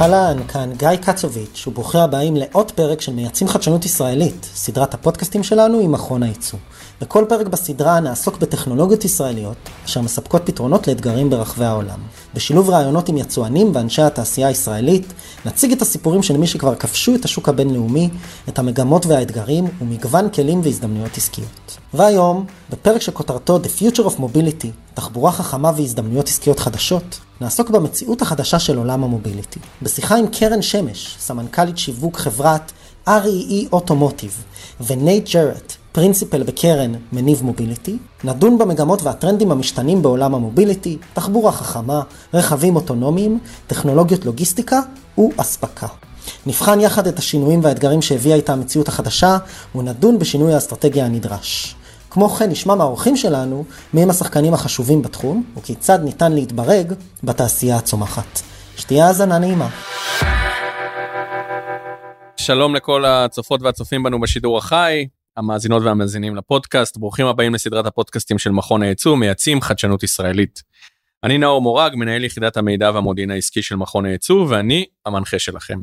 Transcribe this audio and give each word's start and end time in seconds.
אהלן, 0.00 0.36
כאן 0.48 0.72
גיא 0.76 0.96
קצוביץ', 0.96 1.66
וברוכים 1.66 2.00
הבאים 2.00 2.36
לעוד 2.36 2.72
פרק 2.72 3.00
של 3.00 3.12
מייצאים 3.12 3.48
חדשנות 3.48 3.84
ישראלית, 3.84 4.48
סדרת 4.54 4.94
הפודקאסטים 4.94 5.42
שלנו 5.42 5.80
עם 5.80 5.92
מכון 5.92 6.22
הייצוא. 6.22 6.58
בכל 7.00 7.24
פרק 7.28 7.46
בסדרה 7.46 8.00
נעסוק 8.00 8.38
בטכנולוגיות 8.38 9.04
ישראליות, 9.04 9.56
אשר 9.84 10.00
מספקות 10.00 10.42
פתרונות 10.44 10.88
לאתגרים 10.88 11.30
ברחבי 11.30 11.64
העולם. 11.64 11.98
בשילוב 12.34 12.70
רעיונות 12.70 13.08
עם 13.08 13.16
יצואנים 13.16 13.70
ואנשי 13.74 14.02
התעשייה 14.02 14.48
הישראלית, 14.48 15.12
נציג 15.44 15.72
את 15.72 15.82
הסיפורים 15.82 16.22
של 16.22 16.36
מי 16.36 16.46
שכבר 16.46 16.74
כבשו 16.74 17.14
את 17.14 17.24
השוק 17.24 17.48
הבינלאומי, 17.48 18.10
את 18.48 18.58
המגמות 18.58 19.06
והאתגרים, 19.06 19.64
ומגוון 19.80 20.30
כלים 20.30 20.60
והזדמנויות 20.64 21.16
עסקיות. 21.16 21.78
והיום, 21.94 22.46
בפרק 22.70 23.00
שכותרתו 23.00 23.58
The 23.58 23.80
Future 23.80 24.04
of 24.04 24.20
Mobility, 24.20 24.68
תחבורה 24.94 25.32
חכמה 25.32 25.72
והזדמנויות 25.76 26.28
עסקיות 26.28 26.60
חדשות, 26.60 27.20
נעסוק 27.40 27.70
במציאות 27.70 28.22
החדשה 28.22 28.58
של 28.58 28.78
עולם 28.78 29.04
ה 29.04 29.10
mobility. 29.10 29.60
בשיחה 29.82 30.16
עם 30.16 30.26
קרן 30.26 30.62
שמש, 30.62 31.16
סמנכ"לית 31.20 31.78
שיווק 31.78 32.16
חברת 32.16 32.72
REE 33.06 33.74
Automotive, 33.74 34.82
ונייט 34.86 35.28
ג'רט, 35.34 35.76
principal 35.92 36.42
בקרן 36.42 36.92
מניב 37.12 37.42
מוביליטי, 37.42 37.96
נדון 38.24 38.58
במגמות 38.58 39.02
והטרנדים 39.02 39.52
המשתנים 39.52 40.02
בעולם 40.02 40.34
ה 40.34 40.40
mobility, 40.40 40.98
תחבורה 41.14 41.52
חכמה, 41.52 42.02
רכבים 42.34 42.76
אוטונומיים, 42.76 43.38
טכנולוגיות 43.66 44.24
לוגיסטיקה 44.24 44.80
ואספקה. 45.18 45.86
נבחן 46.46 46.80
יחד 46.80 47.06
את 47.06 47.18
השינויים 47.18 47.64
והאתגרים 47.64 48.02
שהביאה 48.02 48.36
איתה 48.36 48.52
המציאות 48.52 48.88
החדשה, 48.88 49.38
ונדון 49.74 50.18
בשינוי 50.18 50.54
האסטרטגיה 50.54 51.06
הנדרש. 51.06 51.76
כמו 52.10 52.28
כן 52.28 52.50
נשמע 52.50 52.74
מהאורחים 52.74 53.16
שלנו 53.16 53.64
מי 53.94 54.02
הם 54.02 54.10
השחקנים 54.10 54.54
החשובים 54.54 55.02
בתחום, 55.02 55.44
וכיצד 55.56 55.98
ניתן 56.04 56.32
להתברג 56.32 56.92
בתעשייה 57.24 57.76
הצומחת. 57.76 58.40
שתהיה 58.76 59.06
האזנה 59.06 59.38
נעימה. 59.38 59.68
שלום 62.36 62.74
לכל 62.74 63.04
הצופות 63.04 63.62
והצופים 63.62 64.02
בנו 64.02 64.20
בשידור 64.20 64.58
החי, 64.58 65.06
המאזינות 65.36 65.82
והמאזינים 65.82 66.36
לפודקאסט, 66.36 66.96
ברוכים 66.96 67.26
הבאים 67.26 67.54
לסדרת 67.54 67.86
הפודקאסטים 67.86 68.38
של 68.38 68.50
מכון 68.50 68.82
הייצוא, 68.82 69.16
מייצאים 69.16 69.60
חדשנות 69.60 70.02
ישראלית. 70.02 70.62
אני 71.24 71.38
נאור 71.38 71.62
מורג, 71.62 71.94
מנהל 71.94 72.24
יחידת 72.24 72.56
המידע 72.56 72.90
והמודיעין 72.94 73.30
העסקי 73.30 73.62
של 73.62 73.76
מכון 73.76 74.04
הייצוא, 74.04 74.46
ואני 74.48 74.84
המנחה 75.06 75.38
שלכם. 75.38 75.78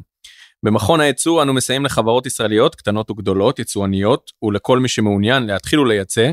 במכון 0.66 1.00
הייצוא 1.00 1.44
אנו 1.44 1.54
מסייעים 1.54 1.86
לחברות 1.86 2.26
ישראליות 2.26 2.76
קטנות 2.76 3.12
וגדולות, 3.12 3.60
יצואניות, 3.60 4.32
ולכל 4.44 4.80
מי 4.80 4.90
שמעוניין 4.90 5.44
להתחיל 5.44 5.80
ולייצא, 5.80 6.32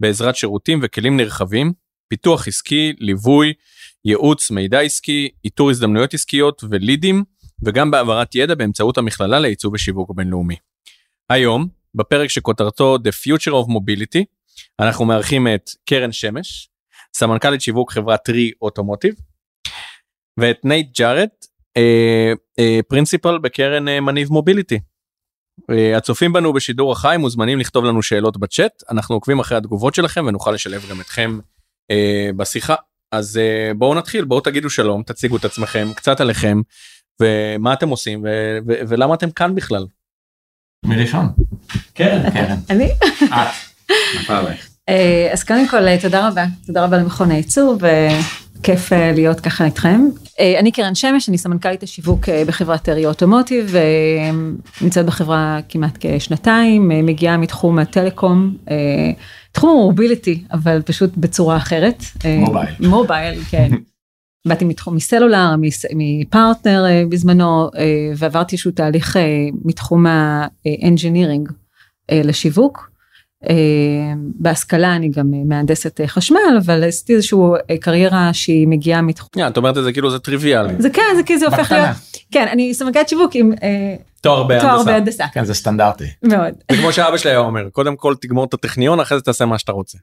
בעזרת 0.00 0.36
שירותים 0.36 0.80
וכלים 0.82 1.16
נרחבים, 1.16 1.72
פיתוח 2.08 2.48
עסקי, 2.48 2.92
ליווי, 2.98 3.52
ייעוץ, 4.04 4.50
מידע 4.50 4.80
עסקי, 4.80 5.28
איתור 5.44 5.70
הזדמנויות 5.70 6.14
עסקיות 6.14 6.64
ולידים, 6.70 7.24
וגם 7.64 7.90
בהעברת 7.90 8.34
ידע 8.34 8.54
באמצעות 8.54 8.98
המכללה 8.98 9.40
לייצוא 9.40 9.70
ושיווק 9.74 10.10
בינלאומי. 10.14 10.56
היום, 11.30 11.68
בפרק 11.94 12.30
שכותרתו 12.30 12.96
The 12.96 13.10
Future 13.26 13.52
of 13.52 13.68
Mobility, 13.70 14.24
אנחנו 14.80 15.04
מארחים 15.04 15.48
את 15.54 15.70
קרן 15.88 16.12
שמש, 16.12 16.68
סמנכ"לית 17.14 17.60
שיווק 17.60 17.92
חברת 17.92 18.24
REE 18.24 18.52
Automotive, 18.62 19.14
ואת 20.40 20.64
נייט 20.64 20.98
ג'ארט, 20.98 21.46
principal 22.88 23.38
בקרן 23.38 23.88
אה, 23.88 24.00
מניב 24.00 24.32
מוביליטי. 24.32 24.78
אה, 25.70 25.96
הצופים 25.96 26.32
בנו 26.32 26.52
בשידור 26.52 26.92
החי 26.92 27.16
מוזמנים 27.18 27.58
לכתוב 27.58 27.84
לנו 27.84 28.02
שאלות 28.02 28.36
בצ'אט, 28.36 28.82
אנחנו 28.90 29.14
עוקבים 29.14 29.40
אחרי 29.40 29.58
התגובות 29.58 29.94
שלכם 29.94 30.24
ונוכל 30.26 30.50
לשלב 30.52 30.86
גם 30.90 31.00
אתכם 31.00 31.38
אה, 31.90 32.30
בשיחה. 32.36 32.74
אז 33.12 33.38
אה, 33.38 33.74
בואו 33.74 33.94
נתחיל, 33.94 34.24
בואו 34.24 34.40
תגידו 34.40 34.70
שלום, 34.70 35.02
תציגו 35.02 35.36
את 35.36 35.44
עצמכם, 35.44 35.88
קצת 35.96 36.20
עליכם, 36.20 36.60
ומה 37.22 37.72
אתם 37.72 37.88
עושים 37.88 38.22
ו- 38.24 38.58
ו- 38.66 38.80
ולמה 38.88 39.14
אתם 39.14 39.30
כאן 39.30 39.54
בכלל. 39.54 39.86
מי 40.86 40.96
ראשון? 40.96 41.26
קרן. 41.94 42.30
קרן. 42.30 42.56
אני? 42.70 42.90
את. 43.24 44.73
אה, 44.88 45.28
אז 45.32 45.44
קודם 45.44 45.68
כל 45.68 45.88
אה, 45.88 45.96
תודה 46.02 46.28
רבה, 46.28 46.44
תודה 46.66 46.84
רבה 46.84 46.98
למכון 46.98 47.30
הייצור 47.30 47.76
וכיף 47.80 48.92
אה, 48.92 49.12
להיות 49.12 49.40
ככה 49.40 49.64
איתכם. 49.64 50.00
אני 50.58 50.72
קרן 50.72 50.94
שמש, 50.94 51.28
אני 51.28 51.38
סמנכ"לית 51.38 51.82
השיווק 51.82 52.28
בחברת 52.46 52.82
טרי 52.82 53.06
אוטומוטיב, 53.06 53.74
נמצאת 54.80 55.06
בחברה 55.06 55.58
כמעט 55.68 55.98
כשנתיים, 56.00 56.88
מגיעה 56.88 57.36
מתחום 57.36 57.78
הטלקום, 57.78 58.56
תחום 59.52 59.70
המוביליטי, 59.70 60.44
אבל 60.52 60.82
פשוט 60.82 61.16
בצורה 61.16 61.56
אחרת. 61.56 62.02
מובייל. 62.38 62.74
מובייל, 62.80 63.40
כן. 63.50 63.70
באתי 64.48 64.64
מתחום 64.64 64.96
מסלולר, 64.96 65.56
מס- 65.58 65.84
מפרטנר 65.94 66.84
בזמנו, 67.08 67.70
ועברתי 68.16 68.54
איזשהו 68.56 68.70
תהליך 68.70 69.16
מתחום 69.64 70.06
ה 70.06 70.18
engineering 70.18 71.48
לשיווק. 72.12 72.93
אה, 73.50 73.54
בהשכלה 74.16 74.96
אני 74.96 75.08
גם 75.08 75.34
אה, 75.34 75.38
מהנדסת 75.44 76.00
אה, 76.00 76.08
חשמל, 76.08 76.58
אבל 76.64 76.84
עשיתי 76.84 77.14
איזושהי 77.14 77.38
אה, 77.70 77.76
קריירה 77.78 78.30
שהיא 78.32 78.68
מגיעה 78.68 79.02
מתחום... 79.02 79.28
Yeah, 79.38 79.48
את 79.48 79.56
אומרת 79.56 79.78
את 79.78 79.84
זה 79.84 79.92
כאילו 79.92 80.10
זה 80.10 80.18
טריוויאלי. 80.18 80.74
זה 80.78 80.90
כן, 80.90 81.02
זה 81.16 81.22
כאילו 81.22 81.40
זה 81.40 81.46
הופך. 81.46 81.72
להיות... 81.72 81.88
כן, 82.32 82.46
אני 82.52 82.74
סמנכ"לית 82.74 83.08
שיווק 83.08 83.34
עם 83.34 83.52
אה, 83.62 83.96
תואר 84.20 84.82
בהנדסה. 84.84 85.24
כן 85.32 85.44
זה 85.44 85.54
סטנדרטי. 85.54 86.04
מאוד. 86.22 86.54
זה 86.70 86.76
כמו 86.76 86.92
שאבא 86.92 87.16
שלי 87.16 87.30
היה 87.30 87.38
אומר, 87.38 87.68
קודם 87.72 87.96
כל 87.96 88.14
תגמור 88.20 88.44
את 88.44 88.54
הטכניון, 88.54 89.00
אחרי 89.00 89.18
זה 89.18 89.24
תעשה 89.24 89.44
מה 89.44 89.58
שאתה 89.58 89.72
רוצה. 89.72 89.98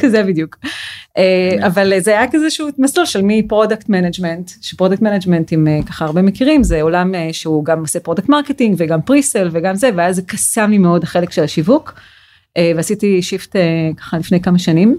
כזה 0.00 0.22
בדיוק. 0.22 0.56
אבל 1.66 1.92
זה 1.98 2.10
היה 2.10 2.30
כזה 2.32 2.50
שהוא 2.50 2.70
מסלול 2.78 3.06
של 3.06 3.20
מ 3.22 3.30
product 3.30 3.88
management, 3.88 4.50
ש 4.62 4.71
product 4.71 5.02
management 5.02 5.52
אם 5.52 5.66
ככה 5.86 6.04
הרבה 6.04 6.22
מכירים 6.22 6.62
זה 6.62 6.82
עולם 6.82 7.12
שהוא 7.32 7.64
גם 7.64 7.80
עושה 7.80 8.00
product 8.00 8.28
marketing 8.28 8.74
וגם 8.78 9.02
presale 9.02 9.48
וגם 9.52 9.74
זה 9.74 9.90
ואז 9.96 10.16
זה 10.16 10.22
קסם 10.22 10.70
לי 10.70 10.78
מאוד 10.78 11.02
החלק 11.02 11.30
של 11.30 11.42
השיווק. 11.42 11.94
אה, 12.56 12.72
ועשיתי 12.76 13.22
shift 13.22 13.56
אה, 13.56 13.90
ככה 13.96 14.18
לפני 14.18 14.40
כמה 14.40 14.58
שנים. 14.58 14.98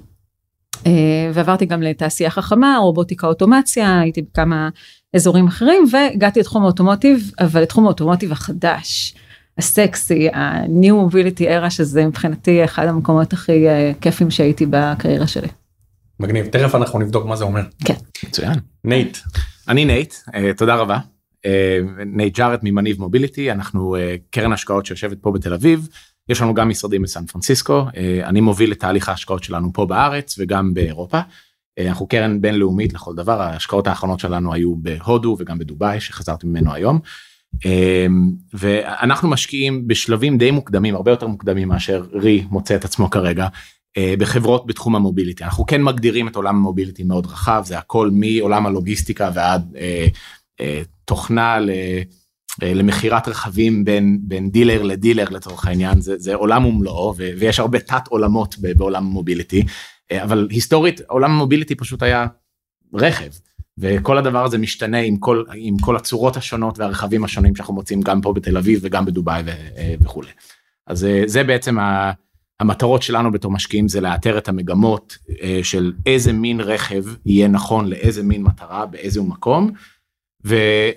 אה, 0.85 0.91
ועברתי 1.33 1.65
גם 1.65 1.81
לתעשייה 1.81 2.29
חכמה, 2.29 2.77
רובוטיקה 2.81 3.27
אוטומציה, 3.27 3.99
הייתי 3.99 4.21
בכמה 4.21 4.69
אזורים 5.15 5.47
אחרים 5.47 5.85
והגעתי 5.91 6.39
לתחום 6.39 6.63
ה 6.63 6.69
automotive, 6.69 7.31
אבל 7.39 7.61
לתחום 7.61 7.85
ה 7.85 7.90
automotive 7.90 8.31
החדש, 8.31 9.15
הסקסי, 9.57 10.29
ה-new 10.29 11.13
mobility 11.13 11.41
era 11.41 11.69
שזה 11.69 12.05
מבחינתי 12.05 12.63
אחד 12.63 12.87
המקומות 12.87 13.33
הכי 13.33 13.65
כיפים 14.01 14.31
שהייתי 14.31 14.65
בקריירה 14.69 15.27
שלי. 15.27 15.47
מגניב, 16.19 16.47
תכף 16.47 16.75
אנחנו 16.75 16.99
נבדוק 16.99 17.25
מה 17.25 17.35
זה 17.35 17.43
אומר. 17.43 17.61
מצוין. 18.25 18.59
נייט. 18.83 19.17
אני 19.67 19.85
נייט 19.85 20.13
תודה 20.57 20.75
רבה. 20.75 20.97
נייט 22.05 22.37
ג'ארט 22.37 22.59
ממניב 22.63 22.99
מוביליטי 22.99 23.51
אנחנו 23.51 23.95
קרן 24.29 24.53
השקעות 24.53 24.85
שיושבת 24.85 25.17
פה 25.21 25.31
בתל 25.31 25.53
אביב. 25.53 25.87
יש 26.29 26.41
לנו 26.41 26.53
גם 26.53 26.69
משרדים 26.69 27.01
בסן 27.01 27.25
פרנסיסקו 27.25 27.85
אה, 27.97 28.27
אני 28.27 28.41
מוביל 28.41 28.71
את 28.71 28.79
תהליך 28.79 29.09
ההשקעות 29.09 29.43
שלנו 29.43 29.73
פה 29.73 29.85
בארץ 29.85 30.35
וגם 30.39 30.73
באירופה. 30.73 31.19
אה, 31.79 31.87
אנחנו 31.87 32.07
קרן 32.07 32.41
בינלאומית 32.41 32.93
לכל 32.93 33.15
דבר 33.15 33.41
ההשקעות 33.41 33.87
האחרונות 33.87 34.19
שלנו 34.19 34.53
היו 34.53 34.75
בהודו 34.75 35.35
וגם 35.39 35.59
בדובאי 35.59 35.99
שחזרתי 35.99 36.47
ממנו 36.47 36.73
היום. 36.73 36.99
אה, 37.65 38.05
ואנחנו 38.53 39.29
משקיעים 39.29 39.87
בשלבים 39.87 40.37
די 40.37 40.51
מוקדמים 40.51 40.95
הרבה 40.95 41.11
יותר 41.11 41.27
מוקדמים 41.27 41.67
מאשר 41.67 42.05
רי 42.13 42.45
מוצא 42.49 42.75
את 42.75 42.85
עצמו 42.85 43.09
כרגע 43.09 43.47
בחברות 44.19 44.67
בתחום 44.67 44.95
המוביליטי 44.95 45.43
אנחנו 45.43 45.65
כן 45.65 45.83
מגדירים 45.83 46.27
את 46.27 46.35
עולם 46.35 46.55
המוביליטי 46.55 47.03
מאוד 47.03 47.25
רחב 47.25 47.63
זה 47.65 47.77
הכל 47.77 48.09
מעולם 48.13 48.65
הלוגיסטיקה 48.65 49.31
ועד 49.33 49.75
תוכנה 51.05 51.59
ל, 51.59 51.69
למכירת 52.61 53.27
רכבים 53.27 53.85
בין 53.85 54.19
בין 54.21 54.49
דילר 54.49 54.81
לדילר 54.83 55.29
לצורך 55.29 55.67
העניין 55.67 56.01
זה, 56.01 56.17
זה 56.17 56.35
עולם 56.35 56.65
ומלואו 56.65 57.13
ו, 57.17 57.29
ויש 57.39 57.59
הרבה 57.59 57.79
תת 57.79 58.07
עולמות 58.09 58.55
בעולם 58.59 59.05
המוביליטי 59.05 59.63
אה, 60.11 60.23
אבל 60.23 60.47
היסטורית 60.51 61.01
עולם 61.07 61.31
המוביליטי 61.31 61.75
פשוט 61.75 62.03
היה 62.03 62.27
רכב 62.93 63.29
וכל 63.77 64.17
הדבר 64.17 64.43
הזה 64.45 64.57
משתנה 64.57 64.99
עם 64.99 65.17
כל 65.17 65.43
עם 65.55 65.77
כל 65.77 65.95
הצורות 65.95 66.37
השונות 66.37 66.79
והרכבים 66.79 67.23
השונים 67.23 67.55
שאנחנו 67.55 67.73
מוצאים 67.73 68.01
גם 68.01 68.21
פה 68.21 68.33
בתל 68.33 68.57
אביב 68.57 68.79
וגם 68.83 69.05
בדובאי 69.05 69.43
ו- 69.45 69.49
אה, 69.77 69.95
וכולי. 70.01 70.29
אז 70.87 71.05
אה, 71.05 71.23
זה 71.25 71.43
בעצם 71.43 71.79
ה- 71.79 72.11
המטרות 72.59 73.01
שלנו 73.01 73.31
בתור 73.31 73.51
משקיעים 73.51 73.87
זה 73.87 74.01
לאתר 74.01 74.37
את 74.37 74.49
המגמות 74.49 75.17
אה, 75.41 75.59
של 75.63 75.93
איזה 76.05 76.33
מין 76.33 76.59
רכב 76.61 77.03
יהיה 77.25 77.47
נכון 77.47 77.87
לאיזה 77.89 78.23
מין 78.23 78.43
מטרה 78.43 78.85
באיזה 78.85 79.21
מקום. 79.21 79.71
ו, 80.45 80.55
אה, 80.55 80.91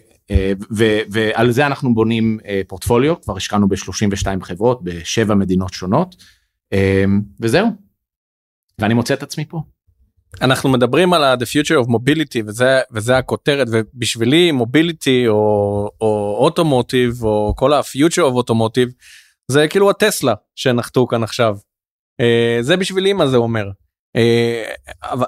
ו, 0.76 0.84
ועל 1.10 1.50
זה 1.50 1.66
אנחנו 1.66 1.94
בונים 1.94 2.38
אה, 2.46 2.60
פורטפוליו 2.68 3.20
כבר 3.20 3.36
השקענו 3.36 3.68
ב-32 3.68 4.44
חברות 4.44 4.82
בשבע 4.82 5.34
מדינות 5.34 5.72
שונות 5.72 6.16
אה, 6.72 7.04
וזהו. 7.40 7.68
ואני 8.80 8.94
מוצא 8.94 9.14
את 9.14 9.22
עצמי 9.22 9.44
פה. 9.44 9.62
אנחנו 10.40 10.68
מדברים 10.68 11.12
על 11.12 11.24
ה-the 11.24 11.44
future 11.44 11.84
of 11.84 11.88
mobility 11.88 12.42
וזה 12.46 12.80
וזה 12.92 13.18
הכותרת 13.18 13.66
ובשבילי 13.72 14.52
מוביליטי 14.52 15.28
או 15.28 15.90
או 16.00 16.36
אוטומוטיב 16.38 17.24
או 17.24 17.54
כל 17.56 17.72
ה-future 17.72 18.22
of 18.32 18.44
automotive 18.44 18.92
זה 19.50 19.68
כאילו 19.68 19.90
הטסלה 19.90 20.34
שנחתו 20.54 21.06
כאן 21.06 21.22
עכשיו. 21.22 21.56
אה, 22.20 22.58
זה 22.60 22.76
בשבילי 22.76 23.12
מה 23.12 23.26
זה 23.26 23.36
אומר. 23.36 23.70
אה, 24.16 24.64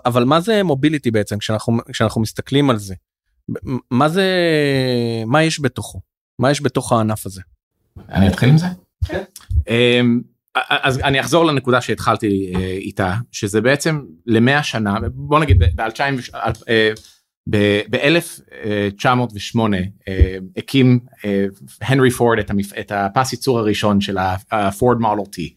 אבל 0.06 0.24
מה 0.24 0.40
זה 0.40 0.62
מוביליטי 0.62 1.10
בעצם 1.10 1.38
כשאנחנו 1.38 1.78
כשאנחנו 1.92 2.20
מסתכלים 2.20 2.70
על 2.70 2.78
זה 2.78 2.94
מה 3.90 4.08
זה 4.08 4.24
מה 5.26 5.42
יש 5.42 5.60
בתוכו 5.60 6.00
מה 6.40 6.50
יש 6.50 6.62
בתוך 6.62 6.92
הענף 6.92 7.26
הזה. 7.26 7.40
אני 8.08 8.28
אתחיל 8.28 8.48
עם 8.48 8.58
זה? 8.58 8.66
כן. 9.04 9.22
אמ, 9.68 10.20
אז 10.54 10.98
אני 10.98 11.20
אחזור 11.20 11.44
לנקודה 11.44 11.80
שהתחלתי 11.80 12.52
אה, 12.54 12.60
איתה 12.60 13.14
שזה 13.32 13.60
בעצם 13.60 14.00
למאה 14.26 14.62
שנה 14.62 14.94
בוא 15.12 15.40
נגיד 15.40 15.62
ב-1908 17.48 19.58
הקים 20.56 21.00
הנרי 21.80 22.10
פורד 22.10 22.38
את 22.80 22.92
הפס 22.94 23.32
ייצור 23.32 23.58
הראשון 23.58 24.00
של 24.00 24.18
הפורד 24.50 24.98
מודל 24.98 25.30
טי. 25.30 25.54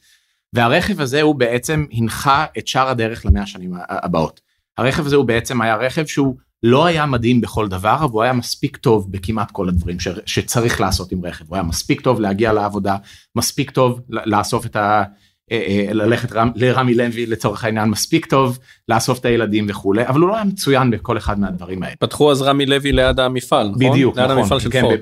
והרכב 0.53 1.01
הזה 1.01 1.21
הוא 1.21 1.35
בעצם 1.35 1.85
הנחה 1.91 2.45
את 2.57 2.67
שאר 2.67 2.89
הדרך 2.89 3.25
למאה 3.25 3.43
השנים 3.43 3.73
הבאות. 3.89 4.41
הרכב 4.77 5.05
הזה 5.05 5.15
הוא 5.15 5.25
בעצם 5.25 5.61
היה 5.61 5.75
רכב 5.75 6.05
שהוא 6.05 6.35
לא 6.63 6.85
היה 6.85 7.05
מדהים 7.05 7.41
בכל 7.41 7.67
דבר 7.67 7.95
אבל 7.95 8.11
הוא 8.11 8.23
היה 8.23 8.33
מספיק 8.33 8.77
טוב 8.77 9.11
בכמעט 9.11 9.51
כל 9.51 9.69
הדברים 9.69 9.99
ש, 9.99 10.07
שצריך 10.25 10.81
לעשות 10.81 11.11
עם 11.11 11.25
רכב 11.25 11.45
הוא 11.47 11.55
היה 11.55 11.63
מספיק 11.63 12.01
טוב 12.01 12.19
להגיע 12.19 12.53
לעבודה 12.53 12.95
מספיק 13.35 13.71
טוב 13.71 14.01
לאסוף 14.09 14.65
את 14.65 14.75
ה... 14.75 15.03
אה, 15.51 15.63
אה, 15.67 15.93
ללכת 15.93 16.31
רם, 16.31 16.51
לרמי 16.55 16.95
לוי 16.95 17.25
לצורך 17.25 17.63
העניין 17.63 17.89
מספיק 17.89 18.25
טוב 18.25 18.59
לאסוף 18.89 19.19
את 19.19 19.25
הילדים 19.25 19.65
וכולי 19.69 20.07
אבל 20.07 20.21
הוא 20.21 20.29
לא 20.29 20.35
היה 20.35 20.43
מצוין 20.43 20.91
בכל 20.91 21.17
אחד 21.17 21.39
מהדברים 21.39 21.83
האלה. 21.83 21.95
פתחו 21.99 22.31
אז 22.31 22.41
רמי 22.41 22.65
לוי 22.65 22.91
ליד 22.91 23.19
המפעל 23.19 23.67
נכון? 23.67 23.89
בדיוק 23.91 24.17
ליד 24.17 24.25
נכון, 24.25 24.37
המפעל 24.37 24.59
של 24.59 24.71
כן, 24.71 24.81
פורד. 24.81 24.99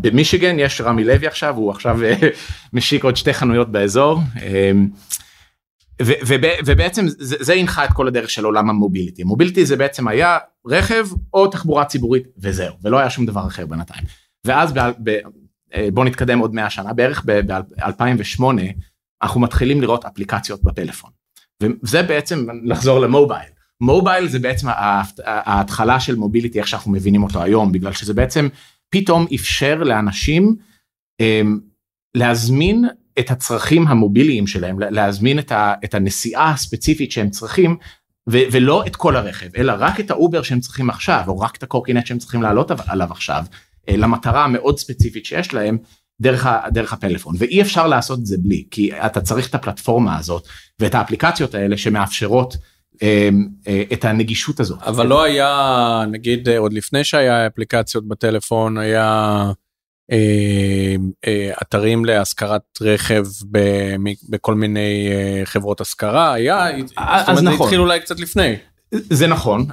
במישיגן 0.00 0.58
יש 0.58 0.80
רמי 0.80 1.04
לוי 1.04 1.26
עכשיו 1.26 1.56
הוא 1.56 1.70
עכשיו 1.70 2.04
אה, 2.04 2.14
משיק 2.72 3.04
עוד 3.04 3.16
שתי 3.16 3.34
חנויות 3.34 3.72
באזור. 3.72 4.20
ובעצם 6.66 7.04
זה, 7.18 7.54
הנחה 7.54 7.84
את 7.84 7.92
כל 7.92 8.08
הדרך 8.08 8.30
של 8.30 8.44
עולם 8.44 8.70
המוביליטי 8.70 9.24
מוביליטי 9.24 9.66
זה 9.66 9.76
בעצם 9.76 10.08
היה 10.08 10.38
רכב 10.66 11.06
או 11.34 11.46
תחבורה 11.46 11.84
ציבורית 11.84 12.24
וזהו 12.38 12.74
ולא 12.82 12.98
היה 12.98 13.10
שום 13.10 13.26
דבר 13.26 13.46
אחר 13.46 13.66
בינתיים. 13.66 14.04
ואז 14.46 14.72
ב- 15.04 15.18
בוא 15.94 16.04
נתקדם 16.04 16.38
עוד 16.38 16.54
100 16.54 16.70
שנה 16.70 16.92
בערך 16.92 17.24
ב-2008 17.26 18.42
אנחנו 19.22 19.40
מתחילים 19.40 19.80
לראות 19.80 20.04
אפליקציות 20.04 20.62
בפלאפון. 20.62 21.10
וזה 21.62 22.02
בעצם 22.02 22.46
לחזור 22.64 23.00
למובייל. 23.00 23.48
מובייל 23.80 24.28
זה 24.28 24.38
בעצם 24.38 24.66
ההתחלה 25.24 26.00
של 26.00 26.16
mobility 26.16 26.58
איך 26.58 26.68
שאנחנו 26.68 26.92
מבינים 26.92 27.22
אותו 27.22 27.42
היום 27.42 27.72
בגלל 27.72 27.92
שזה 27.92 28.14
בעצם 28.14 28.48
פתאום 28.90 29.26
אפשר 29.34 29.74
לאנשים 29.74 30.56
אמ, 31.20 31.58
להזמין 32.14 32.84
את 33.18 33.30
הצרכים 33.30 33.86
המוביליים 33.86 34.46
שלהם 34.46 34.78
להזמין 34.80 35.38
את, 35.38 35.52
ה, 35.52 35.74
את 35.84 35.94
הנסיעה 35.94 36.50
הספציפית 36.50 37.12
שהם 37.12 37.30
צריכים 37.30 37.76
ו, 38.30 38.38
ולא 38.52 38.86
את 38.86 38.96
כל 38.96 39.16
הרכב 39.16 39.46
אלא 39.56 39.72
רק 39.78 40.00
את 40.00 40.10
האובר 40.10 40.42
שהם 40.42 40.60
צריכים 40.60 40.90
עכשיו 40.90 41.24
או 41.28 41.40
רק 41.40 41.56
את 41.56 41.62
הקורקינט 41.62 42.06
שהם 42.06 42.18
צריכים 42.18 42.42
לעלות 42.42 42.70
עליו 42.86 43.08
עכשיו 43.10 43.44
אה, 43.88 43.96
למטרה 43.96 44.44
המאוד 44.44 44.78
ספציפית 44.78 45.24
שיש 45.24 45.54
להם 45.54 45.78
דרך, 46.20 46.46
ה, 46.46 46.60
דרך 46.72 46.92
הפלאפון 46.92 47.34
ואי 47.38 47.62
אפשר 47.62 47.86
לעשות 47.86 48.18
את 48.18 48.26
זה 48.26 48.36
בלי 48.38 48.64
כי 48.70 48.92
אתה 48.92 49.20
צריך 49.20 49.48
את 49.48 49.54
הפלטפורמה 49.54 50.18
הזאת 50.18 50.48
ואת 50.80 50.94
האפליקציות 50.94 51.54
האלה 51.54 51.76
שמאפשרות 51.76 52.56
אה, 53.02 53.28
אה, 53.68 53.82
את 53.92 54.04
הנגישות 54.04 54.60
הזאת. 54.60 54.82
אבל 54.82 55.06
לא 55.06 55.22
היה 55.22 56.04
נגיד 56.10 56.48
עוד 56.48 56.72
לפני 56.72 57.04
שהיה 57.04 57.46
אפליקציות 57.46 58.08
בטלפון 58.08 58.78
היה. 58.78 59.52
אה, 60.12 60.96
אה, 61.26 61.50
אתרים 61.62 62.04
להשכרת 62.04 62.62
רכב 62.80 63.24
בכל 64.28 64.54
מיני 64.54 65.08
אה, 65.10 65.44
חברות 65.44 65.80
השכרה 65.80 66.32
היה 66.32 66.66
אז 66.96 67.42
נכון. 67.42 67.64
התחיל 67.64 67.80
אולי 67.80 68.00
קצת 68.00 68.20
לפני. 68.20 68.56
זה 68.92 69.26
נכון 69.26 69.66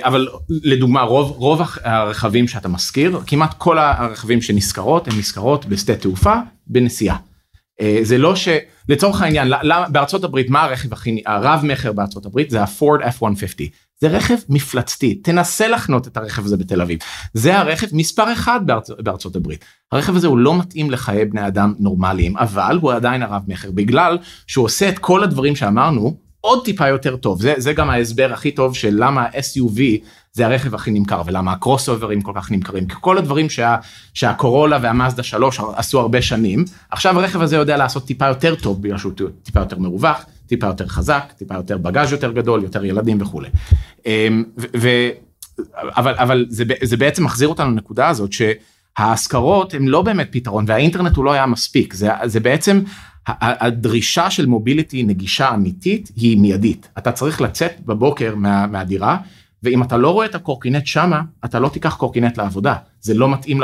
אבל 0.00 0.28
לדוגמה 0.48 1.02
רוב 1.02 1.30
רוב 1.30 1.60
הרכבים 1.82 2.48
שאתה 2.48 2.68
משכיר 2.68 3.20
כמעט 3.26 3.54
כל 3.58 3.78
הרכבים 3.78 4.42
שנשכרות 4.42 5.08
הן 5.08 5.18
נשכרות 5.18 5.66
בשדה 5.66 5.96
תעופה 5.96 6.34
בנסיעה. 6.66 7.16
זה 8.02 8.18
לא 8.18 8.34
שלצורך 8.36 9.22
העניין 9.22 9.52
בארצות 9.88 10.24
הברית 10.24 10.50
מה 10.50 10.62
הרכב 10.62 10.92
הכי 10.92 11.22
הרב 11.26 11.60
מכר 11.62 11.92
בארצות 11.92 12.26
הברית? 12.26 12.50
זה 12.50 12.62
הפורד 12.62 13.00
f150 13.02 13.62
זה 14.04 14.08
רכב 14.08 14.34
מפלצתי. 14.48 15.14
תנסה 15.14 15.68
לחנות 15.68 16.06
את 16.06 16.16
הרכב 16.16 16.44
הזה 16.44 16.56
בתל 16.56 16.80
אביב. 16.80 16.98
זה 17.34 17.58
הרכב 17.58 17.86
מספר 17.92 18.32
אחד 18.32 18.60
בארצ... 18.66 18.90
בארצות 18.90 19.36
הברית. 19.36 19.64
הרכב 19.92 20.16
הזה 20.16 20.26
הוא 20.26 20.38
לא 20.38 20.58
מתאים 20.58 20.90
לחיי 20.90 21.24
בני 21.24 21.46
אדם 21.46 21.74
נורמליים 21.78 22.36
אבל 22.36 22.78
הוא 22.82 22.92
עדיין 22.92 23.22
הרב 23.22 23.42
מכר 23.48 23.70
בגלל 23.70 24.18
שהוא 24.46 24.64
עושה 24.64 24.88
את 24.88 24.98
כל 24.98 25.22
הדברים 25.22 25.56
שאמרנו 25.56 26.16
עוד 26.40 26.64
טיפה 26.64 26.88
יותר 26.88 27.16
טוב. 27.16 27.42
זה 27.42 27.54
זה 27.56 27.72
גם 27.72 27.90
ההסבר 27.90 28.32
הכי 28.32 28.50
טוב 28.50 28.74
של 28.74 28.94
למה 28.98 29.26
SUV 29.28 29.80
זה 30.32 30.46
הרכב 30.46 30.74
הכי 30.74 30.90
נמכר 30.90 31.22
ולמה 31.26 31.52
הקרוס 31.52 31.88
אוברים 31.88 32.22
כל 32.22 32.32
כך 32.36 32.50
נמכרים. 32.50 32.86
כי 32.86 32.94
כל 33.00 33.18
הדברים 33.18 33.50
שה, 33.50 33.76
שהקורולה 34.14 34.78
והמאזדה 34.82 35.22
3 35.22 35.60
עשו 35.76 36.00
הרבה 36.00 36.22
שנים 36.22 36.64
עכשיו 36.90 37.18
הרכב 37.18 37.42
הזה 37.42 37.56
יודע 37.56 37.76
לעשות 37.76 38.06
טיפה 38.06 38.26
יותר 38.26 38.54
טוב 38.54 38.82
בגלל 38.82 38.98
שהוא 38.98 39.12
טיפה 39.42 39.60
יותר 39.60 39.78
מרווח 39.78 40.24
טיפה 40.54 40.66
יותר 40.66 40.86
חזק 40.86 41.32
טיפה 41.38 41.54
יותר 41.54 41.78
בגאז' 41.78 42.12
יותר 42.12 42.32
גדול 42.32 42.62
יותר 42.62 42.84
ילדים 42.84 43.22
וכולי. 43.22 43.48
אמ, 44.06 44.44
ו, 44.76 44.88
אבל 45.80 46.14
אבל 46.14 46.46
זה, 46.48 46.64
זה 46.82 46.96
בעצם 46.96 47.24
מחזיר 47.24 47.48
אותנו 47.48 47.70
לנקודה 47.70 48.08
הזאת 48.08 48.30
שההשכרות 48.32 49.74
הם 49.74 49.88
לא 49.88 50.02
באמת 50.02 50.28
פתרון 50.30 50.64
והאינטרנט 50.68 51.16
הוא 51.16 51.24
לא 51.24 51.32
היה 51.32 51.46
מספיק 51.46 51.94
זה 51.94 52.10
זה 52.24 52.40
בעצם 52.40 52.80
הדרישה 53.26 54.30
של 54.30 54.46
מוביליטי 54.46 55.02
נגישה 55.02 55.54
אמיתית 55.54 56.10
היא 56.16 56.38
מיידית 56.38 56.88
אתה 56.98 57.12
צריך 57.12 57.40
לצאת 57.40 57.72
בבוקר 57.86 58.34
מה, 58.34 58.66
מהדירה 58.66 59.18
ואם 59.62 59.82
אתה 59.82 59.96
לא 59.96 60.10
רואה 60.10 60.26
את 60.26 60.34
הקורקינט 60.34 60.86
שמה 60.86 61.22
אתה 61.44 61.58
לא 61.58 61.68
תיקח 61.68 61.96
קורקינט 61.96 62.38
לעבודה 62.38 62.74
זה 63.00 63.14
לא 63.14 63.32
מתאים 63.32 63.60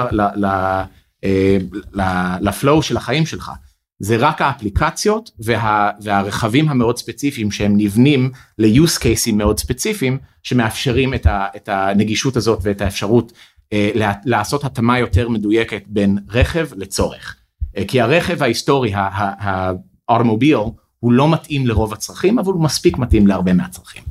לפלואו 2.40 2.76
אה, 2.76 2.82
של 2.82 2.96
החיים 2.96 3.26
שלך. 3.26 3.52
זה 4.00 4.16
רק 4.16 4.42
האפליקציות 4.42 5.30
וה, 5.38 5.90
והרכבים 6.02 6.68
המאוד 6.68 6.98
ספציפיים 6.98 7.50
שהם 7.50 7.74
נבנים 7.76 8.30
ל-use 8.58 8.98
cases 8.98 9.32
מאוד 9.32 9.58
ספציפיים 9.58 10.18
שמאפשרים 10.42 11.14
את, 11.14 11.26
ה, 11.26 11.46
את 11.56 11.68
הנגישות 11.68 12.36
הזאת 12.36 12.58
ואת 12.62 12.80
האפשרות 12.80 13.32
אה, 13.72 13.90
לעשות 14.24 14.64
התאמה 14.64 14.98
יותר 14.98 15.28
מדויקת 15.28 15.82
בין 15.86 16.18
רכב 16.28 16.68
לצורך. 16.76 17.36
אה, 17.76 17.82
כי 17.88 18.00
הרכב 18.00 18.42
ההיסטורי, 18.42 18.92
האוטומוביל, 18.94 20.56
הוא 21.00 21.12
לא 21.12 21.32
מתאים 21.32 21.66
לרוב 21.66 21.92
הצרכים 21.92 22.38
אבל 22.38 22.52
הוא 22.52 22.62
מספיק 22.62 22.98
מתאים 22.98 23.26
להרבה 23.26 23.52
מהצרכים. 23.52 24.02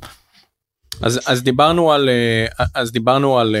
אז 1.02 1.20
אז 1.26 1.42
דיברנו 1.42 1.92
על 1.92 2.08
אה, 2.08 2.64
אז 2.74 2.92
דיברנו 2.92 3.38
על. 3.38 3.56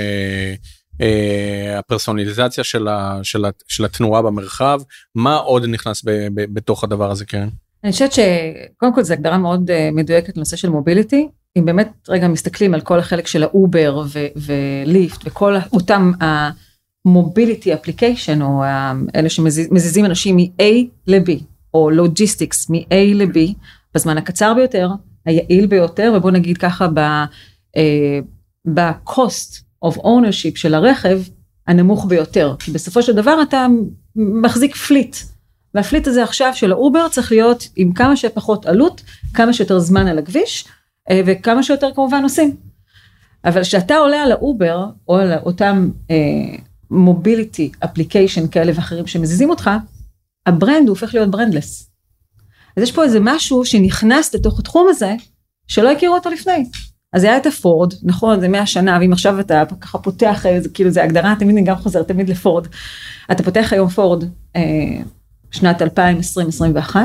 אה, 1.00 1.70
אה, 1.70 1.78
הפרסונליזציה 1.78 2.64
של, 2.64 2.88
ה, 2.88 3.18
של, 3.22 3.44
ה, 3.44 3.50
של 3.68 3.84
התנועה 3.84 4.22
במרחב 4.22 4.80
מה 5.14 5.36
עוד 5.36 5.66
נכנס 5.66 6.02
ב, 6.04 6.10
ב, 6.10 6.54
בתוך 6.54 6.84
הדבר 6.84 7.10
הזה 7.10 7.24
קרן. 7.24 7.48
אני 7.84 7.92
חושבת 7.92 8.12
שקודם 8.12 8.94
כל 8.94 9.02
זו 9.02 9.14
הגדרה 9.14 9.38
מאוד 9.38 9.70
uh, 9.70 9.74
מדויקת 9.94 10.36
לנושא 10.36 10.56
של 10.56 10.70
mobility 10.70 11.28
אם 11.58 11.64
באמת 11.64 11.88
רגע 12.08 12.28
מסתכלים 12.28 12.74
על 12.74 12.80
כל 12.80 12.98
החלק 12.98 13.26
של 13.26 13.42
האובר 13.42 14.02
וליפט 14.36 15.20
וכל 15.24 15.54
אותם 15.72 16.12
ה 17.06 17.14
mobility 17.14 17.74
application 17.74 18.42
או 18.42 18.62
אלה 19.16 19.28
שמזיזים 19.28 20.04
אנשים 20.04 20.36
מ-A 20.36 20.64
ל-B 21.06 21.30
או 21.74 21.90
logistics 21.90 22.70
מ-A 22.70 23.14
ל-B 23.14 23.38
בזמן 23.94 24.18
הקצר 24.18 24.54
ביותר 24.54 24.88
היעיל 25.26 25.66
ביותר 25.66 26.12
ובוא 26.16 26.30
נגיד 26.30 26.58
ככה 26.58 26.88
ב 28.66 28.84
cost 28.84 29.56
uh, 29.56 29.69
of 29.84 29.96
ownership 29.96 30.56
של 30.56 30.74
הרכב 30.74 31.22
הנמוך 31.66 32.06
ביותר 32.08 32.54
כי 32.58 32.70
בסופו 32.70 33.02
של 33.02 33.12
דבר 33.12 33.42
אתה 33.42 33.66
מחזיק 34.16 34.76
fleet 34.76 35.16
וה 35.74 35.83
fleet 35.83 36.06
הזה 36.06 36.22
עכשיו 36.22 36.52
של 36.54 36.72
האובר 36.72 37.08
צריך 37.08 37.32
להיות 37.32 37.68
עם 37.76 37.92
כמה 37.92 38.16
שפחות 38.16 38.66
עלות 38.66 39.02
כמה 39.34 39.52
שיותר 39.52 39.78
זמן 39.78 40.06
על 40.06 40.18
הכביש 40.18 40.64
אה, 41.10 41.20
וכמה 41.26 41.62
שיותר 41.62 41.88
כמובן 41.94 42.22
נוסעים. 42.22 42.56
אבל 43.44 43.62
כשאתה 43.62 43.96
עולה 43.96 44.22
על 44.22 44.32
האובר 44.32 44.86
או 45.08 45.16
על 45.16 45.32
אותם 45.34 45.90
mobility 46.90 47.70
uh, 47.74 47.84
application 47.84 48.48
כאלה 48.48 48.72
ואחרים 48.74 49.06
שמזיזים 49.06 49.50
אותך 49.50 49.70
ה 50.46 50.53
brand 50.53 50.88
הוא 50.88 50.96
הופך 50.96 51.14
להיות 51.14 51.30
brandless. 51.30 51.90
אז 52.76 52.82
יש 52.82 52.92
פה 52.92 53.04
איזה 53.04 53.18
משהו 53.22 53.64
שנכנס 53.64 54.34
לתוך 54.34 54.58
התחום 54.58 54.86
הזה 54.90 55.14
שלא 55.66 55.92
הכירו 55.92 56.14
אותו 56.14 56.30
לפני. 56.30 56.70
אז 57.12 57.24
היה 57.24 57.36
את 57.36 57.46
הפורד, 57.46 57.94
נכון, 58.02 58.40
זה 58.40 58.48
100 58.48 58.66
שנה, 58.66 58.98
ואם 59.00 59.12
עכשיו 59.12 59.40
אתה 59.40 59.62
ככה 59.80 59.98
פותח, 59.98 60.44
זה 60.60 60.68
כאילו 60.68 60.90
זה 60.90 61.04
הגדרה, 61.04 61.34
תמיד 61.38 61.56
אני 61.56 61.64
גם 61.64 61.76
חוזר 61.76 62.02
תמיד 62.02 62.28
לפורד. 62.28 62.66
אתה 63.32 63.42
פותח 63.42 63.68
היום 63.72 63.88
פורד 63.88 64.24
אה, 64.56 64.62
שנת 65.50 65.82
2020-2021, 65.82 66.96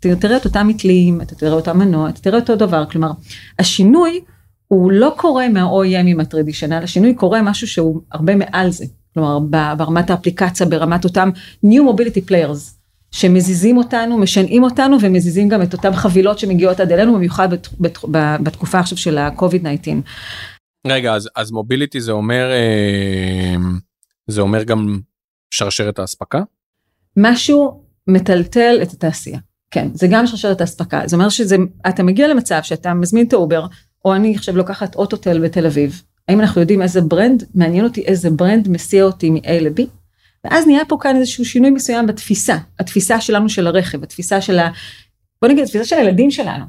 אתה 0.00 0.16
תראה 0.16 0.36
את 0.36 0.44
אותם 0.44 0.68
מתלים, 0.68 1.20
אתה 1.20 1.34
תראה 1.34 1.52
אותם 1.52 1.78
מנוע, 1.78 2.08
אתה 2.08 2.20
תראה 2.20 2.38
אותו 2.38 2.56
דבר, 2.56 2.86
כלומר, 2.86 3.10
השינוי 3.58 4.20
הוא 4.68 4.92
לא 4.92 5.14
קורה 5.16 5.48
מה-OEMים 5.48 6.22
הטרדישיונל, 6.22 6.82
השינוי 6.82 7.14
קורה 7.14 7.42
משהו 7.42 7.66
שהוא 7.68 8.00
הרבה 8.12 8.36
מעל 8.36 8.70
זה, 8.70 8.84
כלומר 9.14 9.38
ברמת 9.76 10.10
האפליקציה, 10.10 10.66
ברמת 10.66 11.04
אותם 11.04 11.30
New 11.64 11.78
Mobility 11.90 12.30
Players, 12.30 12.77
שמזיזים 13.10 13.76
אותנו, 13.76 14.18
משנעים 14.18 14.62
אותנו 14.62 14.96
ומזיזים 15.00 15.48
גם 15.48 15.62
את 15.62 15.72
אותן 15.72 15.94
חבילות 15.94 16.38
שמגיעות 16.38 16.80
עד 16.80 16.92
אלינו, 16.92 17.14
במיוחד 17.14 17.50
בת, 17.50 17.68
בת, 17.80 17.98
בתקופה 18.42 18.78
עכשיו 18.78 18.98
של 18.98 19.18
ה-COVID-19. 19.18 19.88
רגע, 20.86 21.14
אז, 21.14 21.28
אז 21.36 21.50
מוביליטי 21.50 22.00
זה 22.00 22.12
אומר, 22.12 22.50
אה, 22.50 23.56
זה 24.26 24.40
אומר 24.40 24.62
גם 24.62 25.00
שרשרת 25.50 25.98
האספקה? 25.98 26.42
משהו 27.16 27.82
מטלטל 28.06 28.78
את 28.82 28.92
התעשייה. 28.92 29.38
כן, 29.70 29.88
זה 29.94 30.06
גם 30.10 30.26
שרשרת 30.26 30.60
האספקה. 30.60 31.02
זה 31.06 31.16
אומר 31.16 31.28
שאתה 31.28 32.02
מגיע 32.02 32.28
למצב 32.28 32.58
שאתה 32.62 32.94
מזמין 32.94 33.26
את 33.26 33.32
האובר, 33.32 33.66
או 34.04 34.14
אני 34.14 34.34
עכשיו 34.34 34.56
לוקחת 34.56 34.94
אוטוטל 34.94 35.44
בתל 35.44 35.66
אביב, 35.66 36.02
האם 36.28 36.40
אנחנו 36.40 36.60
יודעים 36.60 36.82
איזה 36.82 37.00
brand, 37.00 37.44
מעניין 37.54 37.84
אותי 37.84 38.04
איזה 38.04 38.30
brand 38.30 38.68
מסיע 38.68 39.04
אותי 39.04 39.30
מ-A 39.30 39.50
ל-B, 39.60 39.82
ואז 40.44 40.66
נהיה 40.66 40.84
פה 40.84 40.96
כאן 41.00 41.16
איזשהו 41.16 41.44
שינוי 41.44 41.70
מסוים 41.70 42.06
בתפיסה, 42.06 42.56
התפיסה 42.78 43.20
שלנו 43.20 43.48
של 43.48 43.66
הרכב, 43.66 44.02
התפיסה 44.02 44.40
של 44.40 44.58
ה... 44.58 44.70
בוא 45.42 45.48
נגיד, 45.50 45.64
התפיסה 45.64 45.84
של 45.84 45.96
הילדים 45.96 46.30
שלנו. 46.30 46.64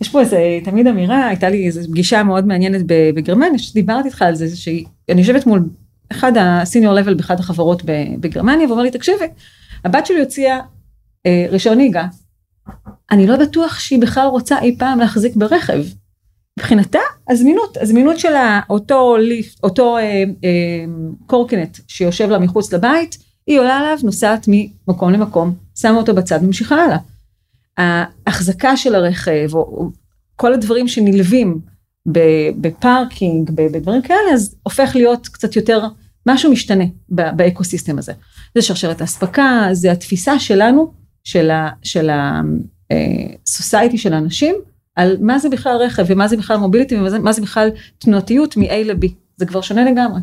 יש 0.00 0.08
פה 0.08 0.20
איזה 0.20 0.58
תמיד 0.64 0.86
אמירה, 0.86 1.26
הייתה 1.26 1.48
לי 1.48 1.66
איזו 1.66 1.88
פגישה 1.90 2.22
מאוד 2.22 2.46
מעניינת 2.46 2.82
בגרמניה, 2.86 3.58
שדיברתי 3.58 4.08
איתך 4.08 4.22
על 4.22 4.34
זה, 4.34 4.56
שאני 4.56 5.20
יושבת 5.20 5.46
מול 5.46 5.68
אחד 6.12 6.32
ה 6.36 6.44
senior 6.44 6.94
level 6.94 7.14
באחד 7.14 7.40
החברות 7.40 7.82
בגרמניה, 8.20 8.68
ואומר 8.68 8.82
לי, 8.82 8.90
תקשיבי, 8.90 9.24
הבת 9.84 10.06
שלי 10.06 10.20
הוציאה 10.20 10.60
אה, 11.26 11.46
רישיון 11.50 11.76
נהיגה, 11.76 12.06
אני 13.10 13.26
לא 13.26 13.36
בטוח 13.36 13.78
שהיא 13.78 14.00
בכלל 14.00 14.26
רוצה 14.26 14.58
אי 14.60 14.76
פעם 14.78 14.98
להחזיק 14.98 15.36
ברכב. 15.36 15.84
מבחינתה 16.58 16.98
הזמינות, 17.30 17.76
הזמינות 17.80 18.18
של 18.18 18.32
אותו 18.70 19.16
ליפט, 19.16 19.64
אותו 19.64 19.96
אה, 19.96 20.02
אה, 20.44 20.84
קורקינט 21.26 21.78
שיושב 21.88 22.30
לה 22.30 22.38
מחוץ 22.38 22.72
לבית, 22.72 23.18
היא 23.46 23.60
עולה 23.60 23.78
עליו, 23.78 23.98
נוסעת 24.02 24.46
ממקום 24.48 25.10
למקום, 25.10 25.54
שמה 25.74 25.96
אותו 25.96 26.14
בצד 26.14 26.38
וממשיכה 26.42 26.76
הלאה. 26.76 26.98
ההחזקה 28.26 28.76
של 28.76 28.94
הרכב, 28.94 29.48
או, 29.52 29.58
או 29.58 29.90
כל 30.36 30.54
הדברים 30.54 30.88
שנלווים 30.88 31.60
בפארקינג, 32.56 33.50
בדברים 33.50 34.02
כאלה, 34.02 34.32
אז 34.32 34.56
הופך 34.62 34.92
להיות 34.94 35.28
קצת 35.28 35.56
יותר, 35.56 35.86
משהו 36.28 36.52
משתנה 36.52 36.84
באקוסיסטם 37.08 37.98
הזה. 37.98 38.12
זה 38.54 38.62
שרשרת 38.62 39.00
האספקה, 39.00 39.68
זה 39.72 39.92
התפיסה 39.92 40.38
שלנו, 40.38 40.92
של 41.24 42.10
ה-society 42.10 43.96
של 43.96 44.12
האנשים, 44.12 44.54
על 44.96 45.16
מה 45.20 45.38
זה 45.38 45.48
בכלל 45.48 45.76
רכב 45.76 46.04
ומה 46.08 46.28
זה 46.28 46.36
בכלל 46.36 46.56
mobility 46.56 46.96
ומה 46.96 47.32
זה 47.32 47.42
בכלל 47.42 47.70
תנועתיות 47.98 48.56
מ-A 48.56 48.74
ל-B. 48.84 49.06
זה 49.36 49.46
כבר 49.46 49.60
שונה 49.60 49.90
לגמרי. 49.90 50.20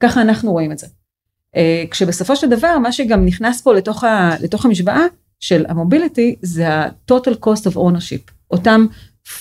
ככה 0.00 0.22
אנחנו 0.22 0.52
רואים 0.52 0.72
את 0.72 0.78
זה. 0.78 0.86
אה, 0.86 1.58
כשבסופו 1.90 2.36
של 2.36 2.50
דבר 2.50 2.78
מה 2.78 2.92
שגם 2.92 3.24
נכנס 3.26 3.60
פה 3.60 3.74
לתוך, 3.74 4.04
ה, 4.04 4.30
לתוך 4.40 4.64
המשוואה 4.64 5.04
של 5.40 5.64
ה 5.68 5.76
mobility 5.76 6.36
זה 6.42 6.68
ה-total 6.68 7.34
cost 7.46 7.70
of 7.70 7.76
ownership. 7.76 8.32
אותם 8.50 8.86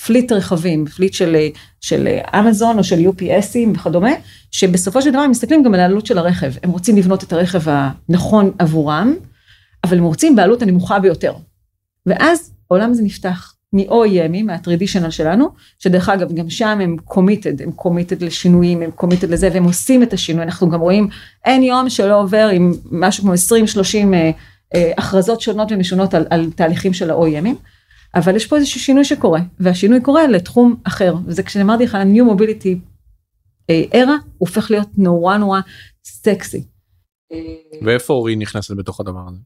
fleet 0.05 0.31
רכבים, 0.31 0.85
fleet 0.85 1.13
של, 1.13 1.35
של 1.81 2.07
אמזון 2.39 2.77
או 2.77 2.83
של 2.83 2.99
UPSים 2.99 3.69
וכדומה, 3.75 4.11
שבסופו 4.51 5.01
של 5.01 5.11
דבר 5.11 5.21
הם 5.21 5.31
מסתכלים 5.31 5.63
גם 5.63 5.73
על 5.73 5.79
העלות 5.79 6.05
של 6.05 6.17
הרכב. 6.17 6.53
הם 6.63 6.69
רוצים 6.69 6.97
לבנות 6.97 7.23
את 7.23 7.33
הרכב 7.33 7.61
הנכון 7.65 8.51
עבורם, 8.59 9.13
אבל 9.83 9.97
הם 9.97 10.03
רוצים 10.03 10.35
בעלות 10.35 10.61
הנמוכה 10.61 10.99
ביותר. 10.99 11.33
ואז 12.05 12.53
העולם 12.71 12.91
הזה 12.91 13.03
נפתח. 13.03 13.52
מ-OEMים, 13.73 14.43
מהטרדישיונל 14.45 15.09
שלנו, 15.09 15.49
שדרך 15.79 16.09
אגב 16.09 16.33
גם 16.33 16.49
שם 16.49 16.79
הם 16.81 16.97
קומיטד, 17.05 17.61
הם 17.61 17.71
קומיטד 17.71 18.21
לשינויים, 18.21 18.81
הם 18.81 18.91
קומיטד 18.91 19.29
לזה 19.29 19.49
והם 19.53 19.63
עושים 19.63 20.03
את 20.03 20.13
השינוי, 20.13 20.43
אנחנו 20.43 20.69
גם 20.69 20.81
רואים 20.81 21.07
אין 21.45 21.63
יום 21.63 21.89
שלא 21.89 22.21
עובר 22.21 22.49
עם 22.53 22.73
משהו 22.91 23.23
כמו 23.23 23.33
20-30 23.33 23.35
אה, 24.13 24.31
אה, 24.75 24.91
הכרזות 24.97 25.41
שונות 25.41 25.71
ומשונות 25.71 26.13
על, 26.13 26.25
על 26.29 26.51
תהליכים 26.51 26.93
של 26.93 27.11
ה-OEMים, 27.11 27.55
אבל 28.15 28.35
יש 28.35 28.47
פה 28.47 28.55
איזשהו 28.55 28.79
שינוי 28.79 29.05
שקורה, 29.05 29.39
והשינוי 29.59 30.01
קורה 30.01 30.27
לתחום 30.27 30.75
אחר, 30.83 31.15
וזה 31.25 31.43
כשאמרתי 31.43 31.83
לך, 31.83 31.97
New 32.13 32.31
Mobility 32.31 32.77
אה, 33.69 33.83
era, 33.93 34.25
הופך 34.37 34.71
להיות 34.71 34.87
נורא 34.97 35.37
נורא 35.37 35.59
סקסי. 36.05 36.63
ואיפה 37.85 38.13
אורי 38.13 38.35
נכנסת 38.35 38.75
בתוך 38.77 38.99
הדבר 38.99 39.21
הזה? 39.27 39.39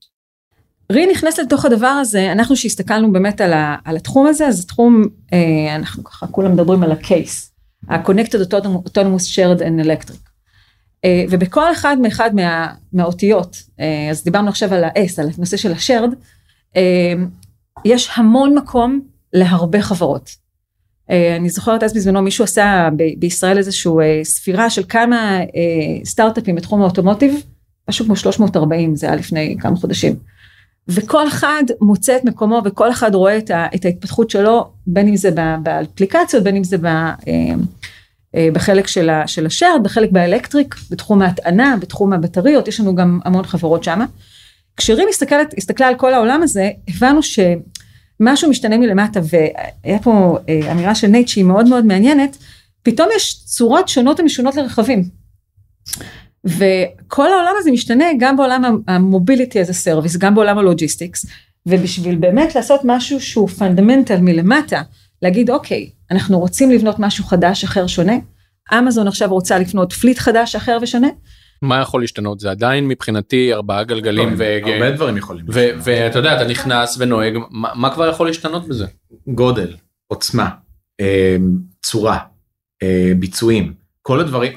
רי 0.91 1.07
נכנס 1.11 1.39
לתוך 1.39 1.65
הדבר 1.65 1.87
הזה, 1.87 2.31
אנחנו 2.31 2.55
שהסתכלנו 2.55 3.11
באמת 3.11 3.41
על, 3.41 3.53
ה, 3.53 3.75
על 3.85 3.97
התחום 3.97 4.27
הזה, 4.27 4.47
אז 4.47 4.63
התחום, 4.63 5.03
אה, 5.33 5.75
אנחנו 5.75 6.03
ככה 6.03 6.27
כולם 6.27 6.53
מדברים 6.53 6.83
על 6.83 6.91
הקייס, 6.91 7.51
ה-Connected 7.89 8.53
Autonomous 8.53 9.35
Shared 9.35 9.59
and 9.59 9.85
Electric. 9.85 10.29
אה, 11.05 11.25
ובכל 11.29 11.71
אחד 11.71 11.97
מאחד 12.01 12.35
מה, 12.35 12.73
מהאותיות, 12.93 13.57
אה, 13.79 14.07
אז 14.11 14.23
דיברנו 14.23 14.49
עכשיו 14.49 14.73
על 14.73 14.83
ה-S, 14.83 15.21
על 15.21 15.29
הנושא 15.37 15.57
של 15.57 15.71
ה-Shared, 15.71 16.15
אה, 16.75 17.13
יש 17.85 18.09
המון 18.15 18.57
מקום 18.57 19.01
להרבה 19.33 19.81
חברות. 19.81 20.29
אה, 21.09 21.35
אני 21.35 21.49
זוכרת 21.49 21.83
אז 21.83 21.93
בזמנו 21.93 22.21
מישהו 22.21 22.43
עשה 22.43 22.89
ב- 22.97 23.19
בישראל 23.19 23.57
איזושהי 23.57 23.91
אה, 24.01 24.19
ספירה 24.23 24.69
של 24.69 24.81
כמה 24.89 25.39
אה, 25.39 26.05
סטארט-אפים 26.05 26.55
בתחום 26.55 26.81
האוטומוטיב, 26.81 27.43
משהו 27.89 28.05
כמו 28.05 28.15
340, 28.15 28.95
זה 28.95 29.07
היה 29.07 29.15
לפני 29.15 29.55
כמה 29.59 29.75
חודשים. 29.75 30.15
וכל 30.87 31.27
אחד 31.27 31.63
מוצא 31.81 32.15
את 32.17 32.25
מקומו 32.25 32.61
וכל 32.65 32.91
אחד 32.91 33.15
רואה 33.15 33.37
את, 33.37 33.51
ה, 33.51 33.65
את 33.75 33.85
ההתפתחות 33.85 34.29
שלו, 34.29 34.71
בין 34.87 35.07
אם 35.07 35.15
זה 35.15 35.31
באפליקציות, 35.63 36.43
בין 36.43 36.55
אם 36.55 36.63
זה 36.63 36.77
ב, 36.77 36.85
אה, 36.85 37.13
אה, 38.35 38.49
בחלק 38.53 38.87
של, 38.87 39.09
ה, 39.09 39.27
של 39.27 39.45
השארד, 39.45 39.79
בחלק 39.83 40.11
באלקטריק, 40.11 40.75
בתחום 40.91 41.21
ההטענה, 41.21 41.75
בתחום 41.81 42.13
הבטריות, 42.13 42.67
יש 42.67 42.79
לנו 42.79 42.95
גם 42.95 43.19
המון 43.25 43.45
חברות 43.45 43.83
שמה. 43.83 44.05
כש 44.77 44.95
REE 44.95 45.07
מסתכלת, 45.09 45.53
הסתכלה 45.57 45.87
על 45.87 45.95
כל 45.95 46.13
העולם 46.13 46.43
הזה, 46.43 46.69
הבנו 46.87 47.19
שמשהו 47.23 48.49
משתנה 48.49 48.77
מלמטה, 48.77 49.19
והיה 49.23 49.99
פה 49.99 50.37
אה, 50.49 50.71
אמירה 50.71 50.95
של 50.95 51.07
נייט 51.07 51.27
שהיא 51.27 51.43
מאוד 51.43 51.67
מאוד 51.67 51.85
מעניינת, 51.85 52.37
פתאום 52.83 53.09
יש 53.15 53.43
צורות 53.45 53.87
שונות 53.87 54.19
ומשונות 54.19 54.55
לרכבים. 54.55 55.03
וכל 56.47 57.27
העולם 57.31 57.53
הזה 57.57 57.71
משתנה 57.71 58.05
גם 58.19 58.37
בעולם 58.37 58.81
ה 58.87 58.96
mobility 58.96 59.61
as 59.61 59.65
a 59.65 59.87
service, 59.87 60.17
גם 60.17 60.35
בעולם 60.35 60.57
ה 60.57 60.64
logistics, 60.64 61.25
ובשביל 61.65 62.15
באמת 62.15 62.55
לעשות 62.55 62.81
משהו 62.83 63.21
שהוא 63.21 63.47
fundamental 63.47 64.21
מלמטה, 64.21 64.81
להגיד 65.21 65.49
אוקיי, 65.49 65.89
אנחנו 66.11 66.39
רוצים 66.39 66.71
לבנות 66.71 66.95
משהו 66.99 67.23
חדש, 67.23 67.63
אחר, 67.63 67.87
שונה, 67.87 68.13
אמזון 68.73 69.07
עכשיו 69.07 69.29
רוצה 69.29 69.59
לבנות 69.59 69.93
fleet 69.93 70.17
חדש, 70.19 70.55
אחר 70.55 70.77
ושונה. 70.81 71.07
מה 71.61 71.81
יכול 71.81 72.01
להשתנות? 72.01 72.39
זה 72.39 72.51
עדיין 72.51 72.87
מבחינתי 72.87 73.53
ארבעה 73.53 73.83
גלגלים 73.83 74.35
ו... 74.37 74.59
הרבה 74.63 74.91
דברים 74.91 75.17
יכולים 75.17 75.45
ואתה 75.83 76.19
יודע 76.19 76.35
אתה 76.35 76.47
נכנס 76.47 76.97
ונוהג 76.99 77.37
מה, 77.49 77.69
מה 77.75 77.93
כבר 77.93 78.09
יכול 78.09 78.27
להשתנות 78.27 78.67
בזה? 78.67 78.85
גודל 79.27 79.75
עוצמה 80.07 80.49
אה, 80.99 81.37
צורה 81.81 82.17
אה, 82.83 83.11
ביצועים 83.19 83.73
כל 84.07 84.19
הדברים, 84.19 84.51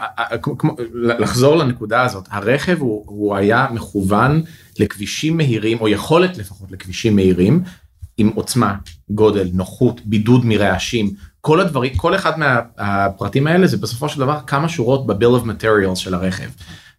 לחזור 0.95 1.57
לנקודה 1.57 2.03
הזאת, 2.03 2.25
הרכב 2.31 2.77
הוא, 2.81 3.05
הוא 3.07 3.37
היה 3.37 3.67
מכוון 3.73 4.43
לכבישים 4.79 5.37
מהירים, 5.37 5.81
או 5.81 5.89
יכולת 5.89 6.39
לפחות 6.39 6.73
לכבישים 6.73 7.17
מהירים, 7.17 7.63
עם 8.17 8.31
עוצמה, 8.35 8.75
גודל, 9.11 9.49
נוחות, 9.53 10.01
בידוד 10.05 10.45
מרעשים, 10.45 11.11
כל 11.41 11.61
הדברים, 11.61 11.95
כל 11.97 12.15
אחד 12.15 12.33
מהפרטים 12.39 13.47
האלה 13.47 13.67
זה 13.67 13.77
בסופו 13.77 14.09
של 14.09 14.21
דבר 14.21 14.39
כמה 14.47 14.69
שורות 14.69 15.07
ב-bill 15.07 15.43
of 15.43 15.47
materials 15.47 15.95
של 15.95 16.15
הרכב. 16.15 16.49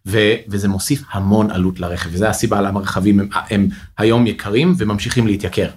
ו, 0.06 0.18
וזה 0.48 0.68
מוסיף 0.68 1.02
המון 1.12 1.50
עלות 1.50 1.80
לרכב, 1.80 2.10
וזה 2.12 2.28
הסיבה 2.28 2.60
למה 2.60 2.80
רכבים 2.80 3.20
הם, 3.20 3.28
הם 3.50 3.68
היום 3.98 4.26
יקרים 4.26 4.74
וממשיכים 4.78 5.26
להתייקר. 5.26 5.68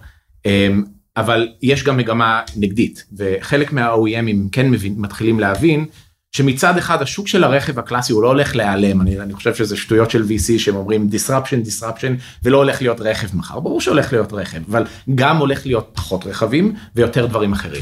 אמ, 0.46 0.84
אבל 1.17 1.48
יש 1.62 1.84
גם 1.84 1.98
מגמה 1.98 2.41
נגדית, 2.55 3.05
וחלק 3.17 3.74
מה-OEMים 3.74 4.50
כן 4.51 4.70
מבין, 4.70 4.96
מתחילים 4.98 5.39
להבין 5.39 5.86
שמצד 6.35 6.77
אחד 6.77 7.01
השוק 7.01 7.27
של 7.27 7.43
הרכב 7.43 7.79
הקלאסי 7.79 8.13
הוא 8.13 8.23
לא 8.23 8.27
הולך 8.27 8.55
להיעלם 8.55 9.01
אני, 9.01 9.19
אני 9.19 9.33
חושב 9.33 9.55
שזה 9.55 9.77
שטויות 9.77 10.11
של 10.11 10.23
VC 10.23 10.59
שהם 10.59 10.75
אומרים 10.75 11.09
disruption 11.11 11.67
disruption 11.67 12.41
ולא 12.43 12.57
הולך 12.57 12.81
להיות 12.81 13.01
רכב 13.01 13.37
מחר 13.37 13.59
ברור 13.59 13.81
שהולך 13.81 14.13
להיות 14.13 14.33
רכב 14.33 14.59
אבל 14.69 14.83
גם 15.15 15.37
הולך 15.37 15.65
להיות 15.65 15.91
פחות 15.93 16.25
רכבים 16.25 16.73
ויותר 16.95 17.25
דברים 17.25 17.53
אחרים. 17.53 17.81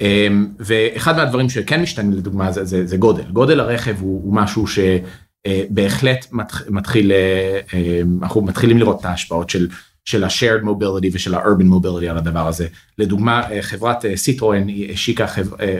אמ, 0.00 0.48
ואחד 0.58 1.16
מהדברים 1.16 1.48
שכן 1.48 1.82
משתנים 1.82 2.12
לדוגמה 2.12 2.52
זה, 2.52 2.64
זה, 2.64 2.86
זה 2.86 2.96
גודל 2.96 3.24
גודל 3.32 3.60
הרכב 3.60 3.94
הוא, 4.00 4.24
הוא 4.24 4.34
משהו 4.34 4.64
שבהחלט 4.66 6.26
מתחיל 6.68 7.12
אה, 7.12 7.60
אה, 7.74 8.00
אנחנו 8.22 8.42
מתחילים 8.42 8.78
לראות 8.78 9.00
את 9.00 9.04
ההשפעות 9.04 9.50
של. 9.50 9.68
של 10.04 10.24
ה-shared 10.24 10.64
mobility 10.64 11.08
ושל 11.12 11.34
ה-urban 11.34 11.66
mobility 11.74 12.06
על 12.10 12.18
הדבר 12.18 12.48
הזה. 12.48 12.66
לדוגמה 12.98 13.42
חברת 13.60 14.04
סיטרואן 14.14 14.66
השיקה 14.92 15.26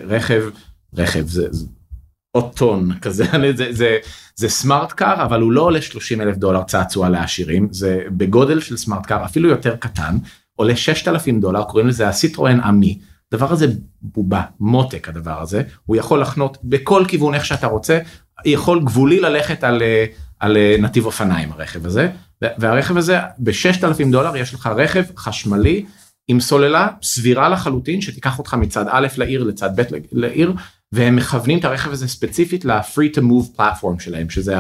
רכב, 0.07 0.43
רכב 0.95 1.29
זה, 1.29 1.49
אוטון 2.33 2.99
כזה 3.01 3.25
זה 3.55 3.67
זה 3.71 3.99
זה 4.37 4.49
smart 4.49 4.93
car 4.93 5.25
אבל 5.25 5.41
הוא 5.41 5.53
לא 5.53 5.63
עולה 5.63 5.83
30 5.83 6.21
אלף 6.21 6.37
דולר 6.37 6.63
צעצוע 6.63 7.09
לעשירים 7.09 7.69
זה 7.71 8.03
בגודל 8.09 8.61
של 8.61 8.77
smart 8.77 9.07
car 9.07 9.25
אפילו 9.25 9.49
יותר 9.49 9.77
קטן 9.77 10.17
עולה 10.61 10.77
6,000 10.77 11.41
דולר 11.41 11.65
קוראים 11.65 11.89
לזה 11.89 12.09
הסיטרואן 12.09 12.61
אמי. 12.61 12.99
דבר 13.33 13.53
הזה 13.53 13.67
בובה 14.03 14.43
מותק 14.61 15.09
הדבר 15.09 15.43
הזה. 15.43 15.63
הוא 15.87 15.97
יכול 15.97 16.21
לחנות 16.21 16.59
בכל 16.65 17.05
כיוון 17.09 17.35
איך 17.35 17.45
שאתה 17.45 17.67
רוצה 17.67 17.99
יכול 18.45 18.85
גבולי 18.85 19.21
ללכת 19.21 19.65
על 19.65 19.83
על 20.39 20.57
נתיב 20.79 21.07
אופניים 21.07 21.53
הרכב 21.53 21.87
הזה. 21.87 22.11
והרכב 22.43 22.97
הזה 22.97 23.19
ב-6,000 23.39 24.11
דולר 24.11 24.37
יש 24.37 24.55
לך 24.55 24.67
רכב 24.67 25.05
חשמלי 25.17 25.85
עם 26.29 26.41
סוללה 26.41 26.89
סבירה 27.03 27.49
לחלוטין 27.49 28.01
שתיקח 28.01 28.39
אותך 28.39 28.55
מצד 28.55 28.85
א' 28.89 29.07
לעיר 29.17 29.45
לצד 29.45 29.81
ב' 29.81 29.83
לעיר 30.13 30.53
והם 30.93 31.17
מכוונים 31.17 31.59
את 31.59 31.65
הרכב 31.65 31.91
הזה 31.91 32.09
ספציפית 32.09 32.65
ל-free 32.65 33.17
to 33.17 33.21
move 33.21 33.61
platform 33.61 34.01
שלהם 34.01 34.31
שזה 34.31 34.57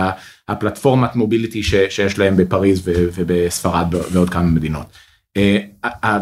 הפלטפורמת 0.48 1.16
מוביליטי 1.16 1.62
שיש 1.62 2.18
להם 2.18 2.36
בפריז 2.36 2.82
ובספרד 2.84 3.94
ועוד 4.12 4.30
כמה 4.30 4.42
מדינות. 4.42 4.86
אה, 5.36 6.18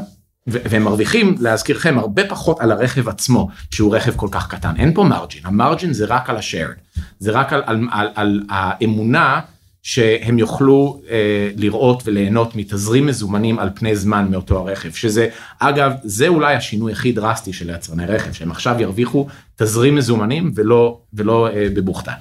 והם 0.47 0.83
מרוויחים 0.83 1.35
להזכירכם 1.41 1.99
הרבה 1.99 2.29
פחות 2.29 2.61
על 2.61 2.73
הרכב 2.73 3.09
עצמו 3.09 3.49
שהוא 3.71 3.97
רכב 3.97 4.17
כל 4.17 4.29
כך 4.31 4.49
קטן. 4.49 4.77
אין 4.77 4.95
פה 4.95 5.05
מרג'ין 5.05 5.47
המרג'ין 5.47 5.93
זה 5.93 6.05
רק 6.05 6.31
על 6.31 6.37
השארד 6.37 6.75
זה 7.19 7.31
רק 7.31 7.53
על, 7.53 7.63
על, 7.67 7.89
על, 7.93 8.09
על 8.15 8.43
האמונה 8.51 9.41
שהם 9.89 10.39
יוכלו 10.39 11.01
אה, 11.11 11.51
לראות 11.57 12.03
וליהנות 12.07 12.57
מתזרים 12.57 13.07
מזומנים 13.07 13.59
על 13.59 13.71
פני 13.75 13.97
זמן 13.97 14.29
מאותו 14.31 14.59
הרכב 14.59 14.93
שזה 14.93 15.29
אגב 15.59 15.93
זה 16.03 16.29
אולי 16.29 16.55
השינוי 16.55 16.93
הכי 16.93 17.13
דרסטי 17.13 17.53
של 17.53 17.71
יצרני 17.71 18.07
רכב 18.07 18.33
שהם 18.33 18.51
עכשיו 18.51 18.77
ירוויחו 18.81 19.27
תזרים 19.57 19.95
מזומנים 19.95 20.53
ולא 20.55 21.01
ולא 21.15 21.49
אה, 21.49 21.67
בבוכתה 21.75 22.13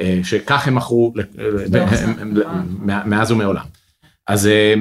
אה, 0.00 0.20
שכך 0.24 0.68
הם 0.68 0.74
מכרו 0.74 1.14
לא, 1.72 1.84
מאז 3.04 3.30
ומעולם. 3.30 3.64
אז 4.26 4.46
אה, 4.46 4.74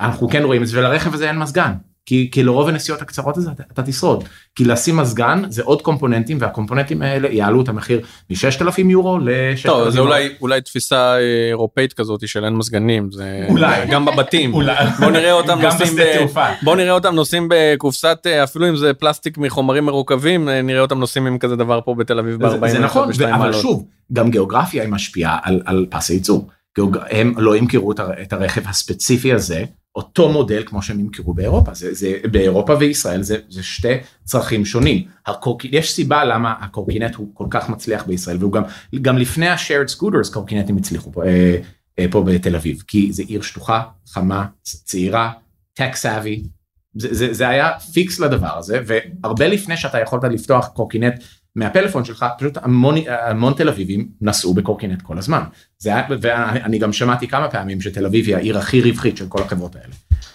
אנחנו 0.00 0.28
כן 0.28 0.42
רואים 0.42 0.62
את 0.62 0.66
זה 0.66 0.78
ולרכב 0.78 1.14
הזה 1.14 1.28
אין 1.28 1.38
מזגן 1.38 1.72
כי, 2.06 2.28
כי 2.32 2.42
לרוב 2.42 2.68
הנסיעות 2.68 3.02
הקצרות 3.02 3.36
הזה 3.36 3.50
אתה, 3.50 3.62
אתה 3.72 3.82
תשרוד 3.82 4.24
כי 4.54 4.64
לשים 4.64 4.96
מזגן 4.96 5.42
זה 5.48 5.62
עוד 5.62 5.82
קומפוננטים 5.82 6.38
והקומפוננטים 6.40 7.02
האלה 7.02 7.28
יעלו 7.32 7.62
את 7.62 7.68
המחיר 7.68 8.00
מ-6,000 8.30 8.80
יורו 8.88 9.18
ל-6,000 9.18 9.68
יורו. 9.68 9.90
זה 9.90 10.00
אולי 10.00 10.28
אולי 10.40 10.60
תפיסה 10.60 11.16
אה, 11.16 11.48
אירופאית 11.48 11.92
כזאת 11.92 12.28
של 12.28 12.44
אין 12.44 12.56
מזגנים 12.56 13.10
זה 13.10 13.46
אולי 13.48 13.86
גם 13.86 14.04
בבתים 14.04 14.54
אולי 14.62 14.86
בוא 15.00 15.10
נראה 15.10 15.32
אותם 15.32 15.60
נוסעים 15.60 15.96
ב-. 15.96 16.40
בוא 16.62 16.76
נראה 16.76 16.92
אותם 16.92 17.14
נוסעים 17.14 17.48
בקופסת 17.50 18.18
אה, 18.26 18.44
אפילו 18.44 18.68
אם 18.68 18.76
זה 18.76 18.94
פלסטיק 18.94 19.38
מחומרים 19.38 19.84
מרוכבים 19.84 20.48
אה, 20.48 20.62
נראה 20.62 20.80
אותם 20.80 20.98
נוסעים 20.98 21.26
עם 21.26 21.38
כזה 21.38 21.56
דבר 21.56 21.80
פה 21.84 21.94
בתל 21.94 22.18
אביב 22.18 22.48
זה, 22.48 22.58
ב-40 22.58 22.68
זה 22.68 22.78
נכון 22.78 23.08
ו- 23.18 23.34
אבל 23.34 23.52
שוב 23.52 23.86
גם 24.12 24.30
גיאוגרפיה 24.30 24.82
היא 24.82 24.90
משפיעה 24.90 25.38
על, 25.42 25.62
על 25.64 25.86
פס 25.90 26.10
הייצור. 26.10 26.48
גיאוג... 26.74 26.98
הם 27.10 27.34
לא 27.36 27.56
ימכרו 27.56 27.92
את 27.92 28.32
הרכב 28.32 28.68
הספציפי 28.68 29.32
הזה 29.32 29.64
אותו 29.96 30.32
מודל 30.32 30.62
כמו 30.66 30.82
שהם 30.82 31.00
ימכרו 31.00 31.34
באירופה. 31.34 31.74
זה, 31.74 31.94
זה 31.94 32.18
באירופה 32.30 32.74
וישראל 32.80 33.22
זה, 33.22 33.36
זה 33.48 33.62
שתי 33.62 33.94
צרכים 34.24 34.64
שונים. 34.64 35.04
הקורק... 35.26 35.64
יש 35.64 35.92
סיבה 35.92 36.24
למה 36.24 36.54
הקורקינט 36.60 37.14
הוא 37.14 37.28
כל 37.34 37.46
כך 37.50 37.68
מצליח 37.68 38.04
בישראל 38.06 38.36
והוא 38.40 38.52
גם 38.52 38.62
גם 39.02 39.18
לפני 39.18 39.48
ה-shared 39.48 39.98
scooters 39.98 40.32
קורקינטים 40.32 40.76
הצליחו 40.76 41.12
פה, 41.12 41.24
אה, 41.24 41.56
אה, 41.98 42.06
פה 42.10 42.22
בתל 42.22 42.56
אביב 42.56 42.82
כי 42.86 43.12
זה 43.12 43.22
עיר 43.26 43.42
שטוחה 43.42 43.82
חמה 44.06 44.46
צעירה 44.62 45.32
tech 45.80 45.94
savvy. 46.02 46.46
זה, 46.94 47.14
זה, 47.14 47.32
זה 47.32 47.48
היה 47.48 47.78
פיקס 47.92 48.20
לדבר 48.20 48.58
הזה 48.58 48.80
והרבה 48.86 49.48
לפני 49.48 49.76
שאתה 49.76 50.00
יכולת 50.00 50.24
לפתוח 50.24 50.68
קורקינט 50.68 51.14
מהפלאפון 51.56 52.04
שלך 52.04 52.26
פשוט 52.38 52.58
המון 52.62 52.94
המון 53.08 53.54
תל 53.54 53.68
אביבים 53.68 54.08
נסעו 54.20 54.54
בקורקינט 54.54 55.02
כל 55.02 55.18
הזמן. 55.18 55.42
זה 55.78 55.90
היה 55.90 56.06
ואני 56.20 56.78
גם 56.78 56.92
שמעתי 56.92 57.28
כמה 57.28 57.48
פעמים 57.48 57.80
שתל 57.80 58.06
אביב 58.06 58.26
היא 58.26 58.36
העיר 58.36 58.58
הכי 58.58 58.82
רווחית 58.82 59.16
של 59.16 59.28
כל 59.28 59.42
החברות 59.42 59.76
האלה. 59.76 59.94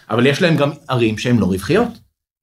אבל 0.09 0.25
יש 0.25 0.41
להם 0.41 0.57
גם 0.57 0.69
ערים 0.87 1.17
שהן 1.17 1.37
לא 1.37 1.45
רווחיות. 1.45 1.87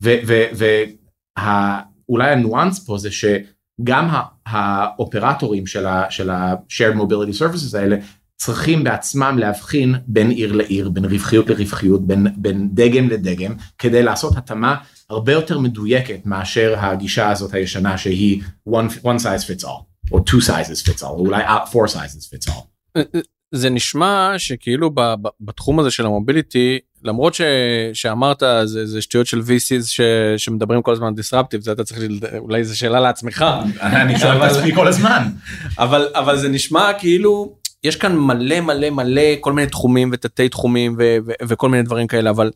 ואולי 0.02 2.30
הניואנס 2.30 2.86
פה 2.86 2.98
זה 2.98 3.10
שגם 3.10 4.08
האופרטורים 4.46 5.66
של 5.66 6.30
ה-shared 6.30 6.96
mobility 6.96 7.40
services 7.40 7.78
האלה 7.78 7.96
צריכים 8.36 8.84
בעצמם 8.84 9.36
להבחין 9.38 9.94
בין 10.06 10.30
עיר 10.30 10.52
לעיר 10.52 10.88
בין 10.88 11.04
רווחיות 11.04 11.50
לרווחיות 11.50 12.06
בין 12.06 12.26
בין 12.36 12.68
דגם 12.72 13.08
לדגם 13.08 13.54
כדי 13.78 14.02
לעשות 14.02 14.36
התאמה 14.36 14.76
הרבה 15.14 15.32
יותר 15.32 15.58
מדויקת 15.58 16.20
מאשר 16.24 16.74
הגישה 16.78 17.30
הזאת 17.30 17.54
הישנה 17.54 17.98
שהיא 17.98 18.42
one, 18.68 18.90
one 19.02 19.18
size 19.18 19.44
fits 19.46 19.64
all 19.64 20.10
או 20.12 20.18
two 20.18 20.42
sizes 20.42 20.88
fits 20.88 21.02
all 21.02 21.04
או 21.04 21.26
אולי 21.26 21.42
four 21.44 21.88
sizes 21.88 22.34
fits 22.34 22.50
all. 22.50 22.98
זה 23.54 23.70
נשמע 23.70 24.32
שכאילו 24.38 24.90
ב, 24.90 25.00
ב, 25.00 25.28
בתחום 25.40 25.80
הזה 25.80 25.90
של 25.90 26.06
המוביליטי 26.06 26.78
למרות 27.04 27.34
ש, 27.34 27.40
שאמרת 27.92 28.42
זה, 28.64 28.86
זה 28.86 29.02
שטויות 29.02 29.26
של 29.26 29.40
VCs 29.40 29.86
ש, 29.86 30.00
שמדברים 30.36 30.82
כל 30.82 30.92
הזמן 30.92 31.14
דיסרפטיב 31.14 31.60
זה 31.60 31.72
אתה 31.72 31.84
צריך 31.84 32.00
אולי 32.38 32.64
זו 32.64 32.78
שאלה 32.78 33.00
לעצמך 33.00 33.44
אני 33.82 34.18
שואל 34.18 34.36
את 34.36 34.50
עצמי 34.50 34.74
כל 34.74 34.88
הזמן. 34.88 35.28
אבל 35.78 36.08
אבל 36.14 36.36
זה 36.36 36.48
נשמע 36.48 36.92
כאילו 36.98 37.56
יש 37.84 37.96
כאן 37.96 38.16
מלא 38.16 38.60
מלא 38.60 38.90
מלא 38.90 39.22
כל 39.40 39.52
מיני 39.52 39.68
תחומים 39.68 40.10
ותתי 40.12 40.48
תחומים 40.48 40.96
ו, 40.98 41.16
ו, 41.26 41.32
וכל 41.48 41.68
מיני 41.68 41.82
דברים 41.82 42.06
כאלה 42.06 42.30
אבל 42.30 42.50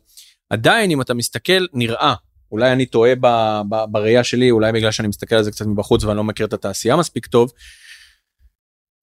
עדיין 0.49 0.91
אם 0.91 1.01
אתה 1.01 1.13
מסתכל 1.13 1.65
נראה 1.73 2.13
אולי 2.51 2.71
אני 2.71 2.85
טועה 2.85 3.15
ב, 3.15 3.27
ב, 3.69 3.75
בראייה 3.91 4.23
שלי 4.23 4.51
אולי 4.51 4.71
בגלל 4.71 4.91
שאני 4.91 5.07
מסתכל 5.07 5.35
על 5.35 5.43
זה 5.43 5.51
קצת 5.51 5.65
מבחוץ 5.65 6.03
ואני 6.03 6.17
לא 6.17 6.23
מכיר 6.23 6.45
את 6.45 6.53
התעשייה 6.53 6.95
מספיק 6.95 7.25
טוב. 7.25 7.51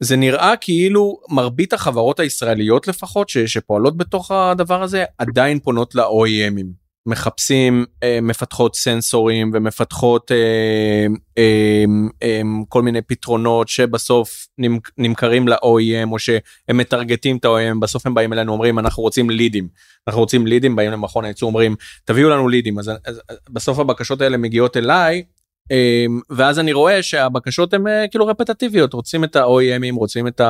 זה 0.00 0.16
נראה 0.16 0.54
כאילו 0.60 1.20
מרבית 1.28 1.72
החברות 1.72 2.20
הישראליות 2.20 2.88
לפחות 2.88 3.28
ש, 3.28 3.38
שפועלות 3.38 3.96
בתוך 3.96 4.30
הדבר 4.30 4.82
הזה 4.82 5.04
עדיין 5.18 5.60
פונות 5.60 5.94
ל-OEMים 5.94 6.85
מחפשים 7.06 7.84
אה, 8.02 8.18
מפתחות 8.22 8.76
סנסורים 8.76 9.50
ומפתחות 9.54 10.32
אה, 10.32 11.06
אה, 11.38 11.84
אה, 12.22 12.40
כל 12.68 12.82
מיני 12.82 13.02
פתרונות 13.02 13.68
שבסוף 13.68 14.46
נמק, 14.58 14.90
נמכרים 14.98 15.48
ל-OEM 15.48 16.12
או 16.12 16.18
שהם 16.18 16.76
מטרגטים 16.76 17.36
את 17.36 17.44
ה-OEM 17.44 17.80
בסוף 17.80 18.06
הם 18.06 18.14
באים 18.14 18.32
אלינו 18.32 18.52
אומרים 18.52 18.78
אנחנו 18.78 19.02
רוצים 19.02 19.30
לידים. 19.30 19.68
אנחנו 20.08 20.20
רוצים 20.20 20.46
לידים 20.46 20.76
באים 20.76 20.90
למכון 20.90 21.24
הייצוא 21.24 21.48
אומרים 21.48 21.76
תביאו 22.04 22.28
לנו 22.28 22.48
לידים. 22.48 22.78
אז, 22.78 22.90
אז, 23.04 23.20
אז 23.28 23.38
בסוף 23.50 23.78
הבקשות 23.78 24.20
האלה 24.20 24.36
מגיעות 24.36 24.76
אליי 24.76 25.22
אמ, 25.70 26.20
ואז 26.30 26.58
אני 26.58 26.72
רואה 26.72 27.02
שהבקשות 27.02 27.74
הן 27.74 27.86
אה, 27.86 28.08
כאילו 28.10 28.26
רפטטיביות. 28.26 28.92
רוצים 28.92 29.24
את 29.24 29.36
ה-OEMים 29.36 29.94
רוצים 29.94 30.26
את 30.26 30.40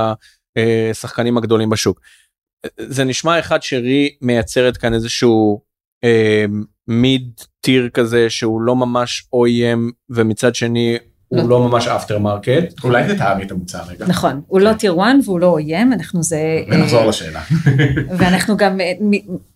השחקנים 0.90 1.38
הגדולים 1.38 1.71
בשוק. 1.71 2.01
זה 2.79 3.05
נשמע 3.05 3.38
אחד 3.38 3.62
ש 3.62 3.84
REE 3.84 4.16
מייצרת 4.23 4.77
כאן 4.77 4.95
איזשהו 4.95 5.62
mid 6.88 7.31
tier 7.61 7.88
כזה 7.94 8.30
שהוא 8.30 8.61
לא 8.61 8.76
ממש 8.76 9.28
OEM 9.35 9.92
ומצד 10.11 10.54
שני 10.54 10.98
הוא 11.28 11.38
לא. 11.38 11.48
לא 11.48 11.68
ממש 11.68 11.88
after 11.88 12.18
market. 12.18 12.85
אולי 12.85 13.14
תתארי 13.14 13.42
את 13.42 13.50
המוצר 13.50 13.82
רגע. 13.88 14.06
נכון 14.09 14.40
הוא 14.46 14.61
לא 14.61 14.72
tier 14.72 14.96
1 15.02 15.09
והוא 15.24 15.40
לא 15.40 15.59
OEM 15.59 15.94
אנחנו 15.94 16.22
זה 16.22 16.38
ונחזור 16.68 17.00
אה, 17.00 17.06
לשאלה. 17.06 17.40
ואנחנו 18.18 18.56
גם 18.56 18.80
אה, 18.80 18.92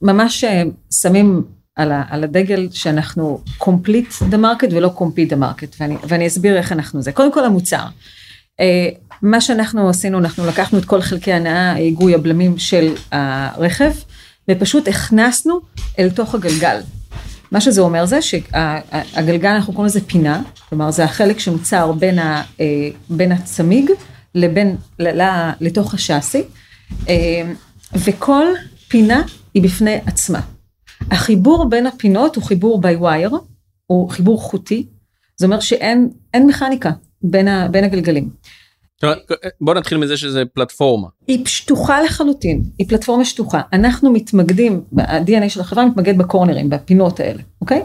ממש 0.03 0.45
אה, 0.45 0.63
שמים 1.03 1.43
על, 1.77 1.93
ה, 1.93 2.05
על 2.11 2.25
הדגל 2.25 2.69
שאנחנו 2.73 3.41
complete 3.61 4.23
the 4.31 4.37
market 4.37 4.73
ולא 4.73 4.95
compete 4.97 5.33
the 5.33 5.37
market 5.37 5.77
ואני, 5.81 5.97
ואני 6.09 6.27
אסביר 6.27 6.57
איך 6.57 6.73
אנחנו 6.73 7.03
זה 7.03 7.13
קודם 7.13 7.33
כל 7.33 7.45
המוצר. 7.45 7.85
מה 9.23 9.41
שאנחנו 9.41 9.89
עשינו 9.89 10.19
אנחנו 10.19 10.47
לקחנו 10.47 10.79
את 10.79 10.85
כל 10.85 11.01
חלקי 11.01 11.33
הנאה 11.33 11.73
היגוי 11.73 12.15
הבלמים 12.15 12.59
של 12.59 12.95
הרכב 13.13 13.93
ופשוט 14.51 14.89
הכנסנו 14.89 15.61
אל 15.99 16.11
תוך 16.11 16.35
הגלגל. 16.35 16.81
מה 17.53 17.61
שזה 17.61 17.81
אומר 17.81 18.07
זה 18.07 18.19
שהגלגל 18.23 19.49
אנחנו 19.49 19.73
קוראים 19.73 19.87
לזה 19.87 20.01
פינה 20.01 20.43
כלומר 20.69 20.91
זה 20.91 21.05
החלק 21.05 21.39
שנוצר 21.39 21.93
בין, 21.93 22.19
ה, 22.19 22.43
אה, 22.61 22.89
בין 23.11 23.33
הצמיג 23.33 23.91
לבין 24.35 24.77
ל, 24.99 25.23
ל, 25.23 25.51
לתוך 25.61 25.95
השאסי 25.95 26.43
אה, 27.09 27.53
וכל 27.95 28.47
פינה 28.89 29.23
היא 29.55 29.63
בפני 29.63 29.99
עצמה. 30.07 30.41
החיבור 31.11 31.69
בין 31.69 31.87
הפינות 31.87 32.37
הוא 32.37 32.45
חיבור 32.45 32.83
by 32.83 33.03
wire, 33.03 33.35
הוא 33.87 34.11
חיבור 34.11 34.43
חוטי, 34.43 34.87
זה 35.37 35.47
אומר 35.47 35.61
שאין 35.61 36.09
אין 36.35 36.47
מכניקה 36.47 36.91
בין, 37.23 37.49
ה, 37.49 37.69
בין 37.69 37.85
הגלגלים. 37.85 38.31
בוא 39.61 39.75
נתחיל 39.75 39.99
מזה 39.99 40.17
שזה 40.17 40.43
פלטפורמה. 40.45 41.09
היא 41.27 41.47
שטוחה 41.47 42.03
לחלוטין, 42.03 42.63
היא 42.79 42.89
פלטפורמה 42.89 43.25
שטוחה. 43.25 43.61
אנחנו 43.73 44.13
מתמקדים, 44.13 44.81
ה-DNA 44.99 45.49
של 45.49 45.61
החברה 45.61 45.87
מתמקד 45.87 46.19
בקורנרים, 46.19 46.71
בפינות 46.71 47.21
האלה, 47.21 47.43
אוקיי? 47.61 47.83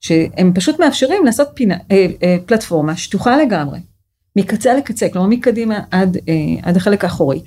שהם 0.00 0.52
פשוט 0.54 0.80
מאפשרים 0.80 1.24
לעשות 1.24 1.48
פינה, 1.54 1.76
אה, 1.90 2.06
אה, 2.22 2.36
פלטפורמה 2.46 2.96
שטוחה 2.96 3.36
לגמרי, 3.36 3.78
מקצה 4.36 4.74
לקצה, 4.74 5.08
כלומר 5.08 5.28
מקדימה 5.28 5.80
עד, 5.90 6.16
אה, 6.28 6.32
עד 6.62 6.76
החלק 6.76 7.04
האחורי. 7.04 7.40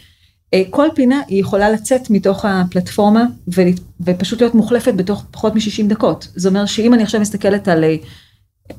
אה, 0.53 0.61
כל 0.69 0.87
פינה 0.95 1.21
היא 1.27 1.41
יכולה 1.41 1.69
לצאת 1.69 2.09
מתוך 2.09 2.45
הפלטפורמה 2.45 3.25
ול, 3.47 3.67
ופשוט 4.01 4.41
להיות 4.41 4.55
מוחלפת 4.55 4.93
בתוך 4.93 5.25
פחות 5.31 5.55
מ-60 5.55 5.87
דקות. 5.87 6.27
זה 6.35 6.49
אומר 6.49 6.65
שאם 6.65 6.93
אני 6.93 7.03
עכשיו 7.03 7.21
מסתכלת 7.21 7.67
על, 7.67 7.83
אה, 7.83 7.95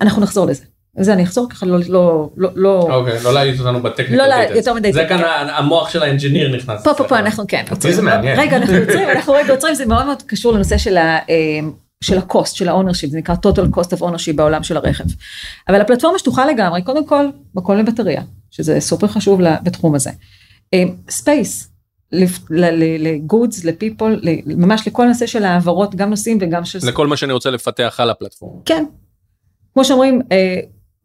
אנחנו 0.00 0.22
נחזור 0.22 0.46
לזה. 0.46 0.64
זה 1.00 1.12
אני 1.12 1.22
אחזור 1.24 1.48
ככה 1.50 1.66
לא, 1.66 1.78
לא, 1.88 2.30
לא, 2.36 2.50
לא, 2.54 2.88
אוקיי 2.90 3.18
לא 3.24 3.34
לעייף 3.34 3.60
אותנו 3.60 3.82
בטכניקה. 3.82 4.16
לא 4.16 4.34
יותר 4.34 4.74
מדי 4.74 4.92
זה. 4.92 5.06
כאן 5.08 5.22
המוח 5.48 5.90
של 5.90 6.02
ה 6.02 6.08
engineer 6.08 6.56
נכנס. 6.56 6.84
פה 6.84 6.94
פה 6.94 7.04
פה 7.04 7.18
אנחנו 7.18 7.44
כן. 7.48 7.64
זה 7.90 8.02
מעניין. 8.02 8.40
רגע 8.40 8.56
אנחנו 8.56 8.74
יוצרים 8.74 9.08
אנחנו 9.10 9.32
רגע 9.32 9.52
יוצרים 9.52 9.74
זה 9.74 9.86
מאוד 9.86 10.06
מאוד 10.06 10.22
קשור 10.22 10.52
לנושא 10.52 10.78
של 10.78 10.96
ה... 10.96 11.18
אה, 11.30 11.60
של 12.00 12.18
ה 12.18 12.26
cost 12.26 12.56
של 12.56 12.68
ה 12.68 12.72
ownership 12.72 13.10
זה 13.10 13.18
נקרא 13.18 13.34
total 13.34 13.76
cost 13.76 13.98
of 13.98 14.00
ownership 14.00 14.32
בעולם 14.34 14.62
של 14.62 14.76
הרכב. 14.76 15.04
אבל 15.68 15.80
הפלטפורמה 15.80 16.18
שטוחה 16.18 16.46
לגמרי 16.46 16.82
קודם 16.82 17.06
כל 17.06 17.26
מקום 17.54 17.76
לבטריה 17.76 18.22
שזה 18.50 18.80
סופר 18.80 19.06
חשוב 19.06 19.40
בתחום 19.62 19.94
הזה. 19.94 20.10
space 21.10 21.70
ל 23.00 23.09
goods, 23.09 23.64
ל 23.64 23.71
people, 23.71 24.20
ממש 24.46 24.86
לכל 24.86 25.06
נושא 25.06 25.26
של 25.26 25.44
העברות, 25.44 25.94
גם 25.94 26.10
נושאים 26.10 26.38
וגם 26.40 26.64
של... 26.64 26.78
לכל 26.82 27.06
מה 27.06 27.16
שאני 27.16 27.32
רוצה 27.32 27.50
לפתח 27.50 27.96
על 27.98 28.10
הפלטפורמה. 28.10 28.60
כן. 28.64 28.84
כמו 29.74 29.84
שאומרים, 29.84 30.22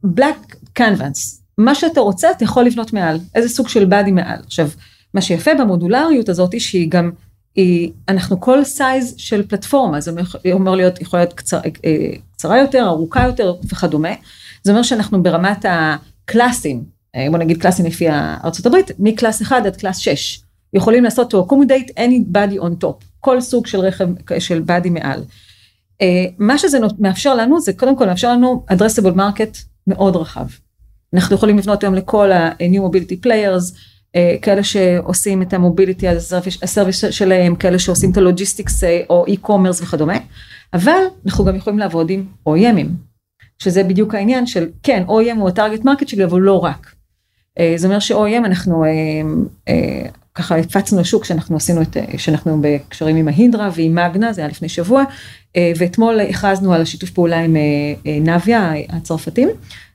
blank 0.03 0.55
canvas, 0.73 1.43
מה 1.57 1.75
שאתה 1.75 1.99
רוצה 1.99 2.31
אתה 2.31 2.43
יכול 2.43 2.63
לבנות 2.63 2.93
מעל, 2.93 3.19
איזה 3.35 3.49
סוג 3.49 3.67
של 3.67 3.85
body 3.85 4.11
מעל. 4.11 4.39
עכשיו, 4.45 4.69
מה 5.13 5.21
שיפה 5.21 5.51
במודולריות 5.53 6.29
הזאת 6.29 6.59
שהיא 6.61 6.89
גם, 6.89 7.11
היא, 7.55 7.91
אנחנו 8.09 8.39
כל 8.39 8.63
size 8.63 9.13
של 9.17 9.47
פלטפורמה, 9.47 10.01
זה 10.01 10.11
אומר 10.51 10.75
להיות, 10.75 11.01
יכול 11.01 11.19
להיות 11.19 11.33
קצר, 11.33 11.59
אה, 11.85 12.09
קצרה 12.35 12.57
יותר, 12.57 12.85
ארוכה 12.85 13.23
יותר 13.23 13.55
וכדומה. 13.65 14.13
זה 14.63 14.71
אומר 14.71 14.83
שאנחנו 14.83 15.23
ברמת 15.23 15.65
הקלאסים, 15.69 16.83
אה, 17.15 17.27
בוא 17.31 17.37
נגיד 17.37 17.61
קלאסים 17.61 17.85
לפי 17.85 18.09
ארצות 18.43 18.65
הברית, 18.65 18.91
מקלאס 18.99 19.41
1 19.41 19.65
עד 19.65 19.75
קלאס 19.75 19.97
6. 19.97 20.43
יכולים 20.73 21.03
לעשות 21.03 21.33
to 21.33 21.37
accommodate 21.37 21.91
anybody 21.97 22.61
on 22.61 22.83
top, 22.83 23.05
כל 23.19 23.41
סוג 23.41 23.67
של 23.67 23.79
רכב 23.79 24.07
של 24.39 24.59
באדי 24.59 24.89
מעל. 24.89 25.23
Uh, 25.93 26.05
מה 26.37 26.57
שזה 26.57 26.77
מאפשר 26.99 27.35
לנו 27.35 27.61
זה 27.61 27.73
קודם 27.73 27.97
כל 27.97 28.05
מאפשר 28.05 28.31
לנו 28.31 28.65
addressable 28.71 29.15
market 29.15 29.72
מאוד 29.87 30.15
רחב. 30.15 30.45
אנחנו 31.13 31.35
יכולים 31.35 31.57
לפנות 31.57 31.83
היום 31.83 31.95
לכל 31.95 32.31
ה-new 32.31 32.81
mobility 32.81 33.25
players, 33.25 33.73
uh, 33.73 34.41
כאלה 34.41 34.63
שעושים 34.63 35.41
את 35.41 35.53
המוביליטי, 35.53 36.07
ה 36.61 36.67
service 36.67 37.03
שלהם, 37.11 37.55
כאלה 37.55 37.79
שעושים 37.79 38.11
את 38.11 38.17
ה 38.17 38.24
logistics 38.24 38.83
אה, 38.83 38.87
או 39.09 39.25
e-commerce 39.27 39.83
וכדומה, 39.83 40.17
אבל 40.73 41.01
אנחנו 41.25 41.45
גם 41.45 41.55
יכולים 41.55 41.79
לעבוד 41.79 42.09
עם 42.09 42.25
OEMים, 42.49 42.87
שזה 43.59 43.83
בדיוק 43.83 44.15
העניין 44.15 44.45
של 44.45 44.69
כן, 44.83 45.03
OEM 45.07 45.37
הוא 45.37 45.49
ה 45.49 45.54
target 45.54 45.83
market 45.83 46.07
שלי, 46.07 46.23
אבל 46.23 46.41
לא 46.41 46.63
רק. 46.63 46.95
אה, 47.59 47.61
זה 47.75 47.87
אומר 47.87 47.99
ש-OEM 47.99 48.45
אנחנו 48.45 48.83
אה, 48.83 48.87
אה, 49.69 49.71
ככה 50.35 50.57
הפצנו 50.57 51.01
לשוק 51.01 51.25
שאנחנו 51.25 51.55
עשינו 51.55 51.81
את, 51.81 51.97
שאנחנו 52.17 52.61
בקשרים 52.61 53.15
עם 53.15 53.27
מהינדרה 53.27 53.69
ועם 53.75 53.95
מגנה, 53.95 54.33
זה 54.33 54.41
היה 54.41 54.47
לפני 54.47 54.69
שבוע, 54.69 55.03
ואתמול 55.77 56.19
הכרזנו 56.19 56.73
על 56.73 56.81
השיתוף 56.81 57.09
פעולה 57.09 57.39
עם 57.39 57.55
נביה 58.05 58.73
הצרפתים, 58.89 59.49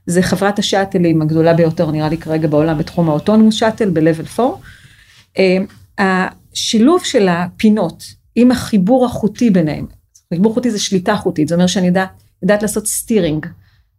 זה 0.07 0.23
חברת 0.23 0.59
השאטלים 0.59 1.23
הגדולה 1.23 1.55
ביותר 1.55 1.91
נראה 1.91 2.09
לי 2.09 2.17
כרגע 2.17 2.49
בעולם 2.49 2.79
בתחום 2.79 3.09
ה 3.09 3.13
autonomous 3.13 3.55
shuttle 3.55 3.91
ב-level 3.91 4.41
4. 5.39 5.59
השילוב 5.99 7.05
של 7.05 7.29
הפינות 7.29 8.05
עם 8.35 8.51
החיבור 8.51 9.05
החוטי 9.05 9.51
ביניהם, 9.51 9.87
חיבור 10.35 10.55
חוטי 10.55 10.71
זה 10.71 10.79
שליטה 10.79 11.17
חוטית, 11.17 11.49
זה 11.49 11.55
אומר 11.55 11.67
שאני 11.67 11.87
יודע, 11.87 12.05
יודעת 12.43 12.63
לעשות 12.63 12.87
steering 12.87 13.47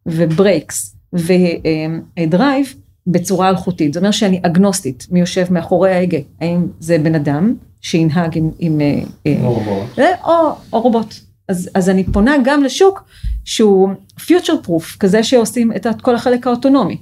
ו 0.05 0.18
brakes 0.18 0.95
ו 1.13 1.36
drive, 1.36 2.73
בצורה 3.11 3.49
אלחוטית, 3.49 3.93
זה 3.93 3.99
אומר 3.99 4.11
שאני 4.11 4.41
אגנוסטית, 4.43 5.07
מי 5.11 5.19
יושב 5.19 5.53
מאחורי 5.53 5.91
ההגה, 5.91 6.17
האם 6.41 6.67
זה 6.79 6.97
בן 6.97 7.15
אדם 7.15 7.55
שינהג 7.81 8.37
עם... 8.37 8.51
עם 8.59 8.81
אה, 9.27 9.35
או 9.43 9.53
רובוט. 9.53 9.99
או, 10.23 10.55
או 10.73 10.81
רובוט. 10.81 11.13
אז, 11.49 11.69
אז 11.73 11.89
אני 11.89 12.03
פונה 12.03 12.35
גם 12.43 12.63
לשוק 12.63 13.03
שהוא 13.45 13.89
future 14.19 14.67
proof, 14.67 14.97
כזה 14.99 15.23
שעושים 15.23 15.71
את 15.75 16.01
כל 16.01 16.15
החלק 16.15 16.47
האוטונומי. 16.47 16.97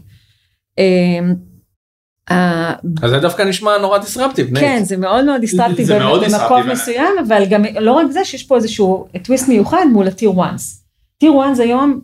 אז 3.02 3.10
זה 3.10 3.20
דווקא 3.20 3.44
נשמע 3.44 3.78
נורא 3.78 3.98
דיסרפטיב. 3.98 4.60
כן, 4.60 4.84
זה 4.84 4.98
מאוד 4.98 5.26
מאוד 5.26 5.42
דיסרפטיב 5.42 5.88
במקום 5.94 6.70
מסוים, 6.70 7.14
אבל 7.28 7.46
גם 7.50 7.64
לא 7.80 7.92
רק 7.92 8.12
זה, 8.12 8.26
שיש 8.26 8.44
פה 8.44 8.56
איזשהו 8.56 9.08
טוויסט 9.24 9.50
מיוחד 9.50 9.86
מול 9.94 10.08
הטיר 10.08 10.32
1. 10.42 10.56
טיר 11.18 11.32
1 11.52 11.60
היום, 11.60 12.00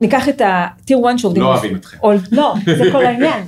ניקח 0.00 0.28
את 0.28 0.42
הטיר 0.44 1.00
1 1.10 1.18
שעובדים. 1.18 1.42
לא 1.42 1.48
אוהבים 1.48 1.76
אתכם. 1.76 1.98
לא, 2.32 2.54
זה 2.66 2.84
כל 2.92 3.06
העניין, 3.06 3.44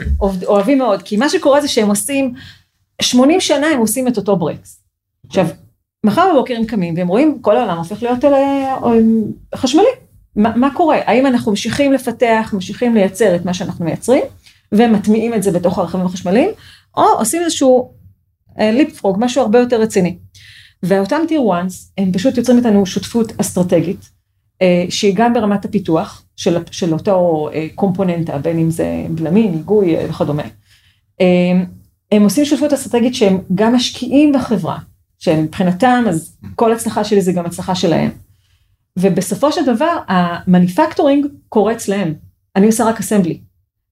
אוהבים 0.46 0.78
מאוד, 0.78 1.02
כי 1.02 1.16
מה 1.16 1.28
שקורה 1.28 1.60
זה 1.60 1.68
שהם 1.68 1.88
עושים, 1.88 2.34
80 3.02 3.40
שנה 3.40 3.66
הם 3.66 3.80
עושים 3.80 4.08
את 4.08 4.16
אותו 4.16 4.36
ברקס. 4.36 4.82
עכשיו, 5.26 5.46
מחר 6.04 6.28
בבוקר 6.32 6.54
הם 6.56 6.64
קמים 6.64 6.94
והם 6.96 7.08
רואים 7.08 7.38
כל 7.40 7.56
העולם 7.56 7.78
הופך 7.78 8.02
להיות 8.02 8.24
אלה, 8.24 8.74
חשמלי. 9.54 9.86
מה, 10.36 10.56
מה 10.56 10.74
קורה? 10.74 10.98
האם 11.04 11.26
אנחנו 11.26 11.52
ממשיכים 11.52 11.92
לפתח, 11.92 12.50
ממשיכים 12.52 12.94
לייצר 12.94 13.36
את 13.36 13.44
מה 13.44 13.54
שאנחנו 13.54 13.84
מייצרים, 13.84 14.22
ומטמיעים 14.72 15.34
את 15.34 15.42
זה 15.42 15.50
בתוך 15.50 15.78
הרכבים 15.78 16.06
החשמליים, 16.06 16.50
או 16.96 17.02
עושים 17.02 17.42
איזשהו 17.42 17.92
ליפפרוג, 18.58 19.16
uh, 19.16 19.18
משהו 19.20 19.42
הרבה 19.42 19.58
יותר 19.58 19.80
רציני. 19.80 20.18
ואותם 20.82 21.20
טיר 21.28 21.42
1 21.52 21.66
הם 21.98 22.12
פשוט 22.12 22.36
יוצרים 22.36 22.58
איתנו 22.58 22.86
שותפות 22.86 23.32
אסטרטגית, 23.40 24.10
אה, 24.62 24.84
שהיא 24.90 25.14
גם 25.16 25.32
ברמת 25.32 25.64
הפיתוח 25.64 26.22
של, 26.38 26.56
של 26.70 26.92
אותו 26.92 27.48
אה, 27.52 27.66
קומפוננטה, 27.74 28.38
בין 28.38 28.58
אם 28.58 28.70
זה 28.70 29.06
בלמים, 29.10 29.52
היגוי 29.52 29.96
אה, 29.96 30.06
וכדומה. 30.10 30.42
הם 32.12 32.22
עושים 32.22 32.44
שותפות 32.44 32.72
אסטרטגית 32.72 33.14
שהם 33.14 33.38
גם 33.54 33.74
משקיעים 33.74 34.32
בחברה, 34.32 34.78
שמבחינתם 35.18 36.04
אז 36.08 36.36
כל 36.54 36.72
הצלחה 36.72 37.04
שלי 37.04 37.20
זה 37.20 37.32
גם 37.32 37.46
הצלחה 37.46 37.74
שלהם. 37.74 38.10
ובסופו 38.98 39.52
של 39.52 39.64
דבר 39.64 39.98
המניפקטורינג 40.08 41.26
קורה 41.48 41.72
אצלהם, 41.72 42.14
אני 42.56 42.66
עושה 42.66 42.84
רק 42.84 43.00
assembly. 43.00 43.40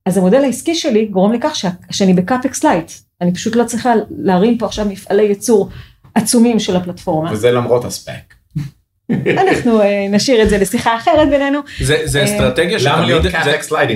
אז 0.07 0.17
המודל 0.17 0.45
העסקי 0.45 0.75
שלי 0.75 1.07
גורם 1.07 1.33
לכך 1.33 1.57
שאני 1.91 2.15
ב 2.15 2.23
CapEx 2.23 2.65
light, 2.65 2.91
אני 3.21 3.35
פשוט 3.35 3.57
לא 3.57 3.65
צריכה 3.65 3.93
להרים 4.11 4.59
פה 4.59 4.67
עכשיו 4.67 4.87
מפעלי 4.87 5.23
ייצור 5.23 5.69
עצומים 6.15 6.59
של 6.59 6.77
הפלטפורמה. 6.77 7.33
וזה 7.33 7.51
למרות 7.51 7.85
ה 7.85 7.91
SPAC. 7.91 8.26
אנחנו 9.11 9.81
אה, 9.81 10.07
נשאיר 10.11 10.43
את 10.43 10.49
זה 10.49 10.59
לשיחה 10.59 10.97
אחרת 10.97 11.29
בינינו. 11.29 11.61
זה 11.81 12.19
אה, 12.19 12.25
אסטרטגיה 12.25 12.79
שתמיד, 12.79 12.95
למה 12.97 13.07
להיות 13.07 13.25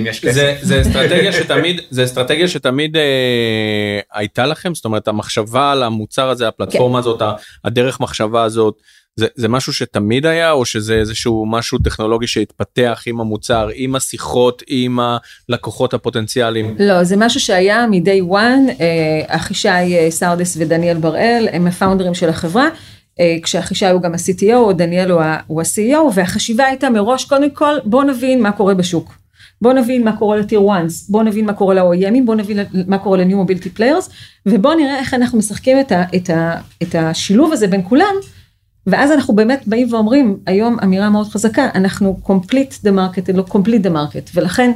יש 0.05 0.19
כסף. 0.19 0.57
זה 0.61 0.81
אסטרטגיה 0.81 1.33
שתמיד, 1.33 1.81
זה 1.89 2.03
אסטרטגיה 2.03 2.47
שתמיד 2.47 2.97
אה, 2.97 3.99
הייתה 4.13 4.45
לכם, 4.45 4.75
זאת 4.75 4.85
אומרת 4.85 5.07
המחשבה 5.07 5.71
על 5.71 5.83
המוצר 5.83 6.29
הזה, 6.29 6.47
הפלטפורמה 6.47 6.97
כן. 6.97 6.99
הזאת, 6.99 7.21
הדרך 7.65 7.99
מחשבה 7.99 8.43
הזאת. 8.43 8.75
זה, 9.15 9.27
זה 9.35 9.47
משהו 9.47 9.73
שתמיד 9.73 10.25
היה 10.25 10.51
או 10.51 10.65
שזה 10.65 10.95
איזשהו 10.95 11.45
משהו 11.45 11.77
טכנולוגי 11.79 12.27
שהתפתח 12.27 13.03
עם 13.05 13.21
המוצר 13.21 13.69
עם 13.73 13.95
השיחות 13.95 14.63
עם 14.67 14.99
הלקוחות 15.49 15.93
הפוטנציאליים 15.93 16.75
לא 16.79 17.03
זה 17.03 17.15
משהו 17.17 17.39
שהיה 17.39 17.87
מ-day 17.87 18.31
one 18.31 18.81
אחישי 19.27 20.09
סרדס 20.09 20.57
ודניאל 20.59 20.97
בראל 20.97 21.47
הם 21.51 21.67
הפאונדרים 21.67 22.13
של 22.13 22.29
החברה 22.29 22.69
אה, 23.21 23.35
כשהחישה 23.43 23.91
הוא 23.91 24.01
גם 24.01 24.13
ה-CTO, 24.13 24.73
דניאל 24.73 25.11
הוא 25.11 25.61
ה-CEO, 25.61 26.11
והחשיבה 26.13 26.65
הייתה 26.65 26.89
מראש, 26.89 27.25
קודם 27.25 27.49
כל, 27.49 27.75
בוא 27.85 28.03
נבין 28.03 28.41
מה 28.41 28.51
קורה 28.51 28.73
בשוק. 28.73 29.21
בוא 29.61 29.73
נבין 29.73 30.03
מה 30.03 30.17
קורה 30.17 30.37
לטיר 30.37 30.61
1, 30.71 30.85
בוא 31.09 31.23
נבין 31.23 31.45
מה 31.45 31.53
קורה 31.53 31.75
ל-OEMים, 31.75 32.25
בוא 32.25 32.35
נבין 32.35 32.59
מה 32.87 32.97
קורה 32.97 33.17
ל-New 33.17 33.35
Mobility 33.35 33.79
Players, 33.79 34.11
ובוא 34.45 34.73
נראה 34.73 34.99
איך 34.99 35.13
אנחנו 35.13 35.37
משחקים 35.37 35.79
את, 35.79 35.91
ה, 35.91 36.03
את, 36.15 36.29
ה, 36.29 36.55
את 36.83 36.95
השילוב 36.95 37.53
הזה 37.53 37.67
בין 37.67 37.81
כולם, 37.89 38.13
ואז 38.87 39.11
אנחנו 39.11 39.35
באמת 39.35 39.63
באים 39.67 39.93
ואומרים, 39.93 40.37
היום 40.45 40.77
אמירה 40.83 41.09
מאוד 41.09 41.27
חזקה, 41.27 41.69
אנחנו 41.75 42.19
complete 42.25 42.85
the 42.85 42.89
market, 42.89 43.33
לא 43.33 43.43
complete 43.49 43.85
the 43.85 43.89
market, 43.89 44.31
ולכן 44.35 44.71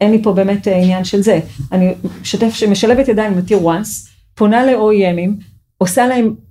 אין 0.00 0.10
לי 0.10 0.22
פה 0.22 0.32
באמת 0.32 0.66
עניין 0.66 1.04
של 1.04 1.22
זה. 1.22 1.40
אני 1.72 1.94
משתף, 2.22 2.54
שמשלבת 2.54 3.08
ידיים 3.08 3.32
עם 3.32 3.38
ה 3.38 3.42
tier 3.42 3.58
1, 3.58 3.84
פונה 4.34 4.66
ל-OEMים, 4.66 5.44
עושה 5.78 6.06
להם 6.06 6.24
אה, 6.26 6.47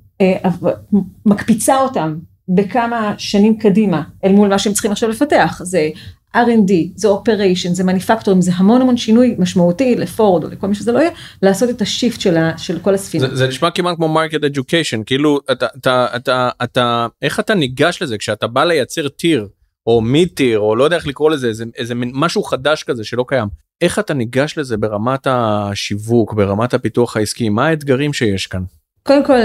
מקפיצה 1.25 1.77
אותם 1.77 2.15
בכמה 2.49 3.13
שנים 3.17 3.57
קדימה 3.57 4.01
אל 4.23 4.31
מול 4.31 4.47
מה 4.47 4.59
שהם 4.59 4.73
צריכים 4.73 4.91
עכשיו 4.91 5.09
לפתח 5.09 5.61
זה 5.63 5.89
R&D 6.35 6.71
זה 6.95 7.07
operation 7.07 7.73
זה 7.73 7.83
manufacturing 7.83 8.41
זה 8.41 8.51
המון 8.55 8.81
המון 8.81 8.97
שינוי 8.97 9.35
משמעותי 9.39 9.95
לפורד 9.95 10.43
או 10.43 10.49
לכל 10.49 10.67
מי 10.67 10.75
שזה 10.75 10.91
לא 10.91 10.99
יהיה 10.99 11.11
לעשות 11.41 11.69
את 11.69 11.81
ה 11.81 11.88
shift 11.88 12.21
של, 12.21 12.37
של 12.57 12.79
כל 12.79 12.93
הספינות. 12.93 13.29
זה, 13.29 13.35
זה 13.35 13.47
נשמע 13.47 13.71
כמעט 13.71 13.95
כמו 13.95 14.07
market 14.07 14.43
education 14.43 15.03
כאילו 15.05 15.39
אתה 15.51 15.65
אתה 15.77 16.07
אתה 16.15 16.49
אתה 16.63 17.07
איך 17.21 17.39
אתה 17.39 17.55
ניגש 17.55 18.01
לזה 18.01 18.17
כשאתה 18.17 18.47
בא 18.47 18.63
לייצר 18.63 19.07
tier 19.07 19.47
או 19.87 20.01
מיד 20.01 20.29
טיר 20.33 20.59
או 20.59 20.75
לא 20.75 20.83
יודע 20.83 20.95
איך 20.95 21.07
לקרוא 21.07 21.31
לזה 21.31 21.47
איזה, 21.47 21.65
איזה 21.75 21.93
משהו 21.95 22.43
חדש 22.43 22.83
כזה 22.83 23.03
שלא 23.03 23.25
קיים 23.27 23.47
איך 23.81 23.99
אתה 23.99 24.13
ניגש 24.13 24.57
לזה 24.57 24.77
ברמת 24.77 25.27
השיווק 25.29 26.33
ברמת 26.33 26.73
הפיתוח 26.73 27.17
העסקי 27.17 27.49
מה 27.49 27.67
האתגרים 27.67 28.13
שיש 28.13 28.47
כאן. 28.47 28.63
קודם 29.07 29.25
כל 29.25 29.39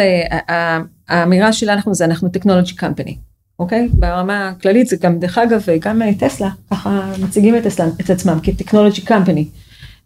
אה, 0.48 0.78
האמירה 1.08 1.52
שלנו 1.52 1.94
זה 1.94 2.04
אנחנו 2.04 2.28
טכנולוגי 2.28 2.74
קמפני, 2.74 3.16
אוקיי? 3.58 3.88
ברמה 3.92 4.48
הכללית 4.48 4.86
זה 4.86 4.96
גם 4.96 5.18
דרך 5.18 5.38
אגב 5.38 5.66
גם 5.80 6.02
טסלה 6.18 6.50
ככה 6.70 7.12
מציגים 7.22 7.56
את, 7.56 7.62
טסלה, 7.62 7.86
את 8.00 8.10
עצמם 8.10 8.38
כטכנולוגי 8.42 9.00
קמפני. 9.00 9.48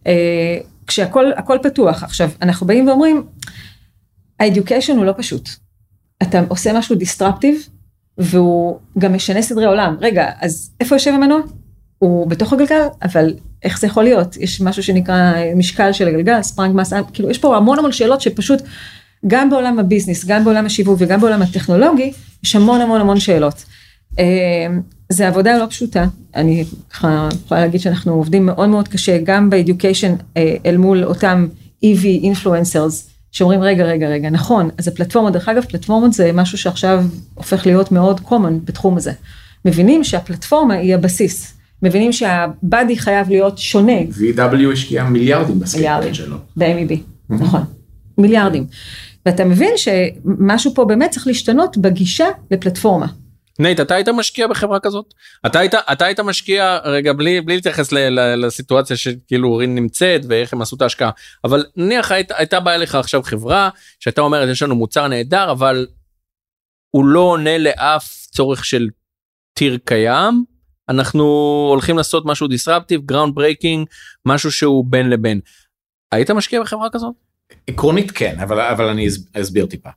אה, 0.07 0.59
כשהכל 0.87 1.33
הכל 1.37 1.59
פתוח 1.63 2.03
עכשיו 2.03 2.31
אנחנו 2.43 2.67
באים 2.67 2.89
ואומרים 2.89 3.27
האדיוקיישן 4.41 4.97
הוא 4.97 5.05
לא 5.05 5.15
פשוט. 5.17 5.49
אתה 6.23 6.43
עושה 6.49 6.73
משהו 6.73 6.97
disruptive 6.97 7.69
והוא 8.19 8.79
גם 8.99 9.15
משנה 9.15 9.43
סדרי 9.43 9.65
עולם 9.65 9.97
רגע 10.01 10.31
אז 10.41 10.71
איפה 10.81 10.95
יושב 10.95 11.11
המנוע? 11.11 11.41
הוא 11.99 12.27
בתוך 12.27 12.53
הגלגל 12.53 12.83
אבל 13.03 13.35
איך 13.63 13.81
זה 13.81 13.87
יכול 13.87 14.05
להיות 14.05 14.37
יש 14.37 14.61
משהו 14.61 14.83
שנקרא 14.83 15.33
משקל 15.57 15.93
של 15.93 16.09
הגלגל 16.09 16.43
sprung 16.43 16.77
mass 16.77 16.93
כאילו 17.13 17.31
יש 17.31 17.39
פה 17.39 17.57
המון 17.57 17.79
המון 17.79 17.93
שאלות 17.93 18.21
שפשוט 18.21 18.63
גם 19.27 19.51
בעולם 19.51 19.79
ה 19.79 19.84
business, 19.84 20.25
גם 20.25 20.45
בעולם 20.45 20.67
השיווק 20.67 20.97
וגם 20.99 21.21
בעולם 21.21 21.43
הטכנולוגי, 21.43 22.13
יש 22.45 22.57
המון 22.57 22.81
המון 22.81 23.01
המון 23.01 23.21
שאלות. 23.21 23.65
אה, 24.19 24.25
זה 25.13 25.29
עבודה 25.29 25.59
לא 25.59 25.67
פשוטה, 25.67 26.07
אני 26.35 26.65
ככה 26.91 27.29
יכולה 27.45 27.61
להגיד 27.61 27.81
שאנחנו 27.81 28.13
עובדים 28.13 28.47
מאוד 28.47 28.69
מאוד 28.69 28.89
קשה, 28.89 29.19
גם 29.25 29.51
ב 29.51 29.57
education 29.57 30.15
אה, 30.37 30.55
אל 30.67 30.77
מול 30.77 31.05
אותם 31.05 31.47
EV 31.85 32.05
influencers, 32.05 33.11
שאומרים 33.33 33.63
רגע 33.63 33.85
רגע 33.85 34.09
רגע 34.09 34.31
נכון 34.31 34.71
אז 34.79 34.89
הפלטפורמות 34.89 35.33
דרך 35.33 35.49
אגב 35.49 35.65
פלטפורמות 35.65 36.13
זה 36.13 36.31
משהו 36.35 36.59
שעכשיו 36.59 37.05
הופך 37.35 37.67
להיות 37.67 37.93
מאוד 37.93 38.21
common 38.29 38.53
בתחום 38.65 38.97
הזה. 38.97 39.13
מבינים 39.65 40.05
שהפלטפורמה 40.05 40.75
היא 40.75 40.95
הבסיס 40.95 41.53
מבינים 41.83 42.13
שה 42.13 42.50
body 42.50 42.99
חייב 42.99 43.31
להיות 43.31 43.59
שונה. 43.59 44.01
VW 44.11 44.73
השקיע 44.73 45.05
מיליארדים 45.05 45.61
בסקייפורט 45.61 46.15
שלו. 46.15 46.37
ב-MEB, 46.57 46.95
נכון, 47.31 47.65
מיליארדים. 48.19 48.67
ואתה 49.27 49.45
מבין 49.45 49.73
שמשהו 49.77 50.75
פה 50.75 50.85
באמת 50.85 51.11
צריך 51.11 51.27
להשתנות 51.27 51.77
בגישה 51.77 52.27
לפלטפורמה. 52.51 53.07
נייט 53.59 53.81
אתה 53.81 53.95
היית 53.95 54.09
משקיע 54.09 54.47
בחברה 54.47 54.81
כזאת 54.81 55.15
אתה 55.47 55.59
היית 55.59 55.75
אתה 55.93 56.05
היית 56.05 56.21
משקיע 56.21 56.79
רגע 56.85 57.13
בלי 57.13 57.41
בלי 57.41 57.55
להתייחס 57.55 57.93
ל, 57.93 57.99
ל, 57.99 58.47
לסיטואציה 58.47 58.97
שכאילו 58.97 59.57
REE 59.57 59.75
נמצאת 59.75 60.21
ואיך 60.29 60.53
הם 60.53 60.63
עשו 60.63 60.77
את 60.77 60.83
ההשקעה 60.83 61.11
אבל 61.45 61.65
נניח 61.77 62.13
היית, 62.13 62.31
הייתה 62.31 62.61
באה 62.61 62.77
לך 62.77 62.95
עכשיו 62.95 63.23
חברה 63.23 63.69
שהייתה 64.01 64.21
אומרת 64.21 64.49
יש 64.49 64.63
לנו 64.63 64.75
מוצר 64.75 65.09
נהדר 65.09 65.51
אבל 65.51 65.87
הוא 66.91 67.05
לא 67.05 67.21
עונה 67.21 67.59
לאף 67.59 68.27
צורך 68.31 68.65
של 68.65 68.89
tier 69.55 69.79
קיים 69.85 70.45
אנחנו 70.89 71.25
הולכים 71.71 71.97
לעשות 71.97 72.27
משהו 72.27 72.49
disruptive 72.49 73.01
ground 73.01 73.35
breaking 73.35 73.89
משהו 74.27 74.53
שהוא 74.53 74.85
בין 74.89 75.11
לבין. 75.11 75.41
היית 76.13 76.31
משקיע 76.31 76.61
בחברה 76.61 76.89
כזאת? 76.93 77.15
עקרונית 77.67 78.11
כן 78.11 78.37
אבל 78.43 78.61
אבל 78.61 78.85
אני 78.85 79.09
אסביר 79.41 79.67
טיפה. 79.67 79.91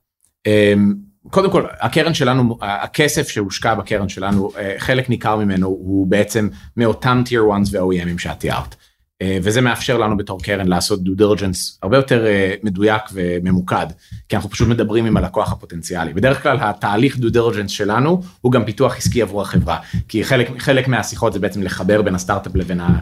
אמ, 0.48 0.94
קודם 1.30 1.52
כל 1.52 1.66
הקרן 1.82 2.14
שלנו 2.14 2.58
הכסף 2.62 3.28
שהושקע 3.28 3.76
בקרן 3.76 4.10
שלנו 4.10 4.52
אה, 4.58 4.76
חלק 4.78 5.10
ניכר 5.10 5.36
ממנו 5.36 5.68
הוא 5.68 6.08
בעצם 6.08 6.50
מאותם 6.78 7.22
טיר 7.26 7.44
1 7.52 7.62
ו-OEMים 7.72 8.20
שאת 8.20 8.40
תיארת. 8.40 8.76
אה, 9.22 9.38
וזה 9.44 9.62
מאפשר 9.62 9.98
לנו 9.98 10.18
בתור 10.18 10.44
קרן 10.44 10.68
לעשות 10.68 11.04
דו 11.04 11.16
דירג'נס 11.16 11.80
הרבה 11.84 11.98
יותר 11.98 12.26
אה, 12.26 12.54
מדויק 12.64 13.02
וממוקד 13.14 13.86
כי 14.30 14.36
אנחנו 14.36 14.50
פשוט 14.50 14.68
מדברים 14.68 15.06
עם 15.06 15.18
הלקוח 15.18 15.52
הפוטנציאלי 15.52 16.14
בדרך 16.14 16.44
כלל 16.44 16.58
התהליך 16.62 17.18
דו 17.18 17.30
דירג'נס 17.30 17.72
שלנו 17.72 18.22
הוא 18.42 18.52
גם 18.52 18.66
פיתוח 18.66 18.98
עסקי 18.98 19.22
עבור 19.22 19.42
החברה 19.42 19.78
כי 20.08 20.24
חלק 20.24 20.50
חלק 20.60 20.88
מהשיחות 20.88 21.34
זה 21.34 21.40
בעצם 21.40 21.64
לחבר 21.64 22.02
בין 22.02 22.16
הסטארט-אפ 22.16 22.56
לבין, 22.56 22.80
ה, 22.80 23.00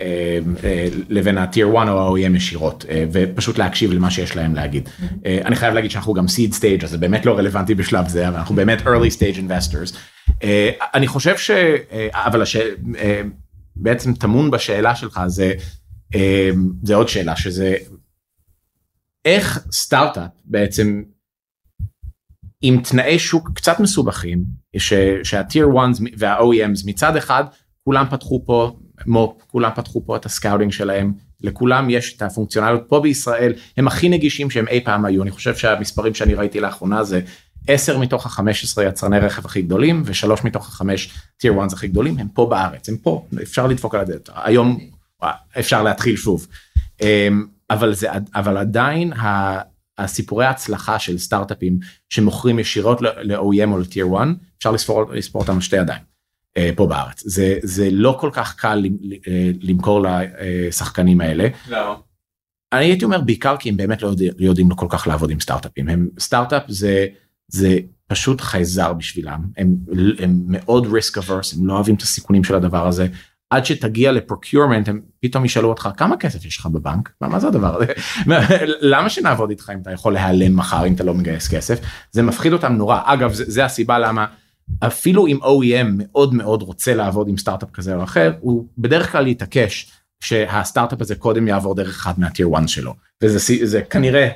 אה, 0.00 0.38
לבין 1.08 1.38
ה-Tier 1.38 1.78
1 1.78 1.88
או 1.88 2.16
ה-OEM 2.16 2.36
ישירות 2.36 2.84
ופשוט 3.12 3.58
להקשיב 3.58 3.92
למה 3.92 4.10
שיש 4.10 4.36
להם 4.36 4.54
להגיד. 4.54 4.88
אני 5.24 5.56
חייב 5.56 5.74
להגיד 5.74 5.90
שאנחנו 5.90 6.14
גם 6.14 6.24
seed 6.26 6.54
stage 6.54 6.84
אז 6.84 6.90
זה 6.90 6.98
באמת 6.98 7.26
לא 7.26 7.38
רלוונטי 7.38 7.74
בשלב 7.74 8.08
זה 8.08 8.28
אבל 8.28 8.36
אנחנו 8.36 8.54
באמת 8.54 8.80
early 8.80 9.16
stage 9.16 9.36
investors. 9.36 9.96
אני 10.94 11.06
חושב 11.06 11.36
ש... 11.36 11.50
אבל 12.12 12.42
הש... 12.42 12.56
בעצם 13.82 14.14
טמון 14.14 14.50
בשאלה 14.50 14.94
שלך 14.96 15.20
זה, 15.26 15.52
אה, 16.14 16.50
זה 16.82 16.94
עוד 16.94 17.08
שאלה 17.08 17.36
שזה 17.36 17.76
איך 19.24 19.66
סטארט-אפ 19.72 20.30
בעצם 20.44 21.02
עם 22.62 22.80
תנאי 22.82 23.18
שוק 23.18 23.50
קצת 23.54 23.80
מסובכים 23.80 24.44
שה 25.22 25.41
tier 25.41 25.66
1 25.78 25.88
וה-OEMs 26.18 26.82
מצד 26.86 27.16
אחד 27.16 27.44
כולם 27.84 28.06
פתחו 28.10 28.42
פה 28.46 28.76
מו"פ 29.06 29.42
כולם 29.46 29.70
פתחו 29.74 30.04
פה 30.06 30.16
את 30.16 30.26
ה 30.26 30.31
scouting 30.31 30.72
שלהם 30.72 31.12
לכולם 31.40 31.90
יש 31.90 32.16
את 32.16 32.22
הפונקציונליות 32.22 32.82
פה 32.88 33.00
בישראל 33.00 33.52
הם 33.76 33.86
הכי 33.86 34.08
נגישים 34.08 34.50
שהם 34.50 34.68
אי 34.68 34.80
פעם 34.84 35.04
היו. 35.04 35.22
אני 35.22 35.30
חושב 35.30 35.54
שהמספרים 35.54 36.14
שאני 36.14 36.34
ראיתי 36.34 36.60
לאחרונה 36.60 37.04
זה 37.04 37.20
10 37.68 37.98
מתוך 37.98 38.26
ה-15 38.26 38.82
יצרני 38.82 39.18
רכב 39.18 39.46
הכי 39.46 39.62
גדולים 39.62 40.02
ושלוש 40.04 40.44
מתוך 40.44 40.68
החמש 40.68 41.10
טיר 41.36 41.60
1 41.62 41.72
הכי 41.72 41.88
גדולים 41.88 42.18
הם 42.18 42.28
פה 42.28 42.46
בארץ 42.46 42.88
הם 42.88 42.96
פה 42.96 43.26
אפשר 43.42 43.66
לדפוק 43.66 43.94
על 43.94 44.00
הדלת 44.00 44.30
היום 44.34 44.78
אפשר 45.58 45.82
להתחיל 45.82 46.16
שוב 46.16 46.46
אמ, 47.00 47.46
אבל 47.70 47.94
זה 47.94 48.08
אבל 48.34 48.56
עדיין 48.56 49.12
הסיפורי 49.98 50.44
ההצלחה 50.44 50.98
של 50.98 51.18
סטארט-אפים 51.18 51.78
שמוכרים 52.08 52.58
ישירות 52.58 53.02
ל-OEM 53.02 53.70
או 53.70 53.78
לטיר 53.78 54.06
1 54.16 54.26
אפשר 54.58 54.70
לספור, 54.70 55.12
לספור 55.12 55.42
אותם 55.42 55.54
על 55.54 55.60
שתי 55.60 55.76
ידיים 55.76 56.02
אה, 56.56 56.70
פה 56.76 56.86
בארץ 56.86 57.22
זה 57.26 57.58
זה 57.62 57.88
לא 57.92 58.16
כל 58.20 58.30
כך 58.32 58.54
קל 58.56 58.84
אה, 59.28 59.50
למכור 59.60 60.06
לשחקנים 60.06 61.20
האלה. 61.20 61.48
למה? 61.68 61.94
אני 62.72 62.84
הייתי 62.84 63.04
אומר 63.04 63.20
בעיקר 63.20 63.56
כי 63.56 63.68
הם 63.68 63.76
באמת 63.76 64.02
לא 64.02 64.08
יודעים, 64.08 64.32
לא 64.38 64.46
יודעים 64.46 64.68
כל 64.68 64.86
כך 64.88 65.06
לעבוד 65.06 65.30
עם 65.30 65.40
סטארט-אפים 65.40 65.88
הם 65.88 66.08
סטארט-אפ 66.18 66.62
זה. 66.68 67.06
זה 67.50 67.78
פשוט 68.06 68.40
חייזר 68.40 68.92
בשבילם. 68.92 69.40
הם, 69.56 69.76
הם 70.18 70.42
מאוד 70.46 70.86
risk 70.86 71.16
averse 71.16 71.58
הם 71.58 71.66
לא 71.66 71.72
אוהבים 71.72 71.94
את 71.94 72.02
הסיכונים 72.02 72.44
של 72.44 72.54
הדבר 72.54 72.86
הזה. 72.86 73.06
עד 73.50 73.64
שתגיע 73.64 74.12
לפרוקיורמנט 74.12 74.88
הם 74.88 75.00
פתאום 75.20 75.44
ישאלו 75.44 75.68
אותך 75.68 75.88
כמה 75.96 76.16
כסף 76.16 76.44
יש 76.44 76.58
לך 76.58 76.66
בבנק? 76.66 77.10
מה, 77.20 77.28
מה 77.28 77.40
זה 77.40 77.48
הדבר 77.48 77.76
הזה? 77.76 77.92
למה 78.92 79.10
שנעבוד 79.10 79.50
איתך 79.50 79.70
אם 79.74 79.80
אתה 79.82 79.90
יכול 79.90 80.12
להיעלם 80.12 80.56
מחר 80.56 80.86
אם 80.86 80.94
אתה 80.94 81.04
לא 81.04 81.14
מגייס 81.14 81.48
כסף? 81.48 81.80
זה 82.12 82.22
מפחיד 82.22 82.52
אותם 82.52 82.72
נורא. 82.72 83.00
אגב 83.04 83.32
זה, 83.32 83.44
זה 83.46 83.64
הסיבה 83.64 83.98
למה 83.98 84.26
אפילו 84.80 85.26
אם 85.26 85.38
OEM 85.42 85.86
מאוד 85.96 86.34
מאוד 86.34 86.62
רוצה 86.62 86.94
לעבוד 86.94 87.28
עם 87.28 87.36
סטארט-אפ 87.36 87.70
כזה 87.70 87.94
או 87.94 88.04
אחר 88.04 88.32
הוא 88.40 88.66
בדרך 88.78 89.12
כלל 89.12 89.26
יתעקש 89.26 89.90
שהסטארט-אפ 90.20 91.00
הזה 91.00 91.14
קודם 91.14 91.48
יעבור 91.48 91.74
דרך 91.74 91.88
אחד 91.88 92.12
מהטיר 92.20 92.48
1 92.54 92.68
שלו. 92.68 92.94
וזה 93.22 93.82
כנראה. 93.90 94.28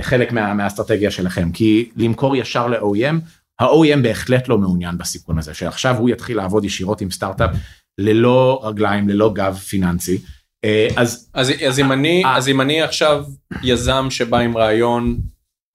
חלק 0.00 0.32
מה, 0.32 0.54
מהאסטרטגיה 0.54 1.10
שלכם 1.10 1.52
כי 1.52 1.90
למכור 1.96 2.36
ישר 2.36 2.66
ל-OEM, 2.66 3.14
ה-OEM 3.60 3.98
בהחלט 4.02 4.48
לא 4.48 4.58
מעוניין 4.58 4.98
בסיכון 4.98 5.38
הזה 5.38 5.54
שעכשיו 5.54 5.96
הוא 5.96 6.10
יתחיל 6.10 6.36
לעבוד 6.36 6.64
ישירות 6.64 7.00
עם 7.00 7.10
סטארט-אפ 7.10 7.50
ללא 7.98 8.60
רגליים 8.64 9.08
ללא 9.08 9.32
גב 9.34 9.54
פיננסי. 9.54 10.18
אה, 10.64 10.88
אז 10.96 11.30
אז 11.34 11.52
אז 11.68 11.78
אם 11.78 11.92
אני 11.92 12.22
אז 12.26 12.48
אם 12.48 12.60
אני 12.60 12.82
עכשיו 12.82 13.24
יזם 13.62 14.06
שבא 14.10 14.38
עם 14.38 14.56
רעיון 14.56 15.20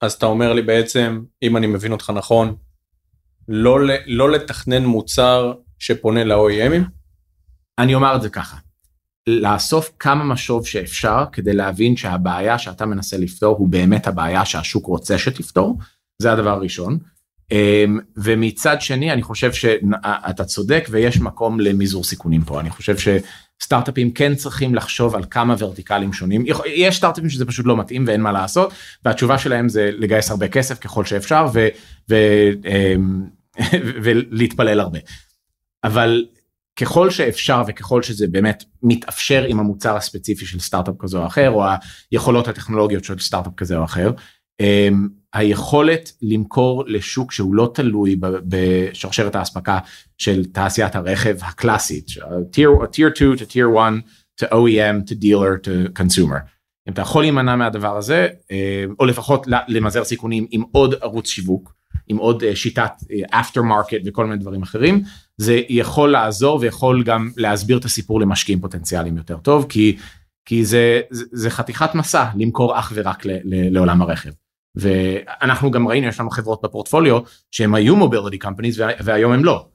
אז 0.02 0.12
אתה 0.12 0.26
אומר 0.26 0.52
לי 0.52 0.62
בעצם 0.62 1.22
אם 1.42 1.56
אני 1.56 1.66
מבין 1.66 1.92
אותך 1.92 2.12
נכון 2.14 2.56
לא 3.48 3.78
לא 4.06 4.30
לתכנן 4.30 4.84
מוצר 4.84 5.52
שפונה 5.78 6.24
ל-OEMים? 6.24 6.82
אני 7.78 7.94
אומר 7.94 8.16
את 8.16 8.22
זה 8.22 8.28
ככה 8.28 8.56
לאסוף 9.28 9.90
כמה 9.98 10.24
משוב 10.24 10.66
שאפשר 10.66 11.24
כדי 11.32 11.52
להבין 11.52 11.96
שהבעיה 11.96 12.58
שאתה 12.58 12.86
מנסה 12.86 13.16
לפתור 13.16 13.56
הוא 13.56 13.68
באמת 13.68 14.06
הבעיה 14.06 14.44
שהשוק 14.44 14.86
רוצה 14.86 15.18
שתפתור, 15.18 15.78
זה 16.22 16.32
הדבר 16.32 16.50
הראשון. 16.50 16.98
אמ, 17.52 17.98
ומצד 18.16 18.80
שני 18.80 19.12
אני 19.12 19.22
חושב 19.22 19.52
שאתה 19.52 20.44
צודק 20.44 20.86
ויש 20.90 21.20
מקום 21.20 21.60
למזעור 21.60 22.04
סיכונים 22.04 22.42
פה 22.42 22.60
אני 22.60 22.70
חושב 22.70 22.96
שסטארט-אפים 22.98 24.10
כן 24.10 24.34
צריכים 24.34 24.74
לחשוב 24.74 25.14
על 25.14 25.22
כמה 25.30 25.54
ורטיקלים 25.58 26.12
שונים 26.12 26.44
יש 26.66 26.96
סטארט-אפים 26.96 27.30
שזה 27.30 27.46
פשוט 27.46 27.66
לא 27.66 27.76
מתאים 27.76 28.04
ואין 28.06 28.20
מה 28.20 28.32
לעשות 28.32 28.72
והתשובה 29.04 29.38
שלהם 29.38 29.68
זה 29.68 29.90
לגייס 29.92 30.30
הרבה 30.30 30.48
כסף 30.48 30.78
ככל 30.78 31.04
שאפשר 31.04 31.46
אמ, 32.10 33.24
ולהתפלל 34.02 34.80
הרבה. 34.80 34.98
אבל 35.84 36.24
ככל 36.80 37.10
שאפשר 37.10 37.62
וככל 37.66 38.02
שזה 38.02 38.26
באמת 38.26 38.64
מתאפשר 38.82 39.44
עם 39.48 39.60
המוצר 39.60 39.96
הספציפי 39.96 40.46
של 40.46 40.60
סטארט-אפ 40.60 40.94
כזה 40.98 41.18
או 41.18 41.26
אחר 41.26 41.50
או 41.50 41.64
היכולות 42.10 42.48
הטכנולוגיות 42.48 43.04
של 43.04 43.18
סטארט-אפ 43.18 43.52
כזה 43.56 43.76
או 43.76 43.84
אחר. 43.84 44.10
אמ, 44.60 45.08
היכולת 45.34 46.12
למכור 46.22 46.84
לשוק 46.86 47.32
שהוא 47.32 47.54
לא 47.54 47.70
תלוי 47.74 48.16
בשרשרת 48.20 49.34
האספקה 49.34 49.78
של 50.18 50.44
תעשיית 50.44 50.96
הרכב 50.96 51.36
הקלאסית, 51.42 52.06
tier 52.52 52.86
2 53.14 53.34
to 53.34 53.52
tier 53.52 53.78
1 53.78 53.92
to 54.40 54.44
OEM 54.44 55.10
to 55.10 55.14
dealer 55.14 55.66
to 55.66 56.00
consumer. 56.02 56.38
אם 56.88 56.92
אתה 56.92 57.02
יכול 57.02 57.22
להימנע 57.22 57.56
מהדבר 57.56 57.96
הזה 57.96 58.28
אמ, 58.50 58.94
או 58.98 59.06
לפחות 59.06 59.46
למזער 59.68 60.04
סיכונים 60.04 60.46
עם 60.50 60.62
עוד 60.72 60.94
ערוץ 61.00 61.28
שיווק 61.28 61.77
עם 62.08 62.16
עוד 62.16 62.44
אה, 62.44 62.56
שיטת 62.56 62.92
אה, 63.10 63.40
after 63.40 63.58
market 63.58 64.02
וכל 64.04 64.26
מיני 64.26 64.40
דברים 64.40 64.62
אחרים 64.62 65.02
זה 65.36 65.60
יכול 65.68 66.12
לעזור 66.12 66.58
ויכול 66.60 67.02
גם 67.02 67.30
להסביר 67.36 67.78
את 67.78 67.84
הסיפור 67.84 68.20
למשקיעים 68.20 68.60
פוטנציאליים 68.60 69.16
יותר 69.16 69.36
טוב 69.36 69.66
כי 69.68 69.96
כי 70.44 70.64
זה 70.64 71.00
זה, 71.10 71.24
זה 71.32 71.50
חתיכת 71.50 71.94
מסע 71.94 72.24
למכור 72.36 72.78
אך 72.78 72.92
ורק 72.94 73.26
ל, 73.26 73.30
ל, 73.30 73.74
לעולם 73.74 74.02
הרכב. 74.02 74.30
ואנחנו 74.74 75.70
גם 75.70 75.88
ראינו 75.88 76.06
יש 76.06 76.20
לנו 76.20 76.30
חברות 76.30 76.60
בפורטפוליו 76.62 77.18
שהם 77.50 77.74
היו 77.74 77.96
מוביליטי 77.96 78.38
קמפניז 78.38 78.82
והיום 79.04 79.32
הם 79.32 79.44
לא. 79.44 79.66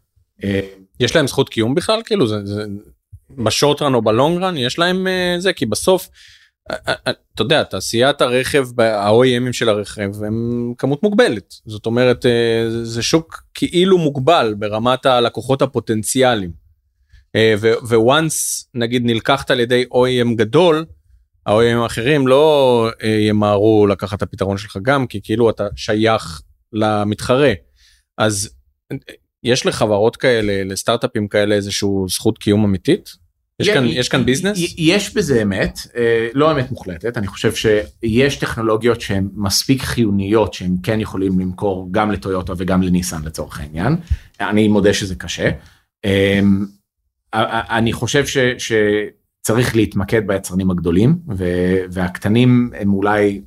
אה, 0.44 0.60
יש 1.00 1.16
להם 1.16 1.28
זכות 1.28 1.50
קיום 1.50 1.76
בכלל 1.76 2.02
כאילו 2.06 2.28
זה, 2.28 2.46
זה 2.46 2.66
בשורט 3.30 3.82
רן 3.82 3.94
או 3.94 4.02
בלונג 4.02 4.44
רן 4.44 4.58
יש 4.58 4.80
להם 4.80 5.08
זה 5.38 5.54
כי 5.54 5.66
בסוף 5.66 6.10
אתה 6.72 7.42
יודע 7.42 7.64
תעשיית 7.64 8.22
הרכב 8.22 8.80
ה-OEMים 8.82 9.54
של 9.54 9.70
הרכב 9.70 10.24
הם 10.24 10.74
כמות 10.78 11.04
מוגבלת 11.04 11.54
זאת 11.66 11.86
אומרת 11.86 12.26
אה, 12.26 12.66
זה 12.84 13.04
שוק 13.04 13.44
כאילו 13.54 13.98
מוגבל 13.98 14.56
ברמת 14.60 15.06
הלקוחות 15.06 15.62
הפוטנציאליים. 15.62 16.52
אה, 17.36 17.56
וואנס 17.82 18.70
נגיד 18.74 19.06
נלקחת 19.06 19.52
על 19.52 19.60
ידי 19.60 19.86
OEM 19.94 20.36
גדול 20.36 20.86
ה-OEM 21.46 21.78
האחרים 21.84 22.28
לא 22.28 22.88
אה, 23.04 23.10
ימהרו 23.10 23.88
לקחת 23.88 24.18
את 24.18 24.22
הפתרון 24.22 24.58
שלך 24.58 24.78
גם 24.82 25.08
כי 25.08 25.20
כאילו 25.24 25.50
אתה 25.50 25.68
שייך 25.76 26.42
למתחרה 26.74 27.54
אז 28.18 28.50
יש 29.44 29.66
לחברות 29.66 30.16
כאלה 30.16 30.64
לסטארט-אפים 30.64 31.28
כאלה 31.28 31.56
איזשהו 31.56 32.06
זכות 32.10 32.38
קיום 32.38 32.66
אמיתית. 32.66 33.23
יש 33.60 33.70
כאן 33.70 33.86
יש 33.88 34.10
כאן 34.10 34.26
ביזנס 34.26 34.58
יש 34.78 35.14
בזה 35.14 35.42
אמת 35.42 35.80
אה, 35.96 36.28
לא 36.34 36.52
אמת 36.52 36.72
מוחלטת 36.72 37.18
אני 37.18 37.28
חושב 37.28 37.52
שיש 37.56 38.36
טכנולוגיות 38.36 39.02
שהן 39.02 39.30
מספיק 39.34 39.82
חיוניות 39.82 40.54
שהם 40.54 40.76
כן 40.84 41.00
יכולים 41.00 41.40
למכור 41.40 41.88
גם 41.92 42.12
לטויוטה 42.12 42.54
וגם 42.58 42.82
לניסן 42.84 43.22
לצורך 43.26 43.60
העניין 43.60 43.96
אני 44.40 44.68
מודה 44.68 44.94
שזה 44.94 45.16
קשה. 45.16 45.50
אמ, 46.06 46.66
אני 47.70 47.94
חושב 47.94 48.26
ש, 48.26 48.38
שצריך 48.58 49.76
להתמקד 49.76 50.28
ביצרנים 50.28 50.72
הגדולים 50.72 51.18
והקטנים 51.92 52.72
הם 52.76 52.94
אולי 52.94 53.42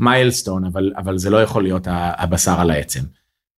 מיילסטון 0.00 0.64
אבל 0.72 0.92
אבל 0.96 1.18
זה 1.18 1.30
לא 1.30 1.42
יכול 1.42 1.62
להיות 1.62 1.86
הבשר 1.90 2.60
על 2.60 2.70
העצם. 2.70 3.00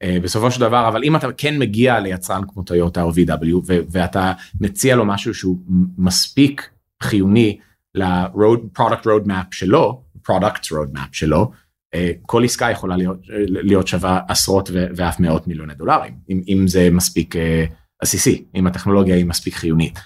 אה, 0.02 0.16
בסופו 0.22 0.50
של 0.50 0.60
דבר 0.60 0.88
אבל 0.88 1.04
אם 1.04 1.16
אתה 1.16 1.32
כן 1.32 1.58
מגיע 1.58 2.00
ליצרן 2.00 2.42
כמו 2.48 2.62
טויוטה 2.62 3.02
או 3.02 3.10
VW 3.10 3.72
ואתה 3.90 4.32
מציע 4.60 4.96
לו 4.96 5.04
משהו 5.04 5.34
שהוא 5.34 5.58
מספיק 5.98 6.70
חיוני 7.02 7.58
ל-product 7.94 9.04
roadmap 9.04 9.46
שלו, 9.50 10.02
product 10.28 10.64
roadmap 10.72 11.08
שלו, 11.12 11.50
אה, 11.94 12.10
כל 12.22 12.44
עסקה 12.44 12.70
יכולה 12.70 12.96
להיות, 12.96 13.18
להיות 13.46 13.86
שווה 13.86 14.20
עשרות 14.28 14.70
ואף 14.72 15.20
מאות 15.20 15.46
מיליוני 15.48 15.74
דולרים 15.74 16.14
אם, 16.30 16.42
אם 16.48 16.68
זה 16.68 16.88
מספיק 16.90 17.36
אה, 17.36 17.64
עסיסי, 18.02 18.44
אם 18.54 18.66
הטכנולוגיה 18.66 19.16
היא 19.16 19.24
מספיק 19.24 19.54
חיונית. 19.54 19.98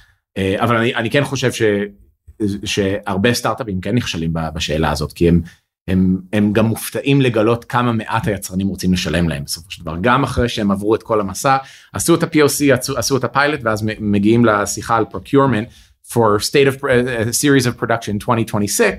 אבל 0.59 0.77
אני, 0.77 0.95
אני 0.95 1.11
כן 1.11 1.25
חושב 1.25 1.53
ש, 1.53 1.63
שהרבה 2.65 3.35
סטארט-אפים 3.35 3.81
כן 3.81 3.95
נכשלים 3.95 4.33
בשאלה 4.55 4.91
הזאת 4.91 5.13
כי 5.13 5.29
הם 5.29 5.41
הם, 5.89 6.19
הם 6.33 6.53
גם 6.53 6.67
מופתעים 6.67 7.21
לגלות 7.21 7.65
כמה 7.65 7.93
מעט 7.93 8.29
היצרנים 8.29 8.67
רוצים 8.67 8.93
לשלם 8.93 9.29
להם 9.29 9.45
בסופו 9.45 9.71
של 9.71 9.83
דבר 9.83 9.97
גם 10.01 10.25
אחרי 10.25 10.49
שהם 10.49 10.71
עברו 10.71 10.95
את 10.95 11.03
כל 11.03 11.21
המסע 11.21 11.57
עשו 11.93 12.15
את 12.15 12.23
ה-POC 12.23 12.73
עשו, 12.73 12.99
עשו 12.99 13.17
את 13.17 13.25
הפיילוט 13.25 13.61
ואז 13.63 13.87
מגיעים 14.01 14.45
לשיחה 14.45 14.97
על 14.97 15.05
procurement 15.13 15.69
for 16.09 16.41
state 16.41 16.75
of 16.75 16.81
uh, 16.81 16.85
series 17.31 17.67
of 17.67 17.83
production 17.83 18.15
2026 18.15 18.91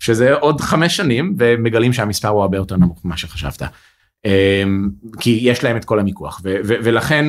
שזה 0.00 0.34
עוד 0.34 0.60
חמש 0.60 0.96
שנים 0.96 1.34
ומגלים 1.38 1.92
שהמספר 1.92 2.28
הוא 2.28 2.42
הרבה 2.42 2.56
יותר 2.56 2.76
נמוך 2.76 3.04
ממה 3.04 3.16
שחשבת 3.16 3.62
um, 3.62 4.30
כי 5.20 5.38
יש 5.42 5.64
להם 5.64 5.76
את 5.76 5.84
כל 5.84 5.98
המיקוח 5.98 6.40
ולכן 6.64 7.26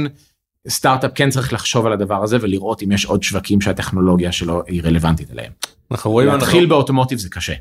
סטארט-אפ 0.68 1.12
כן 1.16 1.30
צריך 1.30 1.54
לחשוב 1.54 1.86
על 1.86 1.94
הדבר 1.94 2.24
הזה 2.24 2.38
ולראות 2.42 2.84
אם 2.84 2.92
יש 2.92 3.06
עוד 3.06 3.24
שווקים 3.24 3.62
שהטכנולוגיה 3.62 4.32
שלו 4.32 4.64
היא 4.68 4.82
רלוונטית 4.84 5.32
אליהם. 5.32 5.52
אנחנו 5.92 6.12
רואים 6.12 6.28
להתחיל. 6.28 6.66
באוטומוטיב 6.66 7.18
זה 7.18 7.30
קשה. 7.30 7.54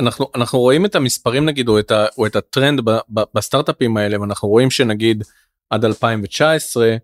אנחנו 0.00 0.26
אנחנו 0.34 0.58
רואים 0.58 0.84
את 0.84 0.94
המספרים 0.94 1.44
נגיד 1.44 1.68
או 1.68 1.78
את, 1.78 1.90
ה, 1.90 2.06
או 2.18 2.26
את 2.26 2.36
הטרנד 2.36 2.80
ב, 2.84 2.90
ב, 2.90 3.20
בסטארט-אפים 3.34 3.96
האלה 3.96 4.20
ואנחנו 4.20 4.48
רואים 4.48 4.70
שנגיד 4.70 5.24
עד 5.70 5.84
2019 5.84 6.96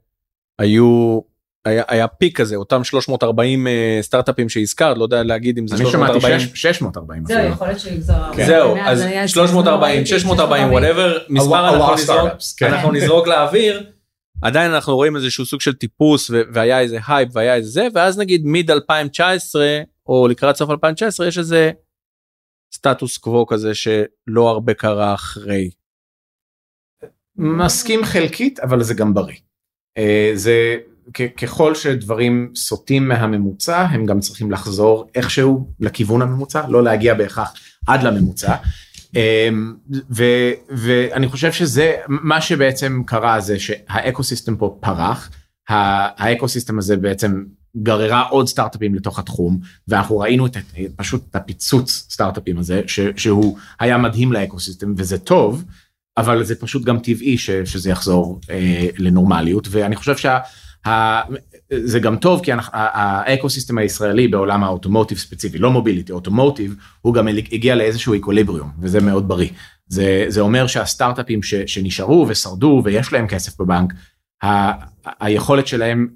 היו 0.58 1.20
היה, 1.64 1.82
היה 1.88 2.08
peak 2.08 2.38
כזה 2.38 2.56
אותם 2.56 2.84
340 2.84 3.66
uh, 3.66 3.70
אה, 3.70 3.98
סטארט-אפים 4.02 4.48
שהזכרת 4.48 4.98
לא 4.98 5.02
יודע 5.02 5.22
להגיד 5.22 5.58
אם 5.58 5.66
זה 5.66 5.76
340 5.76 6.32
אני 6.32 6.40
שמעתי 6.40 6.56
640 6.56 7.24
זהו 7.26 7.44
יכול 7.44 7.66
להיות 7.66 7.80
שיגזר 7.80 8.32
כן. 8.36 8.46
זהו 8.46 8.76
אז 8.76 9.04
340 9.26 10.06
640 10.06 10.72
whatever 10.72 11.18
מספר 11.28 11.68
אנחנו 11.68 11.94
נזרוק, 11.94 12.30
כן. 12.56 12.72
אנחנו 12.72 12.92
נזרוק 12.92 13.26
לאוויר 13.26 13.82
עדיין 14.42 14.70
אנחנו 14.70 14.96
רואים 14.96 15.16
איזשהו 15.16 15.46
סוג 15.46 15.60
של 15.60 15.72
טיפוס 15.72 16.30
והיה 16.52 16.80
איזה 16.80 16.98
הייפ 17.08 17.28
והיה 17.32 17.54
איזה 17.54 17.70
זה 17.70 17.88
ואז 17.94 18.18
נגיד 18.18 18.44
מיד 18.44 18.70
2019 18.70 19.80
או 20.06 20.28
לקראת 20.28 20.56
סוף 20.56 20.70
2019 20.70 21.26
יש 21.26 21.38
איזה 21.38 21.70
סטטוס 22.74 23.16
קוו 23.18 23.46
כזה 23.46 23.74
שלא 23.74 24.48
הרבה 24.48 24.74
קרה 24.74 25.14
אחרי. 25.14 25.70
מסכים 27.36 28.04
חלקית 28.04 28.60
אבל 28.60 28.82
זה 28.82 28.94
גם 28.94 29.14
בריא. 29.14 29.36
אה, 29.98 30.30
זה 30.34 30.76
ככל 31.36 31.74
שדברים 31.74 32.52
סוטים 32.54 33.08
מהממוצע 33.08 33.80
הם 33.80 34.06
גם 34.06 34.20
צריכים 34.20 34.50
לחזור 34.50 35.10
איכשהו 35.14 35.70
לכיוון 35.80 36.22
הממוצע 36.22 36.68
לא 36.68 36.84
להגיע 36.84 37.14
בהכרח 37.14 37.54
עד 37.86 38.02
לממוצע. 38.02 38.54
אה, 39.16 39.48
ו, 40.10 40.24
ואני 40.68 41.28
חושב 41.28 41.52
שזה 41.52 41.96
מה 42.08 42.40
שבעצם 42.40 43.02
קרה 43.06 43.40
זה 43.40 43.58
שה 43.58 44.22
ecosystem 44.22 44.56
פה 44.56 44.78
פרח 44.80 45.30
ה 45.68 46.48
ecosystem 46.48 46.78
הזה 46.78 46.96
בעצם 46.96 47.44
גררה 47.82 48.22
עוד 48.22 48.48
סטארט-אפים 48.48 48.94
לתוך 48.94 49.18
התחום 49.18 49.58
ואנחנו 49.88 50.18
ראינו 50.18 50.46
את, 50.46 50.56
פשוט 50.96 51.24
את 51.30 51.36
הפיצוץ 51.36 52.06
סטארט-אפים 52.10 52.58
הזה 52.58 52.82
ש, 52.86 53.00
שהוא 53.16 53.58
היה 53.80 53.98
מדהים 53.98 54.32
ל 54.32 54.38
ecosystem 54.38 54.94
וזה 54.96 55.18
טוב 55.18 55.64
אבל 56.16 56.44
זה 56.44 56.54
פשוט 56.54 56.84
גם 56.84 56.98
טבעי 56.98 57.38
ש, 57.38 57.50
שזה 57.50 57.90
יחזור 57.90 58.40
אה, 58.50 58.88
לנורמליות 58.98 59.68
ואני 59.70 59.96
חושב 59.96 60.14
שזה 60.16 61.98
גם 62.00 62.16
טוב 62.16 62.40
כי 62.44 62.50
האקוסיסטם 62.72 63.78
הישראלי 63.78 64.28
בעולם 64.28 64.64
האוטומוטיב 64.64 65.18
ספציפי 65.18 65.58
לא 65.58 65.70
מוביליטי 65.70 66.12
אוטומוטיב 66.12 66.74
הוא 67.00 67.14
גם 67.14 67.28
הגיע 67.28 67.74
לאיזשהו 67.74 68.12
איקוליבריום 68.12 68.70
וזה 68.80 69.00
מאוד 69.00 69.28
בריא 69.28 69.50
זה 69.88 70.24
זה 70.28 70.40
אומר 70.40 70.66
שהסטארט-אפים 70.66 71.42
ש, 71.42 71.54
שנשארו 71.54 72.26
ושרדו 72.28 72.82
ויש 72.84 73.12
להם 73.12 73.26
כסף 73.26 73.60
בבנק 73.60 73.92
ה, 74.44 74.72
היכולת 75.20 75.66
שלהם. 75.66 76.08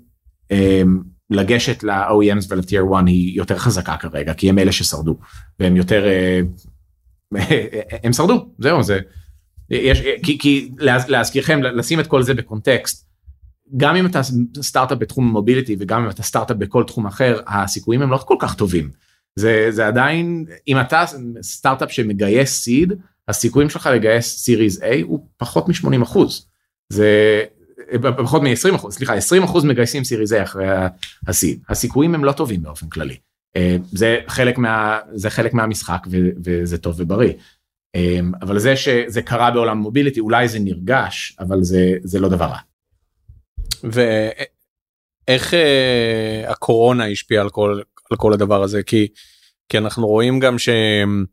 אה, 0.50 0.82
לגשת 1.30 1.82
ל-OEMs 1.82 2.46
ול-Tier 2.48 2.94
1 2.94 3.06
היא 3.06 3.36
יותר 3.36 3.58
חזקה 3.58 3.96
כרגע 3.96 4.34
כי 4.34 4.48
הם 4.48 4.58
אלה 4.58 4.72
ששרדו. 4.72 5.16
והם 5.60 5.76
יותר 5.76 6.06
אה, 6.08 6.40
הם 8.04 8.12
שרדו 8.12 8.48
זהו 8.58 8.82
זה 8.82 9.00
יש 9.70 10.02
כי, 10.22 10.38
כי 10.38 10.70
להזכירכם 11.08 11.62
לשים 11.62 12.00
את 12.00 12.06
כל 12.06 12.22
זה 12.22 12.34
בקונטקסט 12.34 13.10
גם 13.76 13.96
אם 13.96 14.06
אתה 14.06 14.20
סטארט-אפ 14.62 14.98
בתחום 14.98 15.28
המוביליטי 15.28 15.76
וגם 15.78 16.04
אם 16.04 16.10
אתה 16.10 16.22
סטארט-אפ 16.22 16.56
בכל 16.56 16.84
תחום 16.84 17.06
אחר 17.06 17.40
הסיכויים 17.46 18.02
הם 18.02 18.10
לא 18.10 18.16
כל 18.16 18.36
כך 18.38 18.54
טובים. 18.54 18.90
זה 19.36 19.66
זה 19.70 19.86
עדיין 19.86 20.44
אם 20.68 20.80
אתה 20.80 21.04
סטארט-אפ 21.42 21.92
שמגייס 21.92 22.62
סיד 22.62 22.92
הסיכויים 23.28 23.70
שלך 23.70 23.88
לגייס 23.94 24.38
סיריז 24.38 24.82
A 24.82 25.02
הוא 25.02 25.26
פחות 25.36 25.68
מ-80 25.68 26.02
אחוז. 26.02 26.46
זה 26.88 27.42
פחות 28.16 28.42
מ-20 28.42 28.74
אחוז, 28.74 28.94
סליחה, 28.94 29.14
20 29.14 29.42
אחוז 29.42 29.64
מגייסים 29.64 30.04
סיריז 30.04 30.32
A 30.32 30.42
אחרי 30.42 30.66
השיא. 31.28 31.56
הסיכויים 31.68 32.14
הם 32.14 32.24
לא 32.24 32.32
טובים 32.32 32.62
באופן 32.62 32.88
כללי. 32.88 33.16
אה, 33.56 33.76
זה 33.92 34.18
חלק 34.26 34.58
מה 34.58 34.98
זה 35.12 35.30
חלק 35.30 35.54
מהמשחק 35.54 36.06
וזה 36.44 36.78
טוב 36.78 36.94
ובריא. 36.98 37.32
אה, 37.96 38.20
אבל 38.42 38.58
זה 38.58 38.76
שזה 38.76 39.22
קרה 39.22 39.50
בעולם 39.50 39.78
מוביליטי 39.78 40.20
אולי 40.20 40.48
זה 40.48 40.58
נרגש 40.58 41.36
אבל 41.40 41.62
זה 41.62 41.94
זה 42.02 42.18
לא 42.18 42.28
דבר 42.28 42.44
רע. 42.44 42.58
ואיך 43.82 45.54
אה, 45.54 46.44
הקורונה 46.48 47.06
השפיעה 47.06 47.42
על 47.42 47.50
כל 47.50 47.80
על 48.10 48.16
כל 48.16 48.32
הדבר 48.32 48.62
הזה 48.62 48.82
כי 48.82 49.08
כי 49.68 49.78
אנחנו 49.78 50.06
רואים 50.06 50.38
גם 50.38 50.58
שהם 50.58 51.24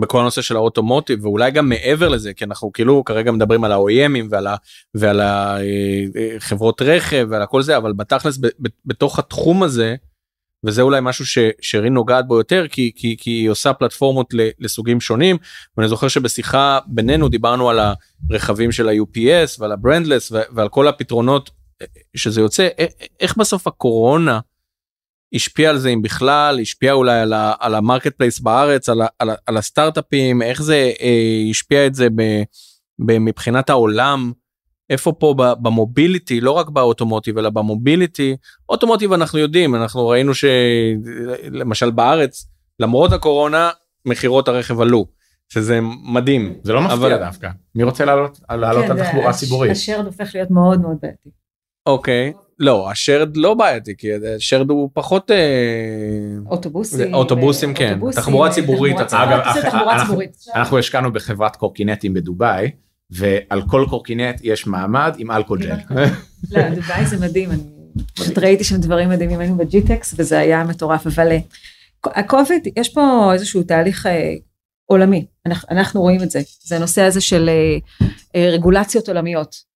בכל 0.00 0.20
הנושא 0.20 0.42
של 0.42 0.56
האוטומוטיב 0.56 1.24
ואולי 1.24 1.50
גם 1.50 1.68
מעבר 1.68 2.08
לזה 2.08 2.32
כי 2.32 2.44
אנחנו 2.44 2.72
כאילו 2.72 3.04
כרגע 3.04 3.32
מדברים 3.32 3.64
על 3.64 3.72
ה-OEMים 3.72 4.26
ועל, 4.30 4.46
ה, 4.46 4.56
ועל 4.94 5.20
החברות 6.36 6.82
רכב 6.82 7.26
ועל 7.30 7.42
הכל 7.42 7.62
זה 7.62 7.76
אבל 7.76 7.92
בתכלס 7.92 8.36
ב, 8.36 8.46
ב, 8.46 8.68
בתוך 8.84 9.18
התחום 9.18 9.62
הזה 9.62 9.94
וזה 10.66 10.82
אולי 10.82 11.00
משהו 11.02 11.24
ששרין 11.26 11.94
נוגעת 11.94 12.26
בו 12.26 12.38
יותר 12.38 12.66
כי 12.68 12.92
כי 12.96 13.16
כי 13.18 13.30
היא 13.30 13.50
עושה 13.50 13.72
פלטפורמות 13.72 14.34
לסוגים 14.58 15.00
שונים 15.00 15.36
ואני 15.76 15.88
זוכר 15.88 16.08
שבשיחה 16.08 16.78
בינינו 16.86 17.28
דיברנו 17.28 17.70
על 17.70 17.80
הרכבים 18.30 18.72
של 18.72 18.88
ה-UPS 18.88 19.56
ועל 19.58 19.72
הברנדלס 19.72 20.32
ועל 20.32 20.68
כל 20.68 20.88
הפתרונות 20.88 21.50
שזה 22.16 22.40
יוצא 22.40 22.68
איך 23.20 23.36
בסוף 23.36 23.66
הקורונה. 23.66 24.40
השפיע 25.34 25.70
על 25.70 25.78
זה 25.78 25.88
אם 25.88 26.02
בכלל 26.02 26.58
השפיע 26.60 26.92
אולי 26.92 27.20
על, 27.20 27.32
ה, 27.32 27.52
על 27.60 27.74
ה 27.74 28.14
marketplace 28.16 28.40
בארץ 28.40 28.88
על, 28.88 29.02
ה, 29.02 29.06
על, 29.18 29.30
על 29.46 29.56
הסטארט-אפים 29.56 30.42
איך 30.42 30.62
זה 30.62 30.92
אה, 31.00 31.50
השפיע 31.50 31.86
את 31.86 31.94
זה 31.94 32.08
ב, 32.10 32.22
ב, 33.06 33.18
מבחינת 33.18 33.70
העולם? 33.70 34.32
איפה 34.90 35.12
פה 35.12 35.34
במוביליטי 35.36 36.40
לא 36.40 36.50
רק 36.50 36.68
באוטומוטיב 36.68 37.38
אלא 37.38 37.50
במוביליטי? 37.50 38.36
אוטומוטיב 38.68 39.12
אנחנו 39.12 39.38
יודעים 39.38 39.74
אנחנו 39.74 40.08
ראינו 40.08 40.32
שלמשל 40.34 41.90
בארץ 41.90 42.46
למרות 42.80 43.12
הקורונה 43.12 43.70
מכירות 44.04 44.48
הרכב 44.48 44.80
עלו 44.80 45.06
שזה 45.48 45.78
מדהים. 46.02 46.54
זה 46.62 46.72
לא 46.72 46.80
מפתיע 46.80 46.96
אבל... 46.96 47.18
דווקא. 47.18 47.48
מי 47.74 47.82
רוצה 47.82 48.04
לעלות 48.04 48.40
לעלות 48.50 48.84
כן, 48.84 48.90
על 48.90 49.04
תחבורה 49.04 49.32
ציבורית 49.32 49.70
השרד 49.70 50.06
הופך 50.06 50.30
להיות 50.34 50.50
מאוד 50.50 50.80
מאוד 50.80 50.96
בעייתי. 51.02 51.30
אוקיי 51.86 52.32
לא 52.58 52.90
השרד 52.90 53.36
לא 53.36 53.54
בעייתי 53.54 53.96
כי 53.98 54.08
השרד 54.36 54.70
הוא 54.70 54.90
פחות 54.92 55.30
אה, 55.30 55.36
אוטובוסים 56.46 57.14
אוטובוסים 57.14 57.74
כן. 57.74 57.98
תחבורה 58.14 58.50
ציבורית 58.50 58.96
אנחנו 60.54 60.78
השקענו 60.78 61.12
בחברת 61.12 61.56
קורקינטים 61.56 62.14
בדובאי 62.14 62.70
ועל 63.10 63.62
כל 63.66 63.86
קורקינט 63.90 64.40
יש 64.42 64.66
מעמד 64.66 65.14
עם 65.18 65.30
אלכוהול 65.30 65.62
ג'ל. 65.62 65.76
לא, 66.50 66.68
דובאי 66.74 67.06
זה 67.06 67.26
מדהים 67.26 67.50
אני 67.50 67.62
פשוט 68.14 68.38
ראיתי 68.38 68.64
שם 68.64 68.76
דברים 68.76 69.08
מדהימים 69.08 69.40
היינו 69.40 69.56
ב-GITEX 69.56 70.14
וזה 70.18 70.38
היה 70.38 70.64
מטורף 70.64 71.06
אבל 71.06 71.32
אה, 71.32 71.38
הקוביד 72.04 72.68
יש 72.76 72.88
פה 72.88 73.30
איזשהו 73.32 73.62
תהליך 73.62 74.06
אה, 74.06 74.34
עולמי. 74.86 75.26
אנחנו 75.70 76.00
רואים 76.00 76.22
את 76.22 76.30
זה. 76.30 76.40
זה 76.64 76.76
הנושא 76.76 77.02
הזה 77.02 77.20
של 77.20 77.50
רגולציות 78.36 79.08
עולמיות. 79.08 79.54
אה, 79.54 79.75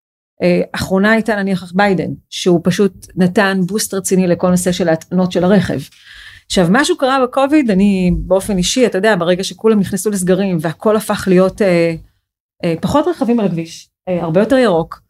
אחרונה 0.73 1.13
הייתה 1.13 1.37
נניח 1.37 1.73
ביידן, 1.75 2.11
שהוא 2.31 2.61
פשוט 2.65 3.07
נתן 3.17 3.61
boost 3.67 3.95
רציני 3.95 4.27
לכל 4.27 4.51
נושא 4.51 4.73
של 4.73 4.89
ההטענות 4.89 5.33
של 5.33 5.45
הרכב. 5.45 5.81
עכשיו 6.47 6.67
משהו 6.71 6.97
קרה 6.97 7.23
בקוביד, 7.23 7.71
אני 7.71 8.13
באופן 8.17 8.59
אישי, 8.59 8.87
אתה 8.87 8.99
יודע, 8.99 9.17
ברגע 9.17 9.45
שכולם 9.45 9.81
נכנסו 9.81 10.11
לסגרים 10.11 10.59
והכל 10.61 10.97
הפך 10.97 11.25
להיות 11.29 11.63
אה, 11.63 11.95
אה, 12.65 12.75
פחות 12.81 13.07
רכבים 13.09 13.41
על 13.41 13.47
הכביש, 13.47 13.89
אה, 14.09 14.23
הרבה 14.23 14.41
יותר 14.41 14.57
ירוק. 14.57 15.03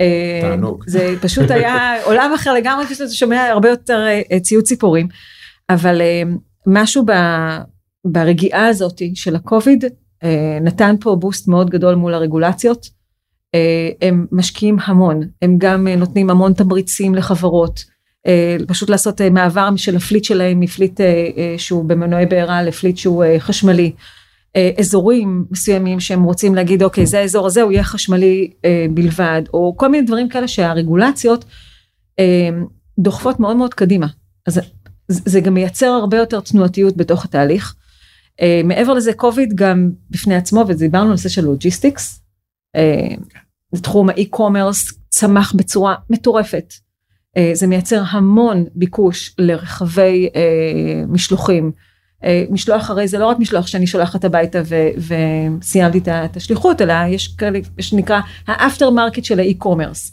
אה, 0.00 0.40
תענוג. 0.42 0.84
זה 0.86 1.14
פשוט 1.22 1.50
היה 1.50 1.94
עולם 2.06 2.32
אחר 2.34 2.52
לגמרי, 2.52 2.86
כשאתה 2.86 3.10
שומע 3.10 3.42
הרבה 3.42 3.68
יותר 3.68 3.98
אה, 4.06 4.22
אה, 4.32 4.40
ציוד 4.40 4.64
ציפורים. 4.64 5.08
אבל 5.70 6.00
אה, 6.00 6.22
משהו 6.66 7.04
ב, 7.06 7.12
ברגיעה 8.06 8.66
הזאת 8.66 9.02
של 9.14 9.36
הקוביד 9.36 9.84
אה, 10.22 10.58
נתן 10.60 10.94
פה 11.00 11.16
בוסט 11.16 11.48
מאוד 11.48 11.70
גדול 11.70 11.94
מול 11.94 12.14
הרגולציות. 12.14 13.01
אה, 13.54 14.08
הם 14.08 14.26
משקיעים 14.32 14.76
המון, 14.84 15.20
הם 15.42 15.54
גם 15.58 15.88
אה, 15.88 15.96
נותנים 15.96 16.30
המון 16.30 16.52
תמריצים 16.52 17.14
לחברות. 17.14 17.84
אה, 18.26 18.56
פשוט 18.66 18.90
לעשות 18.90 19.20
מעבר 19.20 19.68
של 19.76 19.96
ה 19.96 20.01
fleet 20.01 20.24
שלהם 20.24 20.60
מ 20.60 20.67
fleet 20.67 21.00
שהוא 21.56 21.84
במנועי 21.84 22.26
בעירה 22.26 22.62
ל 22.62 22.68
fleet 22.68 22.96
שהוא 22.96 23.24
חשמלי. 23.38 23.92
אזורים 24.78 25.44
מסוימים 25.50 26.00
שהם 26.00 26.22
רוצים 26.22 26.54
להגיד 26.54 26.82
אוקיי 26.82 27.06
זה 27.06 27.18
האזור 27.18 27.46
הזה 27.46 27.62
הוא 27.62 27.72
יהיה 27.72 27.84
חשמלי 27.84 28.50
בלבד 28.90 29.42
או 29.54 29.74
כל 29.76 29.88
מיני 29.88 30.06
דברים 30.06 30.28
כאלה 30.28 30.48
שהרגולציות 30.48 31.44
דוחפות 32.98 33.40
מאוד 33.40 33.56
מאוד 33.56 33.74
קדימה 33.74 34.06
אז 34.46 34.60
זה 35.08 35.40
גם 35.40 35.54
מייצר 35.54 35.86
הרבה 35.86 36.16
יותר 36.16 36.40
תנועתיות 36.40 36.96
בתוך 36.96 37.24
התהליך. 37.24 37.74
מעבר 38.64 38.92
לזה 38.92 39.12
קוביד 39.12 39.54
גם 39.54 39.90
בפני 40.10 40.34
עצמו 40.34 40.64
ודיברנו 40.68 41.04
על 41.04 41.10
נושא 41.10 41.28
של 41.28 41.44
logistics. 41.44 42.21
אה, 42.76 43.14
תחום 43.82 44.08
ה 44.08 44.16
e-commerce 44.16 44.92
צמח 45.08 45.52
בצורה 45.56 45.94
מטורפת. 46.10 46.74
אה, 47.36 47.50
זה 47.54 47.66
מייצר 47.66 48.02
המון 48.10 48.64
ביקוש 48.74 49.34
לרכבי 49.38 50.28
אה, 50.36 51.02
משלוחים. 51.08 51.72
משלוח 52.50 52.90
הרי 52.90 53.08
זה 53.08 53.18
לא 53.18 53.26
רק 53.26 53.38
משלוח 53.38 53.66
שאני 53.66 53.86
שולחת 53.86 54.24
הביתה 54.24 54.62
וסיימתי 55.60 56.00
את 56.10 56.36
השליחות 56.36 56.82
אלא 56.82 56.94
יש 57.08 57.28
כאלה 57.28 57.58
שנקרא 57.80 58.20
ה 58.46 58.90
aftermarket 58.90 59.24
של 59.24 59.38
ה 59.38 59.44
e-commerce. 59.44 60.12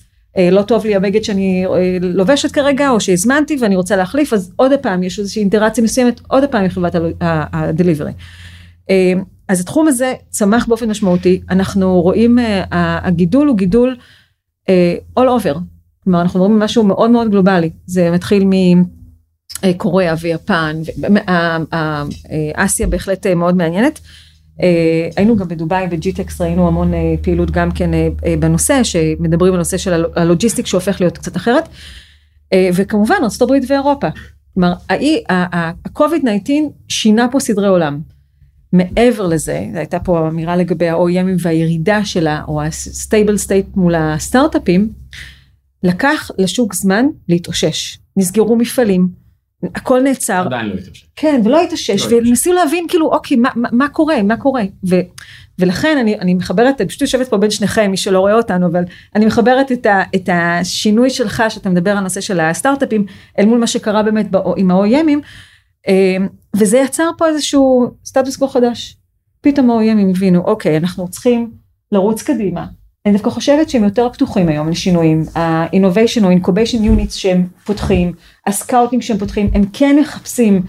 לא 0.51 0.61
טוב 0.61 0.85
לי 0.85 0.95
הבגד 0.95 1.23
שאני 1.23 1.65
לובשת 2.01 2.51
כרגע 2.51 2.89
או 2.89 2.99
שהזמנתי 2.99 3.57
ואני 3.61 3.75
רוצה 3.75 3.95
להחליף 3.95 4.33
אז 4.33 4.51
עוד 4.55 4.71
פעם 4.81 5.03
יש 5.03 5.19
איזושהי 5.19 5.39
אינטראקציה 5.39 5.83
מסוימת 5.83 6.21
עוד 6.27 6.43
פעם 6.51 6.65
מחברת 6.65 6.95
ה 7.53 7.59
delivery. 7.59 8.11
אה, 9.49 9.53
אז 9.53 9.61
התחום 9.61 9.87
הזה 9.87 10.13
צמח 10.29 10.65
באופן 10.67 10.89
משמעותי 10.89 11.41
אנחנו 11.49 12.01
רואים 12.01 12.39
אה, 12.39 12.63
הגידול 13.07 13.47
הוא 13.47 13.57
גידול 13.57 13.95
אה, 14.69 14.95
all 15.19 15.23
over 15.23 15.57
כלומר 16.03 16.21
אנחנו 16.21 16.39
על 16.39 16.59
משהו 16.59 16.83
מאוד 16.83 17.11
מאוד 17.11 17.29
גלובלי 17.31 17.69
זה 17.85 18.11
מתחיל 18.11 18.43
מקוריאה 19.65 20.13
ויפן 20.21 20.75
ואסיה 22.57 22.87
בהחלט 22.87 23.25
אה, 23.25 23.35
מאוד 23.35 23.55
מעניינת. 23.55 23.99
אה, 24.61 25.09
היינו 25.15 25.35
גם 25.37 25.47
בדובאי 25.47 25.87
ב-GITEX 25.87 26.41
ראינו 26.41 26.67
המון 26.67 26.93
אה, 26.93 27.15
פעילות 27.21 27.51
גם 27.51 27.71
כן 27.71 27.93
אה, 27.93 28.07
אה, 28.25 28.35
בנושא 28.39 28.83
שמדברים 28.83 29.53
על 29.53 29.59
נושא 29.59 29.77
של 29.77 29.93
הלו- 29.93 30.09
ה 30.15 30.21
logistic 30.21 30.65
שהופך 30.65 31.01
להיות 31.01 31.17
קצת 31.17 31.37
אחרת 31.37 31.69
אה, 32.53 32.69
וכמובן 32.75 33.15
הברית 33.41 33.63
ואירופה. 33.67 34.07
כלומר 34.53 34.73
ה-COVID 35.29 36.21
19 36.43 36.55
שינה 36.87 37.27
פה 37.31 37.39
סדרי 37.39 37.67
עולם. 37.67 37.99
מעבר 38.73 39.27
לזה 39.27 39.65
הייתה 39.73 39.99
פה 39.99 40.27
אמירה 40.27 40.55
לגבי 40.55 40.89
ה-OEMים 40.89 41.37
והירידה 41.39 42.05
שלה 42.05 42.41
או 42.47 42.61
ה-stable 42.61 43.47
state 43.47 43.75
מול 43.75 43.95
הסטארט-אפים. 43.95 44.89
לקח 45.83 46.31
לשוק 46.37 46.73
זמן 46.73 47.05
להתאושש 47.29 47.97
נסגרו 48.17 48.55
מפעלים 48.55 49.07
הכל 49.75 50.01
נעצר 50.01 50.43
עדיין 50.45 50.69
לא 50.69 50.73
התאפשר. 50.73 51.05
כן 51.15 51.41
ולא 51.45 51.61
התאושש 51.61 51.89
לא 51.89 51.95
התאושש. 51.95 52.13
וניסו 52.13 52.53
להבין 52.53 52.85
כאילו 52.89 53.11
אוקיי 53.11 53.37
מה, 53.37 53.49
מה, 53.55 53.69
מה 53.71 53.89
קורה 53.89 54.23
מה 54.23 54.37
קורה 54.37 54.63
ו, 54.89 54.95
ולכן 55.59 55.97
אני, 56.01 56.19
אני 56.19 56.33
מחברת 56.33 56.81
אני 56.81 56.89
פשוט 56.89 57.01
יושבת 57.01 57.27
פה 57.27 57.37
בין 57.37 57.51
שניכם 57.51 57.91
מי 57.91 57.97
שלא 57.97 58.19
רואה 58.19 58.33
אותנו 58.33 58.67
אבל 58.67 58.83
אני 59.15 59.25
מחברת 59.25 59.71
את, 59.71 59.85
ה, 59.85 60.01
את 60.15 60.29
השינוי 60.33 61.09
שלך 61.09 61.43
שאתה 61.49 61.69
מדבר 61.69 61.91
על 61.91 61.99
נושא 61.99 62.21
של 62.21 62.39
הסטארט-אפים 62.39 63.05
אל 63.39 63.45
מול 63.45 63.59
מה 63.59 63.67
שקרה 63.67 64.03
באמת 64.03 64.31
בא, 64.31 64.39
עם 64.57 64.71
ה-OEMים 64.71 65.19
וזה 66.55 66.77
יצר 66.77 67.09
פה 67.17 67.27
איזשהו 67.27 67.91
סטטוס 68.05 68.35
קוו 68.35 68.47
חדש. 68.47 68.97
פתאום 69.41 69.69
ה-OEMים 69.69 70.09
הבינו 70.09 70.43
אוקיי 70.43 70.77
אנחנו 70.77 71.07
צריכים 71.07 71.51
לרוץ 71.91 72.23
קדימה. 72.23 72.65
אני 73.05 73.13
דווקא 73.13 73.29
חושבת 73.29 73.69
שהם 73.69 73.83
יותר 73.83 74.09
פתוחים 74.13 74.49
היום 74.49 74.69
לשינויים, 74.69 75.23
ה-innovation 75.35 76.23
או 76.23 76.31
incubation 76.31 76.79
units 76.81 77.11
שהם 77.11 77.47
פותחים, 77.65 78.13
ה 78.47 78.53
scouting 78.53 79.01
שהם 79.01 79.17
פותחים, 79.17 79.49
הם 79.53 79.63
כן 79.73 79.97
מחפשים 80.01 80.61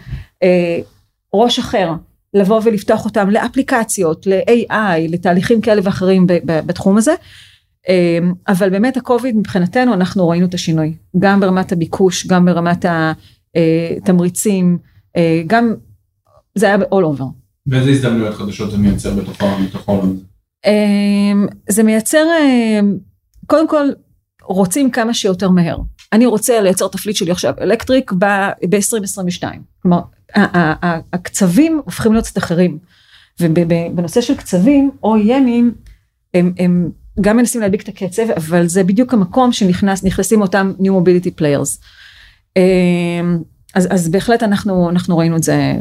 אה, 0.42 0.78
ראש 1.34 1.58
אחר 1.58 1.92
לבוא 2.34 2.60
ולפתוח 2.64 3.04
אותם 3.04 3.30
לאפליקציות, 3.30 4.26
ל-AI, 4.26 4.98
לתהליכים 5.08 5.60
כאלה 5.60 5.80
ואחרים 5.84 6.26
ב- 6.26 6.32
ב- 6.44 6.66
בתחום 6.66 6.96
הזה. 6.96 7.14
אה, 7.88 8.18
אבל 8.48 8.70
באמת 8.70 8.96
הקוביד 8.96 9.36
מבחינתנו 9.36 9.94
אנחנו 9.94 10.28
ראינו 10.28 10.46
את 10.46 10.54
השינוי, 10.54 10.94
גם 11.18 11.40
ברמת 11.40 11.72
הביקוש, 11.72 12.26
גם 12.26 12.44
ברמת 12.44 12.84
התמריצים, 12.88 14.78
אה, 14.80 14.89
גם 15.46 15.74
זה 16.54 16.66
היה 16.66 16.76
all 16.76 17.18
over. 17.18 17.24
ואיזה 17.66 17.90
הזדמנויות 17.90 18.34
חדשות 18.34 18.70
זה 18.70 18.78
מייצר 18.78 19.14
בתוך 19.14 19.42
העולם 19.88 20.02
הזה? 20.02 20.22
אמ, 20.66 21.46
זה 21.68 21.82
מייצר 21.82 22.26
אמ, 22.42 22.98
קודם 23.46 23.68
כל 23.68 23.88
רוצים 24.42 24.90
כמה 24.90 25.14
שיותר 25.14 25.50
מהר 25.50 25.78
אני 26.12 26.26
רוצה 26.26 26.60
לייצר 26.60 26.88
תפליט 26.88 27.16
שלי 27.16 27.30
עכשיו 27.30 27.54
אלקטריק 27.60 28.12
ב-2022 28.12 29.44
כלומר 29.82 30.00
הקצבים 31.12 31.80
הופכים 31.84 32.12
להיות 32.12 32.26
קצת 32.26 32.38
אחרים 32.38 32.78
ובנושא 33.40 34.20
של 34.20 34.36
קצבים 34.36 34.90
OEMים 35.04 35.88
הם, 36.34 36.52
הם 36.58 36.90
גם 37.20 37.36
מנסים 37.36 37.60
להדביק 37.60 37.82
את 37.82 37.88
הקצב 37.88 38.30
אבל 38.36 38.66
זה 38.66 38.84
בדיוק 38.84 39.14
המקום 39.14 39.52
שנכנס 39.52 40.04
נכנסים 40.04 40.42
אותם 40.42 40.72
New 40.78 40.90
Mobility 40.90 41.40
Players 41.40 41.84
אז, 43.74 43.88
אז 43.90 44.08
בהחלט 44.08 44.42
אנחנו 44.42 44.90
אנחנו 44.90 45.18
ראינו 45.18 45.36
את 45.36 45.42
זה 45.42 45.72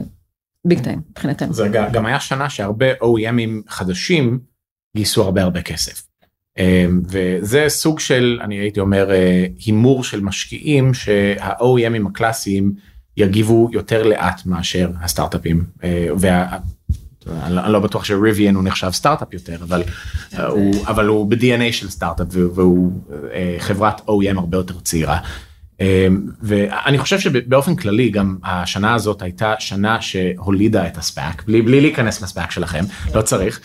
ביג 0.67 0.79
טיים 0.83 1.01
מבחינתנו. 1.11 1.53
זה 1.53 1.67
גם- 1.67 1.91
גם 1.91 2.05
היה 2.05 2.19
שנה 2.19 2.49
שהרבה 2.49 2.85
OEMים 2.93 3.69
חדשים 3.69 4.39
גייסו 4.95 5.23
הרבה 5.23 5.43
הרבה 5.43 5.61
כסף. 5.61 6.03
אמ, 6.57 7.01
וזה 7.09 7.65
סוג 7.67 7.99
של 7.99 8.39
אני 8.43 8.55
הייתי 8.55 8.79
אומר 8.79 9.11
אה, 9.11 9.45
הימור 9.65 10.03
של 10.03 10.21
משקיעים 10.21 10.93
שה-OEMים 10.93 12.07
הקלאסיים 12.09 12.73
יגיבו 13.17 13.69
יותר 13.71 14.03
לאט 14.03 14.45
מאשר 14.45 14.91
הסטארט-אפים. 15.01 15.63
אה, 15.83 16.07
וה... 16.17 16.57
אני 17.43 17.55
לא- 17.55 17.67
לא 17.67 17.79
בטוח 17.79 18.03
שריביאן 18.05 18.55
הוא 18.55 18.63
נחשב 18.63 18.89
סטארט-אפ 18.91 19.33
יותר 19.33 19.57
אבל 19.63 19.83
אה, 20.33 20.45
הוא 20.47 20.75
אבל 20.87 21.05
הוא 21.07 21.29
ב-DNA 21.31 21.71
של 21.71 21.89
סטארט-אפ 21.89 22.27
והוא- 22.31 22.91
חברת 23.59 24.01
OEM 24.01 24.37
הרבה 24.37 24.57
יותר 24.57 24.79
צעירה. 24.79 25.19
אמ, 25.81 26.25
ואני 26.41 26.97
חושב 26.97 27.19
שבאופן 27.19 27.75
כללי 27.75 28.09
גם 28.09 28.37
השנה 28.43 28.93
הזאת 28.93 29.21
הייתה 29.21 29.53
שנה 29.59 30.01
שהולידה 30.01 30.87
את 30.87 30.97
ה-SPAC 30.97 31.43
בלי 31.43 31.61
בלי 31.61 31.81
להיכנס 31.81 32.21
ל-SPAC 32.21 32.51
שלכם 32.51 32.83
לא 33.15 33.21
צריך 33.21 33.59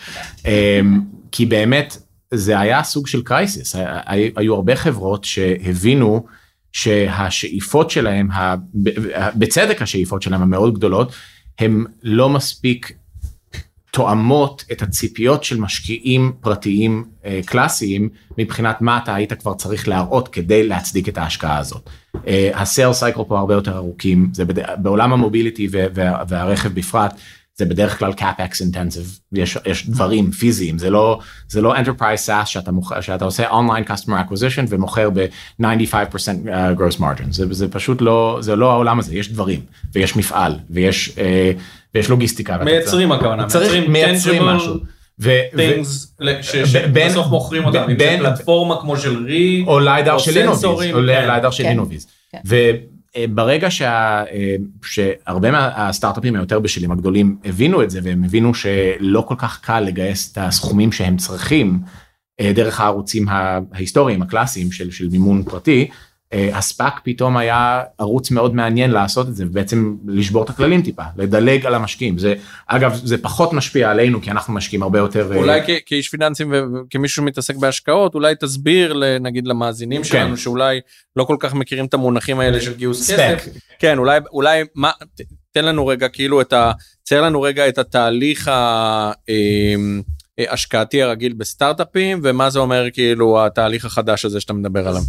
אמ, 0.45 1.01
כי 1.31 1.45
באמת 1.45 1.97
זה 2.33 2.59
היה 2.59 2.83
סוג 2.83 3.07
של 3.07 3.21
crisis. 3.21 3.75
היו 4.35 4.55
הרבה 4.55 4.75
חברות 4.75 5.23
שהבינו 5.23 6.25
שהשאיפות 6.71 7.91
שלהם 7.91 8.29
בצדק 9.35 9.81
השאיפות 9.81 10.21
שלהם 10.21 10.41
המאוד 10.41 10.73
גדולות 10.73 11.13
הם 11.59 11.85
לא 12.03 12.29
מספיק 12.29 12.91
תואמות 13.95 14.63
את 14.71 14.81
הציפיות 14.81 15.43
של 15.43 15.59
משקיעים 15.59 16.31
פרטיים 16.41 17.05
אה, 17.25 17.39
קלאסיים 17.45 18.09
מבחינת 18.37 18.81
מה 18.81 18.97
אתה 19.03 19.15
היית 19.15 19.33
כבר 19.33 19.53
צריך 19.53 19.87
להראות 19.87 20.27
כדי 20.27 20.67
להצדיק 20.67 21.09
את 21.09 21.17
ההשקעה 21.17 21.57
הזאת. 21.57 21.89
הסייל 22.53 22.93
סייקל 22.93 23.23
פה 23.27 23.39
הרבה 23.39 23.53
יותר 23.53 23.75
ארוכים. 23.75 24.29
זה 24.33 24.45
בד... 24.45 24.81
בעולם 24.81 25.13
המוביליטי 25.13 25.67
וה... 25.71 25.85
וה... 25.93 26.23
והרכב 26.27 26.69
בפרט 26.69 27.13
זה 27.57 27.65
בדרך 27.65 27.99
כלל 27.99 28.11
capex 28.11 28.61
intensive. 28.61 29.19
יש, 29.33 29.57
יש 29.65 29.89
דברים 29.89 30.31
פיזיים. 30.31 30.77
זה 30.77 30.89
לא 30.89 31.19
זה 31.49 31.61
לא 31.61 31.75
enterprise 31.75 32.27
SaaS 32.27 32.45
שאתה, 32.45 32.71
מוכ... 32.71 32.93
שאתה 33.01 33.25
עושה 33.25 33.49
online 33.49 33.89
customer 33.89 34.29
acquisition 34.29 34.65
ומוכר 34.69 35.09
ב-95% 35.09 35.65
uh, 36.15 36.79
gross 36.79 36.99
margin. 36.99 37.31
זה, 37.31 37.53
זה 37.53 37.67
פשוט 37.67 38.01
לא 38.01 38.37
זה 38.41 38.55
לא 38.55 38.71
העולם 38.71 38.99
הזה. 38.99 39.15
יש 39.15 39.31
דברים 39.31 39.59
ויש 39.93 40.15
מפעל 40.15 40.59
ויש 40.69 41.17
אה, 41.17 41.51
ויש 41.95 42.09
לוגיסטיקה. 42.09 42.57
מייצרים 42.57 43.11
הכוונה, 43.11 43.45
צריך 43.45 43.71
מייצרים 43.73 43.91
מייצרים 43.91 44.43
משהו. 44.43 44.75
things 45.21 46.21
שבסוף 46.65 47.27
מוכרים 47.27 47.65
אותם, 47.65 47.83
אם 47.89 47.99
זה 47.99 48.15
פלטפורמה 48.19 48.81
כמו 48.81 48.97
של 48.97 49.25
רי, 49.25 49.63
או 49.67 49.79
ליידר 49.79 50.17
של 50.17 50.37
אינוביז, 50.37 50.59
סנסורים, 50.59 50.95
או 50.95 50.99
כן. 50.99 51.05
ליידר 51.05 51.51
של 51.51 51.63
כן. 51.63 51.69
אינוביז. 51.69 52.07
כן. 52.31 52.39
וברגע 53.27 53.71
שה- 53.71 54.23
אה, 54.31 54.55
שהרבה 54.85 55.51
מהסטארט-אפים 55.51 56.35
היותר 56.35 56.59
בשלים 56.59 56.91
הגדולים 56.91 57.37
הבינו 57.45 57.83
את 57.83 57.89
זה 57.89 57.99
והם 58.03 58.23
הבינו 58.23 58.53
שלא 58.53 59.23
כל 59.27 59.35
כך 59.37 59.59
קל 59.61 59.79
לגייס 59.79 60.31
את 60.31 60.37
הסכומים 60.41 60.91
שהם 60.91 61.17
צריכים 61.17 61.79
אה, 62.39 62.51
דרך 62.55 62.81
הערוצים 62.81 63.25
ההיסטוריים 63.73 64.21
הקלאסיים 64.21 64.71
של, 64.71 64.91
מימון 65.11 65.43
פרטי, 65.43 65.87
אה, 65.89 65.95
הספאק 66.53 66.99
פתאום 67.03 67.37
היה 67.37 67.81
ערוץ 67.97 68.31
מאוד 68.31 68.55
מעניין 68.55 68.91
לעשות 68.91 69.27
את 69.27 69.35
זה 69.35 69.45
ובעצם 69.45 69.95
לשבור 70.07 70.43
את 70.43 70.49
הכללים 70.49 70.81
טיפה 70.81 71.03
לדלג 71.17 71.65
על 71.65 71.75
המשקיעים 71.75 72.17
זה 72.17 72.33
אגב 72.67 72.99
זה 73.03 73.17
פחות 73.17 73.53
משפיע 73.53 73.91
עלינו 73.91 74.21
כי 74.21 74.31
אנחנו 74.31 74.53
משקיעים 74.53 74.83
הרבה 74.83 74.99
יותר 74.99 75.31
אה, 75.31 75.37
אולי 75.37 75.61
כ- 75.61 75.79
כאיש 75.85 76.09
פיננסים 76.09 76.53
וכמישהו 76.53 77.23
שמתעסק 77.23 77.55
בהשקעות 77.55 78.15
אולי 78.15 78.35
תסביר 78.39 79.01
נגיד 79.19 79.47
למאזינים 79.47 80.01
כן. 80.01 80.07
שלנו 80.07 80.37
שאולי 80.37 80.79
לא 81.15 81.23
כל 81.23 81.37
כך 81.39 81.53
מכירים 81.53 81.85
את 81.85 81.93
המונחים 81.93 82.39
האלה 82.39 82.61
של 82.61 82.73
גיוס. 82.73 83.11
כסף. 83.11 83.45
כן 83.79 83.97
אולי 83.97 84.19
אולי 84.31 84.63
מה 84.75 84.91
תן 85.51 85.65
לנו 85.65 85.87
רגע 85.87 86.07
כאילו 86.07 86.41
את 86.41 86.53
ה... 86.53 86.71
צייר 87.03 87.21
לנו 87.21 87.41
רגע 87.41 87.67
את 87.67 87.77
התהליך 87.77 88.51
ההשקעתי 90.37 91.01
הרגיל 91.01 91.33
בסטארט-אפים 91.33 92.19
ומה 92.23 92.49
זה 92.49 92.59
אומר 92.59 92.85
כאילו 92.93 93.45
התהליך 93.45 93.85
החדש 93.85 94.25
הזה 94.25 94.39
שאתה 94.39 94.53
מדבר 94.53 94.87
עליו. 94.87 95.01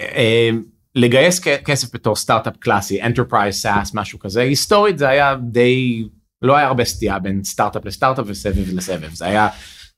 אה, 0.00 0.50
לגייס 0.94 1.40
כסף 1.40 1.94
בתור 1.94 2.16
סטארט-אפ 2.16 2.56
קלאסי 2.56 3.02
enterprise 3.02 3.64
SaaS 3.64 3.90
משהו 3.94 4.18
כזה. 4.18 4.40
היסטורית 4.40 4.98
זה 4.98 5.08
היה 5.08 5.36
די 5.42 6.04
לא 6.42 6.56
היה 6.56 6.66
הרבה 6.66 6.84
סטייה 6.84 7.18
בין 7.18 7.44
סטארט-אפ 7.44 7.84
לסטארט-אפ 7.84 8.24
וסבב 8.28 8.74
לסבב. 8.74 9.14
זה 9.14 9.26
היה 9.26 9.48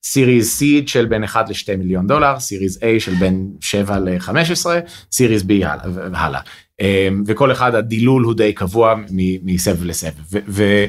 series 0.05 0.49
seed 0.51 0.89
של 0.89 1.07
בין 1.07 1.25
1 1.25 1.49
ל-2 1.49 1.77
מיליון 1.79 2.07
דולר 2.07 2.41
series 2.41 2.79
A 2.79 3.01
של 3.01 3.15
בין 3.15 3.51
7 3.61 3.99
ל-15 3.99 4.67
series 5.13 5.43
B 5.43 5.67
הלאה 6.15 6.41
אה, 6.81 7.09
וכל 7.27 7.53
אחד 7.53 7.75
הדילול 7.75 8.23
הוא 8.23 8.35
די 8.35 8.53
קבוע 8.53 8.95
מסבב 9.43 9.85
לסבב. 9.85 10.43
ו- 10.49 10.85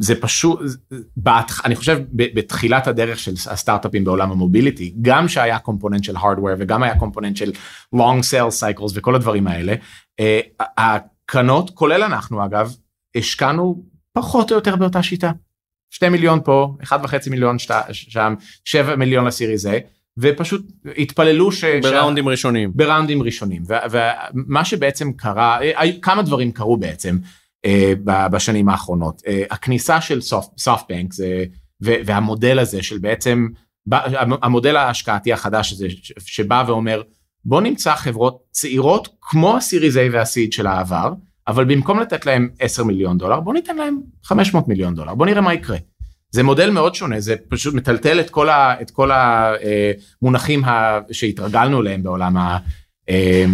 זה 0.00 0.14
פשוט, 0.20 0.60
אני 1.64 1.76
חושב 1.76 1.98
בתחילת 2.12 2.86
הדרך 2.86 3.18
של 3.18 3.32
הסטארט-אפים 3.50 4.04
בעולם 4.04 4.30
המוביליטי, 4.32 4.94
גם 5.02 5.28
שהיה 5.28 5.58
קומפוננט 5.58 6.04
של 6.04 6.16
הארדוור 6.16 6.54
וגם 6.58 6.82
היה 6.82 6.98
קומפוננט 6.98 7.36
של 7.36 7.52
long 7.94 8.20
sales 8.30 8.60
cycles 8.62 8.92
וכל 8.94 9.14
הדברים 9.14 9.46
האלה, 9.46 9.74
אה, 10.20 10.40
הקרנות, 10.78 11.70
כולל 11.70 12.02
אנחנו 12.02 12.44
אגב, 12.44 12.74
השקענו 13.16 13.84
פחות 14.12 14.50
או 14.50 14.56
יותר 14.56 14.76
באותה 14.76 15.02
שיטה. 15.02 15.30
2 15.90 16.12
מיליון 16.12 16.40
פה, 16.44 16.76
1.5 16.82 17.30
מיליון 17.30 17.58
שת- 17.58 17.74
שם, 17.92 18.34
7 18.64 18.96
מיליון 18.96 19.24
לסיריס 19.24 19.66
A, 19.66 19.70
ופשוט 20.18 20.66
התפללו 20.98 21.52
ש... 21.52 21.64
בראונדים 21.64 22.28
ראשונים. 22.28 22.70
בראונדים 22.74 23.22
ראשונים 23.22 23.62
ומה 23.90 24.64
שבעצם 24.64 25.12
קרה 25.12 25.58
אה, 25.62 25.90
כמה 26.02 26.22
דברים 26.22 26.52
קרו 26.52 26.76
בעצם 26.76 27.16
בשנים 28.04 28.68
האחרונות 28.68 29.22
אה, 29.26 29.42
הכניסה 29.50 30.00
של 30.00 30.20
סופטבנק 30.58 31.14
והמודל 31.80 32.58
הזה 32.58 32.82
של 32.82 32.98
בעצם 32.98 33.48
המודל 34.42 34.76
ההשקעתי 34.76 35.32
החדש 35.32 35.72
הזה 35.72 35.86
שבא 36.18 36.64
ואומר 36.66 37.02
בוא 37.44 37.60
נמצא 37.60 37.94
חברות 37.94 38.38
צעירות 38.50 39.08
כמו 39.20 39.56
הסיריס 39.56 39.96
A 39.96 40.00
והסיד 40.12 40.52
של 40.52 40.66
העבר 40.66 41.12
אבל 41.48 41.64
במקום 41.64 42.00
לתת 42.00 42.26
להם 42.26 42.48
10 42.58 42.84
מיליון 42.84 43.18
דולר 43.18 43.40
בוא 43.40 43.54
ניתן 43.54 43.76
להם 43.76 44.00
500 44.24 44.68
מיליון 44.68 44.94
דולר 44.94 45.14
בוא 45.14 45.26
נראה 45.26 45.40
מה 45.40 45.54
יקרה. 45.54 45.76
זה 46.30 46.42
מודל 46.42 46.70
מאוד 46.70 46.94
שונה 46.94 47.20
זה 47.20 47.34
פשוט 47.48 47.74
מטלטל 47.74 48.20
את 48.20 48.30
כל, 48.30 48.48
ה, 48.48 48.80
את 48.82 48.90
כל 48.90 49.10
המונחים 49.12 50.64
ה, 50.64 50.98
שהתרגלנו 51.12 51.80
אליהם 51.80 52.02
בעולם, 52.02 52.36
אה, 52.36 52.58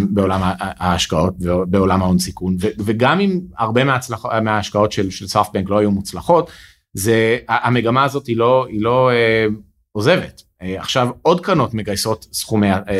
בעולם 0.09 0.43
ה- 0.43 0.53
ההשקעות 0.59 1.33
ובעולם 1.39 2.01
ההון 2.01 2.19
סיכון. 2.19 2.55
וגם 2.59 3.19
אם 3.19 3.39
הרבה 3.57 3.83
מההצלח, 3.83 4.25
מההשקעות 4.25 4.91
של, 4.91 5.09
של 5.09 5.27
סופטבנק 5.27 5.69
לא 5.69 5.77
היו 5.77 5.91
מוצלחות 5.91 6.51
זה 6.93 7.37
המגמה 7.47 8.03
הזאת 8.03 8.27
היא 8.27 8.37
לא, 8.37 8.65
היא 8.69 8.81
לא 8.81 9.11
אה, 9.11 9.45
עוזבת. 9.91 10.41
אה, 10.61 10.79
עכשיו 10.79 11.09
עוד 11.21 11.41
קרנות 11.45 11.73
מגייסות 11.73 12.27
סכומי 12.33 12.71
אה, 12.71 12.77
אה, 12.87 12.91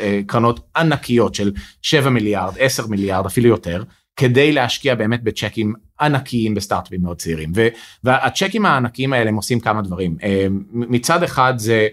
אה, 0.00 0.20
קרנות 0.26 0.60
ענקיות 0.76 1.34
של 1.34 1.52
7 1.82 2.10
מיליארד 2.10 2.52
10 2.58 2.86
מיליארד 2.86 3.26
אפילו 3.26 3.48
יותר 3.48 3.82
כדי 4.16 4.52
להשקיע 4.52 4.94
באמת 4.94 5.22
בצ'קים 5.22 5.74
ענקיים 6.00 6.54
בסטארט-אפים 6.54 7.02
מאוד 7.02 7.16
צעירים. 7.18 7.52
ו- 7.56 7.68
והצ'קים 8.04 8.66
הענקיים 8.66 9.12
האלה 9.12 9.28
הם 9.28 9.36
עושים 9.36 9.60
כמה 9.60 9.82
דברים. 9.82 10.16
אה, 10.22 10.46
מצד 10.72 11.22
אחד 11.22 11.54
זה 11.56 11.88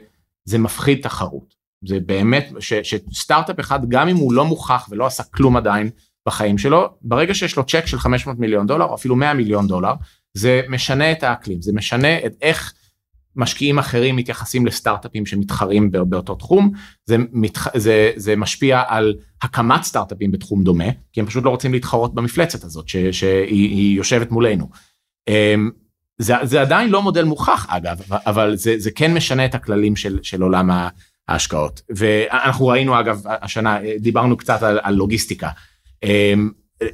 זה 0.45 0.57
מפחיד 0.57 1.01
תחרות 1.01 1.61
זה 1.86 1.99
באמת 2.05 2.49
ש, 2.59 2.73
שסטארט-אפ 2.73 3.59
אחד 3.59 3.89
גם 3.89 4.07
אם 4.07 4.15
הוא 4.15 4.34
לא 4.34 4.45
מוכח 4.45 4.88
ולא 4.91 5.05
עשה 5.05 5.23
כלום 5.23 5.57
עדיין 5.57 5.89
בחיים 6.27 6.57
שלו 6.57 6.89
ברגע 7.01 7.34
שיש 7.34 7.55
לו 7.57 7.63
צ'ק 7.65 7.86
של 7.86 7.99
500 7.99 8.39
מיליון 8.39 8.67
דולר 8.67 8.86
או 8.86 8.95
אפילו 8.95 9.15
100 9.15 9.34
מיליון 9.34 9.67
דולר 9.67 9.93
זה 10.34 10.61
משנה 10.69 11.11
את 11.11 11.23
האקלים 11.23 11.61
זה 11.61 11.73
משנה 11.73 12.25
את 12.25 12.34
איך 12.41 12.73
משקיעים 13.36 13.79
אחרים 13.79 14.15
מתייחסים 14.15 14.65
לסטארט-אפים 14.65 15.25
שמתחרים 15.25 15.91
בא- 15.91 16.03
באותו 16.03 16.36
תחום 16.36 16.71
זה, 17.05 17.15
מתח... 17.32 17.77
זה, 17.77 18.11
זה 18.15 18.36
משפיע 18.36 18.82
על 18.88 19.13
הקמת 19.41 19.84
סטארט-אפים 19.84 20.32
בתחום 20.32 20.63
דומה 20.63 20.86
כי 21.13 21.19
הם 21.19 21.25
פשוט 21.25 21.43
לא 21.43 21.49
רוצים 21.49 21.73
להתחרות 21.73 22.15
במפלצת 22.15 22.63
הזאת 22.63 22.88
ש... 22.88 22.95
שהיא 22.97 23.43
היא 23.69 23.97
יושבת 23.97 24.32
מולנו. 24.32 24.69
אמ, 25.27 25.69
זה, 26.17 26.34
זה 26.43 26.61
עדיין 26.61 26.89
לא 26.89 27.01
מודל 27.01 27.23
מוכח 27.23 27.65
אגב 27.69 28.01
אבל 28.11 28.55
זה, 28.55 28.75
זה 28.77 28.91
כן 28.91 29.13
משנה 29.13 29.45
את 29.45 29.55
הכללים 29.55 29.95
של, 29.95 30.19
של 30.23 30.41
עולם 30.41 30.71
ה- 30.71 30.89
ההשקעות 31.32 31.82
ואנחנו 31.89 32.67
ראינו 32.67 32.99
אגב 32.99 33.21
השנה 33.27 33.79
דיברנו 33.99 34.38
קצת 34.38 34.63
על, 34.63 34.79
על 34.84 34.93
לוגיסטיקה. 34.95 35.49
אמ, 36.03 36.49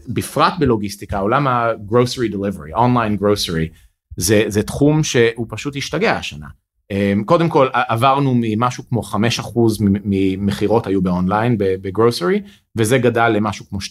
בפרט 0.07 0.53
בלוגיסטיקה 0.59 1.19
עולם 1.19 1.47
ה-grocery 1.47 2.33
delivery 2.33 2.77
online 2.77 3.21
grocery 3.21 3.77
זה, 4.17 4.43
זה 4.47 4.63
תחום 4.63 5.03
שהוא 5.03 5.45
פשוט 5.49 5.75
השתגע 5.75 6.15
השנה. 6.15 6.47
אמ, 6.91 7.23
קודם 7.25 7.49
כל 7.49 7.67
עברנו 7.73 8.33
ממשהו 8.35 8.83
כמו 8.89 9.01
5% 9.01 9.15
ממכירות 9.79 10.87
היו 10.87 11.01
באונליין 11.01 11.55
בגרוסרי 11.57 12.41
וזה 12.75 12.97
גדל 12.97 13.29
למשהו 13.29 13.65
כמו 13.69 13.79
12% 13.79 13.81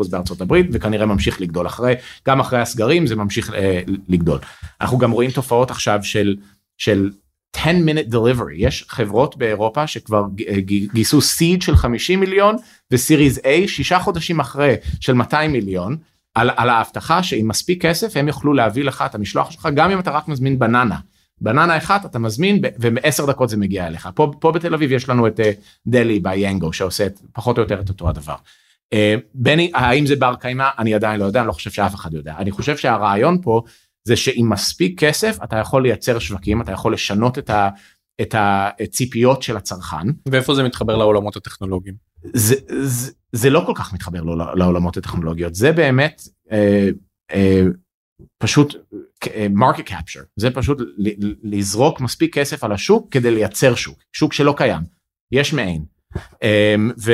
13% 0.00 0.10
בארצות 0.10 0.40
הברית 0.40 0.66
וכנראה 0.72 1.06
ממשיך 1.06 1.40
לגדול 1.40 1.66
אחרי 1.66 1.94
גם 2.26 2.40
אחרי 2.40 2.60
הסגרים 2.60 3.06
זה 3.06 3.16
ממשיך 3.16 3.54
אה, 3.54 3.80
לגדול. 4.08 4.38
אנחנו 4.80 4.98
גם 4.98 5.10
רואים 5.10 5.30
תופעות 5.30 5.70
עכשיו 5.70 6.00
של 6.02 6.36
של 6.78 7.10
10 7.56 7.70
minute 7.70 8.12
delivery 8.12 8.54
יש 8.56 8.84
חברות 8.88 9.36
באירופה 9.36 9.86
שכבר 9.86 10.24
ג- 10.34 10.58
גייסו 10.92 11.20
סיד 11.20 11.62
של 11.62 11.76
50 11.76 12.20
מיליון 12.20 12.56
וסיריז 12.90 13.38
A 13.38 13.68
שישה 13.68 13.98
חודשים 13.98 14.40
אחרי 14.40 14.74
של 15.00 15.12
200 15.12 15.52
מיליון 15.52 15.96
על, 16.34 16.50
על 16.56 16.68
ההבטחה 16.68 17.22
שעם 17.22 17.48
מספיק 17.48 17.86
כסף 17.86 18.16
הם 18.16 18.28
יוכלו 18.28 18.54
להביא 18.54 18.84
לך 18.84 19.04
את 19.06 19.14
המשלוח 19.14 19.50
שלך 19.50 19.68
גם 19.74 19.90
אם 19.90 19.98
אתה 19.98 20.10
רק 20.10 20.28
מזמין 20.28 20.58
בננה. 20.58 20.98
בננה 21.40 21.76
אחת 21.76 22.04
אתה 22.06 22.18
מזמין 22.18 22.60
ובעשר 22.80 23.26
דקות 23.26 23.48
זה 23.48 23.56
מגיע 23.56 23.86
אליך 23.86 24.08
פה 24.14 24.32
פה 24.40 24.52
בתל 24.52 24.74
אביב 24.74 24.92
יש 24.92 25.08
לנו 25.08 25.26
את 25.26 25.40
אה, 25.40 25.50
דלי 25.86 26.20
ביאנגו 26.20 26.72
שעושה 26.72 27.06
את, 27.06 27.20
פחות 27.32 27.58
או 27.58 27.62
יותר 27.62 27.80
את 27.80 27.88
אותו 27.88 28.08
הדבר. 28.08 28.34
אה, 28.92 29.14
בני 29.34 29.70
האם 29.74 30.06
זה 30.06 30.16
בר 30.16 30.34
קיימא 30.34 30.68
אני 30.78 30.94
עדיין 30.94 31.20
לא 31.20 31.24
יודע 31.24 31.40
אני 31.40 31.48
לא 31.48 31.52
חושב 31.52 31.70
שאף 31.70 31.94
אחד 31.94 32.14
יודע 32.14 32.34
אני 32.38 32.50
חושב 32.50 32.76
שהרעיון 32.76 33.38
פה 33.42 33.62
זה 34.10 34.16
שעם 34.16 34.48
מספיק 34.52 35.00
כסף 35.00 35.36
אתה 35.44 35.56
יכול 35.56 35.82
לייצר 35.82 36.18
שווקים 36.18 36.62
אתה 36.62 36.72
יכול 36.72 36.92
לשנות 36.92 37.38
את, 37.38 37.50
ה, 37.50 37.68
את 38.20 38.34
הציפיות 38.38 39.42
של 39.42 39.56
הצרכן. 39.56 40.06
ואיפה 40.28 40.54
זה 40.54 40.62
מתחבר 40.62 40.96
לעולמות 40.96 41.36
הטכנולוגיים. 41.36 41.94
זה, 42.34 42.54
זה, 42.82 43.12
זה 43.32 43.50
לא 43.50 43.62
כל 43.66 43.72
כך 43.76 43.92
מתחבר 43.94 44.22
לעול- 44.22 44.58
לעולמות 44.58 44.96
הטכנולוגיות. 44.96 45.54
זה 45.54 45.72
באמת 45.72 46.22
אה, 46.52 46.88
אה, 47.32 47.62
פשוט 48.38 48.74
אה, 49.34 49.46
market 49.54 49.88
capture. 49.88 50.24
זה 50.36 50.50
פשוט 50.50 50.78
לזרוק 51.42 52.00
מספיק 52.00 52.38
כסף 52.38 52.64
על 52.64 52.72
השוק 52.72 53.12
כדי 53.12 53.30
לייצר 53.30 53.74
שוק. 53.74 53.98
שוק 54.12 54.32
שלא 54.32 54.54
קיים. 54.56 54.82
יש 55.32 55.52
מעין 55.52 55.84
אה, 56.42 56.74
ו, 56.98 57.12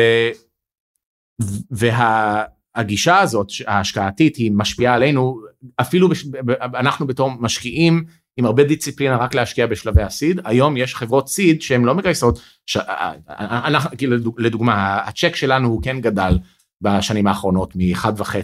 והגישה 2.77 3.19
הזאת 3.19 3.49
ההשקעתית 3.67 4.37
היא 4.37 4.53
משפיעה 4.55 4.95
עלינו 4.95 5.41
אפילו 5.81 6.09
בש, 6.09 6.25
אנחנו 6.63 7.07
בתור 7.07 7.31
משקיעים 7.41 8.05
עם 8.37 8.45
הרבה 8.45 8.65
דיציפלינה 8.65 9.17
רק 9.17 9.35
להשקיע 9.35 9.67
בשלבי 9.67 10.03
הסיד 10.03 10.41
היום 10.45 10.77
יש 10.77 10.95
חברות 10.95 11.29
סיד 11.29 11.63
שהן 11.63 11.85
לא 11.85 11.95
מגייסות 11.95 12.41
ש... 12.67 12.77
אנחנו 13.29 13.91
כאילו 13.99 14.17
לדוג- 14.17 14.41
לדוגמה 14.41 14.97
הצ'ק 14.97 15.37
שלנו 15.37 15.69
הוא 15.69 15.83
כן 15.83 16.01
גדל 16.01 16.39
בשנים 16.81 17.27
האחרונות 17.27 17.77
מ-1.5 17.77 18.35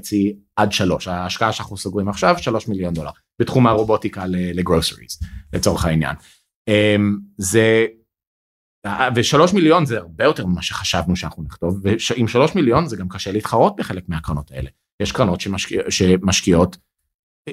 עד 0.56 0.72
3 0.72 1.08
ההשקעה 1.08 1.52
שאנחנו 1.52 1.76
סוגרים 1.76 2.08
עכשיו 2.08 2.36
3 2.38 2.68
מיליון 2.68 2.94
דולר 2.94 3.10
בתחום 3.40 3.66
הרובוטיקה 3.66 4.24
ל-groceries 4.28 5.18
לצורך 5.52 5.84
העניין. 5.84 6.16
אמ, 6.68 7.18
זה 7.36 7.86
ושלוש 9.14 9.52
מיליון 9.52 9.86
זה 9.86 9.98
הרבה 9.98 10.24
יותר 10.24 10.46
ממה 10.46 10.62
שחשבנו 10.62 11.16
שאנחנו 11.16 11.42
נכתוב 11.42 11.80
ועם 11.82 12.28
שלוש 12.28 12.54
מיליון 12.54 12.86
זה 12.86 12.96
גם 12.96 13.08
קשה 13.08 13.32
להתחרות 13.32 13.76
בחלק 13.76 14.08
מהקרנות 14.08 14.50
האלה 14.50 14.70
יש 15.00 15.12
קרנות 15.12 15.40
שמשקיע, 15.40 15.82
שמשקיעות 15.88 16.76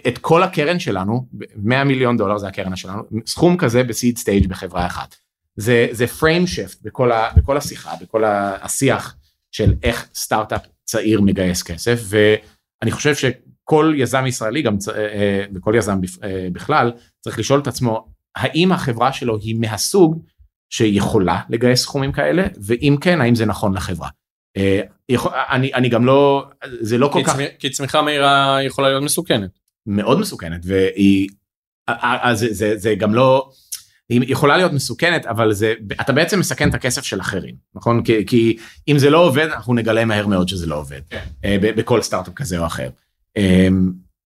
את 0.07 0.17
כל 0.17 0.43
הקרן 0.43 0.79
שלנו 0.79 1.27
100 1.55 1.83
מיליון 1.83 2.17
דולר 2.17 2.37
זה 2.37 2.47
הקרן 2.47 2.75
שלנו 2.75 3.03
סכום 3.25 3.57
כזה 3.57 3.83
ב-seed 3.83 4.17
stage 4.17 4.47
בחברה 4.47 4.85
אחת. 4.85 5.15
זה 5.55 5.87
זה 5.91 6.05
frame 6.05 6.47
shift 6.47 6.77
בכל, 6.81 7.11
בכל 7.35 7.57
השיחה 7.57 7.91
בכל 8.01 8.23
השיח 8.25 9.15
של 9.51 9.73
איך 9.83 10.07
סטארט-אפ 10.13 10.61
צעיר 10.83 11.21
מגייס 11.21 11.63
כסף 11.63 12.01
ואני 12.03 12.91
חושב 12.91 13.15
שכל 13.15 13.93
יזם 13.97 14.25
ישראלי 14.25 14.61
גם 14.61 14.77
אה, 14.89 14.95
אה, 14.95 15.45
וכל 15.55 15.73
יזם 15.77 15.99
אה, 16.23 16.47
בכלל 16.51 16.91
צריך 17.21 17.39
לשאול 17.39 17.59
את 17.59 17.67
עצמו 17.67 18.07
האם 18.35 18.71
החברה 18.71 19.13
שלו 19.13 19.37
היא 19.37 19.59
מהסוג 19.59 20.23
שיכולה 20.69 21.41
לגייס 21.49 21.81
סכומים 21.81 22.11
כאלה 22.11 22.43
ואם 22.61 22.95
כן 23.01 23.21
האם 23.21 23.35
זה 23.35 23.45
נכון 23.45 23.73
לחברה. 23.73 24.09
אה, 24.57 24.81
אני, 25.51 25.73
אני 25.73 25.89
גם 25.89 26.05
לא 26.05 26.45
זה 26.61 26.97
לא 26.97 27.09
כל 27.13 27.21
כך 27.25 27.37
כי 27.59 27.69
צמיחה 27.69 28.01
מהירה 28.01 28.57
יכולה 28.63 28.89
להיות 28.89 29.03
מסוכנת. 29.03 29.49
מאוד 29.85 30.19
מסוכנת 30.19 30.61
והיא 30.63 31.29
אז 31.87 32.39
זה, 32.39 32.53
זה, 32.53 32.77
זה 32.77 32.95
גם 32.95 33.13
לא 33.13 33.49
היא 34.09 34.21
יכולה 34.27 34.57
להיות 34.57 34.73
מסוכנת 34.73 35.25
אבל 35.25 35.53
זה 35.53 35.73
אתה 36.01 36.13
בעצם 36.13 36.39
מסכן 36.39 36.69
את 36.69 36.73
הכסף 36.73 37.03
של 37.03 37.21
אחרים 37.21 37.55
נכון 37.75 38.03
כי, 38.03 38.25
כי 38.25 38.57
אם 38.87 38.97
זה 38.97 39.09
לא 39.09 39.25
עובד 39.25 39.47
אנחנו 39.47 39.73
נגלה 39.73 40.05
מהר 40.05 40.27
מאוד 40.27 40.47
שזה 40.47 40.65
לא 40.65 40.75
עובד 40.75 41.01
כן. 41.09 41.23
אה, 41.45 41.57
בכל 41.61 42.01
סטארט-אפ 42.01 42.33
כזה 42.33 42.59
או 42.59 42.65
אחר. 42.65 42.89
אה, 43.37 43.67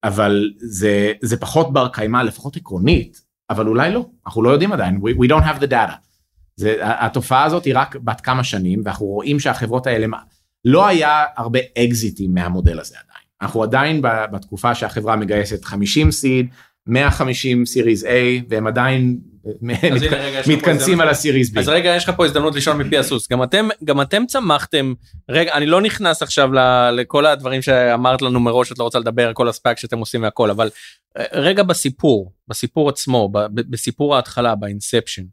אבל 0.03 0.51
זה 0.57 1.13
זה 1.21 1.37
פחות 1.37 1.73
בר 1.73 1.87
קיימא 1.87 2.17
לפחות 2.17 2.55
עקרונית 2.55 3.21
אבל 3.49 3.67
אולי 3.67 3.93
לא 3.93 4.05
אנחנו 4.25 4.43
לא 4.43 4.49
יודעים 4.49 4.73
עדיין 4.73 5.01
we, 5.03 5.23
we 5.23 5.29
don't 5.29 5.43
have 5.43 5.61
the 5.61 5.67
data. 5.67 5.93
זה, 6.55 6.75
התופעה 6.81 7.43
הזאת 7.43 7.65
היא 7.65 7.73
רק 7.77 7.95
בת 7.95 8.21
כמה 8.21 8.43
שנים 8.43 8.81
ואנחנו 8.85 9.05
רואים 9.05 9.39
שהחברות 9.39 9.87
האלה 9.87 10.07
לא 10.65 10.87
היה 10.87 11.23
הרבה 11.37 11.59
אקזיטים 11.77 12.33
מהמודל 12.33 12.79
הזה 12.79 12.95
עדיין. 12.95 13.23
אנחנו 13.41 13.63
עדיין 13.63 14.01
בתקופה 14.31 14.75
שהחברה 14.75 15.15
מגייסת 15.15 15.65
50 15.65 16.11
סיד 16.11 16.47
150 16.87 17.65
סיריס 17.65 18.03
A 18.03 18.07
והם 18.49 18.67
עדיין 18.67 19.17
לך 19.91 20.13
פה 20.45 20.51
מתכנסים. 20.51 21.01
על 21.01 21.09
הסיריס 21.09 21.55
B. 21.55 21.59
אז 21.59 21.67
רגע 21.69 21.95
יש 21.95 22.03
לך 22.09 22.15
פה 22.15 22.25
הזדמנות 22.25 22.55
לשאול 22.55 22.75
מפי 22.75 22.97
הסוס 22.97 23.31
גם 23.31 23.43
אתם 23.43 23.67
גם 23.83 24.01
אתם 24.01 24.23
צמחתם 24.27 24.93
רגע 25.29 25.53
אני 25.53 25.65
לא 25.65 25.81
נכנס 25.81 26.21
עכשיו 26.21 26.53
ל- 26.53 26.89
לכל 26.89 27.25
הדברים 27.25 27.61
שאמרת 27.61 28.21
לנו 28.21 28.39
מראש 28.39 28.71
את 28.71 28.79
לא 28.79 28.83
רוצה 28.83 28.99
לדבר 28.99 29.31
כל 29.33 29.49
הספאק 29.49 29.77
שאתם 29.77 29.99
עושים 29.99 30.23
והכל 30.23 30.49
אבל 30.49 30.69
אה, 31.17 31.23
רגע 31.33 31.63
בסיפור 31.63 32.31
בסיפור 32.47 32.89
עצמו 32.89 33.29
ב- 33.29 33.61
בסיפור 33.71 34.15
ההתחלה 34.15 34.55
באינספשן. 34.55 35.23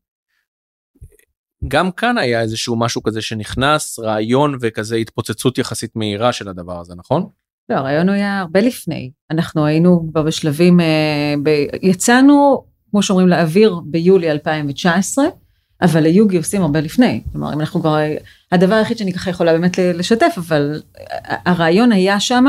גם 1.69 1.91
כאן 1.91 2.19
היה 2.19 2.41
איזשהו 2.41 2.77
משהו 2.77 3.03
כזה 3.03 3.23
שנכנס 3.23 3.99
רעיון 3.99 4.57
וכזה 4.61 4.97
התפוצצות 4.97 5.59
יחסית 5.59 5.97
מהירה 5.97 6.33
של 6.33 6.49
הדבר 6.49 6.81
הזה 6.81 6.95
נכון? 6.97 7.27
לא, 7.69 7.75
הרעיון 7.75 8.09
היה 8.09 8.41
הרבה 8.41 8.61
לפני. 8.61 9.11
אנחנו 9.31 9.67
היינו 9.67 10.09
כבר 10.11 10.23
בשלבים, 10.23 10.81
אה, 10.81 11.35
ב... 11.43 11.51
יצאנו, 11.83 12.65
כמו 12.91 13.03
שאומרים, 13.03 13.29
לאוויר 13.29 13.81
ביולי 13.85 14.31
2019, 14.31 15.25
אבל 15.83 16.05
היו 16.05 16.29
גיוסים 16.29 16.63
הרבה 16.63 16.81
לפני. 16.81 17.21
כלומר, 17.33 17.53
אם 17.55 17.61
אנחנו 17.61 17.81
כבר, 17.81 17.97
הדבר 18.53 18.75
היחיד 18.75 18.99
שאני 18.99 19.13
ככה 19.13 19.31
יכולה 19.31 19.53
באמת 19.53 19.79
לשתף, 19.79 20.35
אבל 20.37 20.83
הרעיון 21.25 21.93
היה 21.93 22.21
שם, 22.21 22.45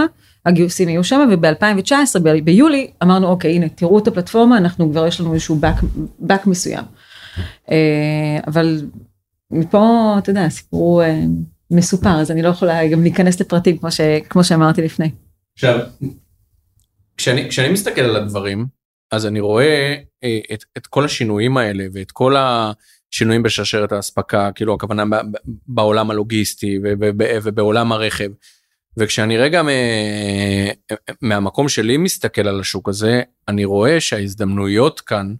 הגיוסים 0.45 0.87
היו 0.87 1.03
שם, 1.03 1.29
וב-2019, 1.31 2.19
ב- 2.23 2.39
ביולי, 2.43 2.91
אמרנו, 3.03 3.27
אוקיי, 3.27 3.55
הנה, 3.55 3.69
תראו 3.69 3.99
את 3.99 4.07
הפלטפורמה, 4.07 4.57
אנחנו 4.57 4.91
כבר, 4.91 5.07
יש 5.07 5.21
לנו 5.21 5.33
איזשהו 5.33 5.59
back 6.27 6.49
מסוים. 6.49 6.83
אה, 7.71 8.39
אבל 8.47 8.81
מפה, 9.51 10.15
אתה 10.17 10.29
יודע, 10.29 10.45
הסיפור 10.45 10.81
הוא 10.81 11.01
אה, 11.01 11.21
מסופר, 11.71 12.09
אז 12.09 12.31
אני 12.31 12.41
לא 12.41 12.49
יכולה 12.49 12.87
גם 12.87 13.01
להיכנס 13.01 13.41
לפרטים, 13.41 13.77
כמו, 13.77 13.91
ש, 13.91 14.01
כמו 14.29 14.43
שאמרתי 14.43 14.81
לפני. 14.81 15.11
עכשיו, 15.53 15.79
כשאני, 17.17 17.49
כשאני 17.49 17.73
מסתכל 17.73 18.01
על 18.01 18.15
הדברים, 18.15 18.65
אז 19.11 19.25
אני 19.25 19.39
רואה 19.39 19.95
אה, 20.23 20.39
את, 20.53 20.63
את 20.77 20.87
כל 20.87 21.05
השינויים 21.05 21.57
האלה 21.57 21.85
ואת 21.93 22.11
כל 22.11 22.35
השינויים 22.37 23.43
בשרשרת 23.43 23.91
האספקה, 23.91 24.49
כאילו 24.55 24.73
הכוונה 24.73 25.03
בעולם 25.67 26.11
הלוגיסטי 26.11 26.79
וב- 26.83 26.99
וב- 27.01 27.39
ובעולם 27.43 27.91
הרכב. 27.91 28.29
וכשאני 28.97 29.37
רגע 29.37 29.61
מהמקום 31.21 31.69
שלי 31.69 31.97
מסתכל 31.97 32.47
על 32.47 32.59
השוק 32.59 32.89
הזה, 32.89 33.21
אני 33.47 33.65
רואה 33.65 33.99
שההזדמנויות 34.01 34.99
כאן, 35.01 35.33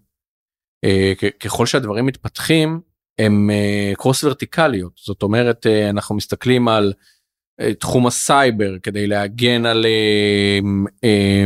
ככל 1.39 1.65
שהדברים 1.65 2.05
מתפתחים, 2.05 2.79
הם 3.19 3.49
קרוס 3.97 4.23
ורטיקליות. 4.23 4.91
זאת 5.05 5.23
אומרת, 5.23 5.67
אה, 5.67 5.89
אנחנו 5.89 6.15
מסתכלים 6.15 6.67
על 6.67 6.93
אה, 7.61 7.73
תחום 7.73 8.07
הסייבר 8.07 8.77
כדי 8.83 9.07
להגן 9.07 9.65
על, 9.65 9.85
אה, 9.85 10.59
אה, 11.03 11.45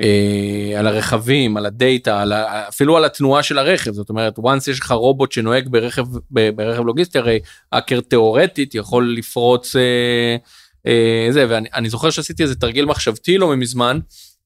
אה, 0.00 0.78
על 0.78 0.86
הרכבים, 0.86 1.56
על 1.56 1.66
הדאטה, 1.66 2.22
על 2.22 2.32
אפילו 2.68 2.96
על 2.96 3.04
התנועה 3.04 3.42
של 3.42 3.58
הרכב. 3.58 3.92
זאת 3.92 4.10
אומרת, 4.10 4.38
once 4.38 4.70
יש 4.70 4.80
לך 4.80 4.92
רובוט 4.92 5.32
שנוהג 5.32 5.68
ברכב, 5.68 6.04
ברכב 6.30 6.82
לוגיסטי, 6.84 7.18
הרי 7.18 7.40
האקר 7.72 8.00
תיאורטית 8.00 8.74
יכול 8.74 9.14
לפרוץ 9.18 9.76
אה, 9.76 10.36
אה, 10.86 11.26
זה, 11.30 11.46
ואני 11.48 11.68
אני 11.74 11.88
זוכר 11.88 12.10
שעשיתי 12.10 12.42
איזה 12.42 12.54
תרגיל 12.54 12.84
מחשבתי 12.84 13.38
לא 13.38 13.56
מזמן 13.56 13.98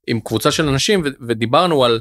עם 0.07 0.21
קבוצה 0.21 0.51
של 0.51 0.69
אנשים 0.69 1.03
ודיברנו 1.29 1.85
על 1.85 2.01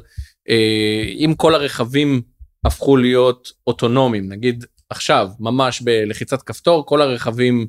אם 1.18 1.34
כל 1.36 1.54
הרכבים 1.54 2.22
הפכו 2.64 2.96
להיות 2.96 3.48
אוטונומיים, 3.66 4.28
נגיד 4.28 4.64
עכשיו, 4.90 5.28
ממש 5.40 5.80
בלחיצת 5.80 6.42
כפתור, 6.42 6.86
כל 6.86 7.02
הרכבים 7.02 7.66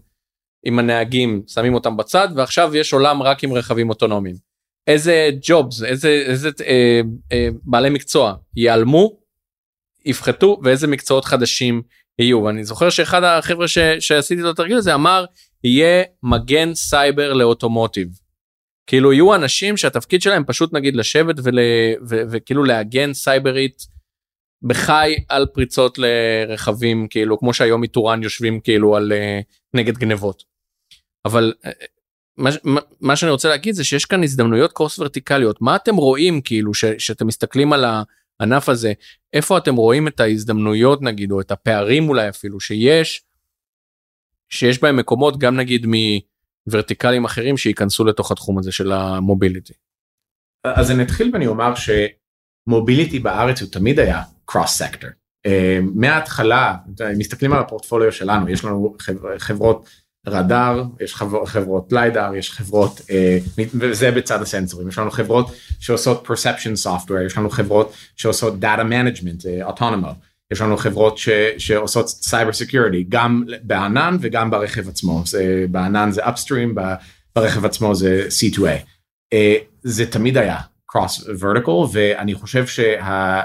עם 0.65 0.79
הנהגים 0.79 1.41
שמים 1.47 1.73
אותם 1.73 1.97
בצד 1.97 2.27
ועכשיו 2.35 2.75
יש 2.75 2.93
עולם 2.93 3.23
רק 3.23 3.43
עם 3.43 3.53
רכבים 3.53 3.89
אוטונומיים. 3.89 4.35
איזה 4.87 5.29
ג'ובס 5.41 5.83
איזה 5.83 6.09
איזה 6.09 6.49
אה, 6.65 7.01
אה, 7.31 7.49
בעלי 7.63 7.89
מקצוע 7.89 8.33
ייעלמו 8.55 9.19
יפחתו 10.05 10.59
ואיזה 10.63 10.87
מקצועות 10.87 11.25
חדשים 11.25 11.81
יהיו 12.19 12.43
ואני 12.43 12.63
זוכר 12.63 12.89
שאחד 12.89 13.23
החבר'ה 13.23 13.67
ש, 13.67 13.77
שעשיתי 13.99 14.41
לו 14.41 14.53
תרגיל 14.53 14.77
הזה 14.77 14.93
אמר 14.93 15.25
יהיה 15.63 16.03
מגן 16.23 16.73
סייבר 16.73 17.33
לאוטומוטיב. 17.33 18.07
כאילו 18.87 19.13
יהיו 19.13 19.35
אנשים 19.35 19.77
שהתפקיד 19.77 20.21
שלהם 20.21 20.43
פשוט 20.45 20.73
נגיד 20.73 20.95
לשבת 20.95 21.35
ול, 21.43 21.59
ו, 22.09 22.15
וכאילו 22.31 22.63
להגן 22.63 23.13
סייברית 23.13 23.87
בחי 24.61 25.15
על 25.29 25.45
פריצות 25.53 25.97
לרכבים 25.97 27.07
כאילו 27.09 27.39
כמו 27.39 27.53
שהיום 27.53 27.83
איתורן 27.83 28.23
יושבים 28.23 28.59
כאילו 28.59 28.95
על 28.95 29.11
אה, 29.11 29.39
נגד 29.73 29.97
גנבות. 29.97 30.43
אבל 31.25 31.53
אה, 31.65 31.71
מה, 32.37 32.49
מה, 33.01 33.15
שאני 33.15 33.31
רוצה 33.31 33.49
להגיד 33.49 33.75
זה 33.75 33.83
שיש 33.83 34.05
כאן 34.05 34.23
הזדמנויות 34.23 34.71
קורס 34.71 34.99
ורטיקליות 34.99 35.61
מה 35.61 35.75
אתם 35.75 35.95
רואים 35.95 36.41
כאילו 36.41 36.73
ש, 36.73 36.85
שאתם 36.85 37.27
מסתכלים 37.27 37.73
על 37.73 37.85
הענף 38.39 38.69
הזה 38.69 38.93
איפה 39.33 39.57
אתם 39.57 39.75
רואים 39.75 40.07
את 40.07 40.19
ההזדמנויות 40.19 41.01
נגיד 41.01 41.31
או 41.31 41.41
את 41.41 41.51
הפערים 41.51 42.09
אולי 42.09 42.29
אפילו 42.29 42.59
שיש 42.59 43.21
שיש 44.49 44.81
בהם 44.81 44.97
מקומות 44.97 45.39
גם 45.39 45.55
נגיד 45.55 45.85
מוורטיקלים 46.67 47.25
אחרים 47.25 47.57
שייכנסו 47.57 48.05
לתוך 48.05 48.31
התחום 48.31 48.57
הזה 48.57 48.71
של 48.71 48.91
המוביליטי. 48.91 49.73
אז 50.63 50.91
אני 50.91 51.03
אתחיל 51.03 51.29
ואני 51.33 51.47
אומר 51.47 51.73
שמוביליטי 51.75 53.19
בארץ 53.19 53.61
הוא 53.61 53.69
תמיד 53.71 53.99
היה 53.99 54.21
קרוס 54.45 54.77
סקטור. 54.77 55.09
מההתחלה, 55.95 56.75
אם 57.13 57.17
מסתכלים 57.17 57.53
על 57.53 57.59
הפורטפוליו 57.59 58.11
שלנו, 58.11 58.49
יש 58.49 58.65
לנו 58.65 58.95
חבר, 58.99 59.39
חברות 59.39 59.89
רדאר, 60.27 60.83
יש 60.99 61.15
חבר, 61.15 61.45
חברות 61.45 61.93
ליידר, 61.93 62.35
יש 62.35 62.51
חברות, 62.51 63.01
אה, 63.09 63.37
וזה 63.79 64.11
בצד 64.11 64.41
הסנסורים, 64.41 64.87
יש 64.87 64.97
לנו 64.97 65.11
חברות 65.11 65.51
שעושות 65.79 66.27
perception 66.27 66.85
software, 66.85 67.25
יש 67.25 67.37
לנו 67.37 67.49
חברות 67.49 67.93
שעושות 68.15 68.53
data 68.61 68.81
management, 68.81 69.47
אה, 69.47 69.69
autonomous, 69.69 70.26
יש 70.51 70.61
לנו 70.61 70.77
חברות 70.77 71.17
ש, 71.17 71.29
שעושות 71.57 72.05
cyber 72.29 72.51
security, 72.51 73.05
גם 73.09 73.43
בענן 73.61 74.17
וגם 74.21 74.51
ברכב 74.51 74.89
עצמו, 74.89 75.21
זה, 75.25 75.65
בענן 75.71 76.11
זה 76.11 76.21
ב- 76.75 76.93
ברכב 77.35 77.65
עצמו 77.65 77.95
זה 77.95 78.27
C2A. 78.29 78.69
אה, 79.33 79.55
זה 79.83 80.11
תמיד 80.11 80.37
היה 80.37 80.59
cross 80.91 81.41
vertical 81.41 81.87
ואני 81.91 82.33
חושב 82.33 82.67
שה... 82.67 83.41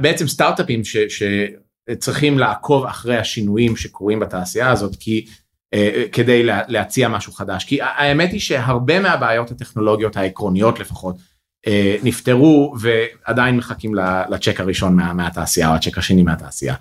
בעצם 0.00 0.28
סטארט-אפים 0.28 0.84
ש, 0.84 0.96
שצריכים 0.96 2.38
לעקוב 2.38 2.84
אחרי 2.84 3.16
השינויים 3.16 3.76
שקורים 3.76 4.20
בתעשייה 4.20 4.70
הזאת 4.70 4.96
כי 5.00 5.26
אה, 5.74 6.04
כדי 6.12 6.42
לה, 6.42 6.62
להציע 6.68 7.08
משהו 7.08 7.32
חדש 7.32 7.64
כי 7.64 7.82
האמת 7.82 8.32
היא 8.32 8.40
שהרבה 8.40 9.00
מהבעיות 9.00 9.50
הטכנולוגיות 9.50 10.16
העקרוניות 10.16 10.80
לפחות 10.80 11.16
אה, 11.66 11.96
נפתרו 12.02 12.74
ועדיין 12.80 13.56
מחכים 13.56 13.94
לצ'ק 14.30 14.60
הראשון 14.60 14.96
מה, 14.96 15.12
מהתעשייה 15.12 15.70
או 15.70 15.74
הצ'ק 15.74 15.98
השני 15.98 16.22
מהתעשייה. 16.22 16.74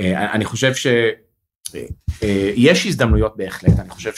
אה, 0.00 0.32
אני 0.32 0.44
חושב 0.44 0.72
שיש 0.74 2.86
הזדמנויות 2.86 3.36
בהחלט 3.36 3.78
אני 3.78 3.90
חושב 3.90 4.12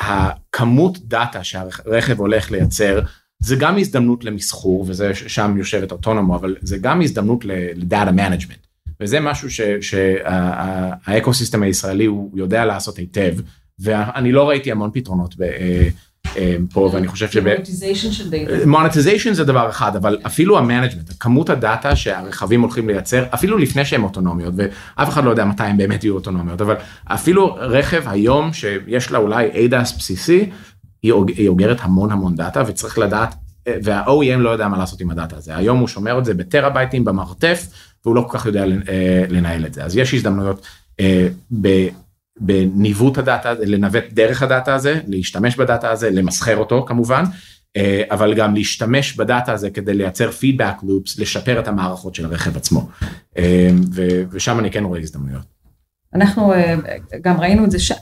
שהכמות 0.00 0.98
דאטה 1.08 1.44
שהרכב 1.44 2.20
הולך 2.20 2.50
לייצר 2.50 3.00
זה 3.42 3.56
גם 3.56 3.78
הזדמנות 3.78 4.24
למסחור 4.24 4.84
וזה 4.88 5.14
שם 5.14 5.54
יושבת 5.58 5.92
אוטונומו 5.92 6.36
אבל 6.36 6.56
זה 6.60 6.78
גם 6.78 7.02
הזדמנות 7.02 7.44
לדאטה 7.74 8.12
management 8.12 8.66
וזה 9.00 9.20
משהו 9.20 9.48
שה-ecosystem 9.80 11.62
הישראלי 11.62 12.04
הוא 12.04 12.38
יודע 12.38 12.64
לעשות 12.64 12.96
היטב 12.96 13.34
ואני 13.78 14.32
לא 14.32 14.48
ראיתי 14.48 14.72
המון 14.72 14.90
פתרונות 14.92 15.36
ב, 15.36 15.42
אה, 15.42 15.48
אה, 15.48 15.88
פה 16.72 16.90
ואני 16.92 17.08
חושב 17.08 17.28
שב... 17.30 17.44
של. 18.12 18.24
monetization 18.66 19.32
זה 19.34 19.44
דבר 19.44 19.70
אחד 19.70 19.96
אבל 19.96 20.18
אפילו 20.26 20.58
ה-management 20.58 21.10
כמות 21.20 21.50
הדאטה 21.50 21.96
שהרכבים 21.96 22.60
הולכים 22.60 22.88
לייצר 22.88 23.24
אפילו 23.34 23.58
לפני 23.58 23.84
שהם 23.84 24.04
אוטונומיות 24.04 24.54
ואף 24.56 25.08
אחד 25.08 25.24
לא 25.24 25.30
יודע 25.30 25.44
מתי 25.44 25.62
הם 25.64 25.76
באמת 25.76 26.04
יהיו 26.04 26.14
אוטונומיות 26.14 26.60
אבל 26.60 26.74
אפילו 27.04 27.54
רכב 27.60 28.02
היום 28.06 28.52
שיש 28.52 29.10
לה 29.10 29.18
אולי 29.18 29.48
ADAS 29.50 29.96
בסיסי 29.98 30.50
היא 31.02 31.12
אוג- 31.12 31.30
היא 31.36 31.48
אוגרת 31.48 31.78
המון 31.80 32.12
המון 32.12 32.34
דאטה 32.34 32.62
וצריך 32.66 32.98
לדעת 32.98 33.34
וה-OEM 33.82 34.38
לא 34.38 34.50
יודע 34.50 34.68
מה 34.68 34.78
לעשות 34.78 35.00
עם 35.00 35.10
הדאטה 35.10 35.36
הזה. 35.36 35.56
היום 35.56 35.78
הוא 35.78 35.88
שומר 35.88 36.18
את 36.18 36.24
זה 36.24 36.34
בטראבייטים 36.34 37.04
במרתף, 37.04 37.66
והוא 38.04 38.16
לא 38.16 38.26
כל 38.28 38.38
כך 38.38 38.46
יודע 38.46 38.64
אה, 38.88 39.24
לנהל 39.28 39.66
את 39.66 39.74
זה. 39.74 39.84
אז 39.84 39.96
יש 39.96 40.14
הזדמנויות 40.14 40.66
אה, 41.00 41.28
בניווט 42.40 43.18
הדאטה, 43.18 43.52
לנווט 43.54 44.04
דרך 44.12 44.42
הדאטה 44.42 44.74
הזה, 44.74 45.00
להשתמש 45.06 45.56
בדאטה 45.56 45.90
הזה, 45.90 46.10
למסחר 46.10 46.56
אותו 46.56 46.84
כמובן, 46.88 47.24
אה, 47.76 48.02
אבל 48.10 48.34
גם 48.34 48.54
להשתמש 48.54 49.16
בדאטה 49.16 49.52
הזה 49.52 49.70
כדי 49.70 49.94
לייצר 49.94 50.30
feedback 50.30 50.74
loops, 50.82 51.18
לשפר 51.18 51.60
את 51.60 51.68
המערכות 51.68 52.14
של 52.14 52.24
הרכב 52.24 52.56
עצמו. 52.56 52.88
ושם 54.30 54.58
אני 54.58 54.70
כן 54.70 54.84
רואה 54.84 55.00
הזדמנויות. 55.00 55.60
אנחנו 56.14 56.52
גם 57.22 57.40
ראינו 57.40 57.64
את 57.64 57.70
זה 57.70 57.78
ש... 57.78 57.92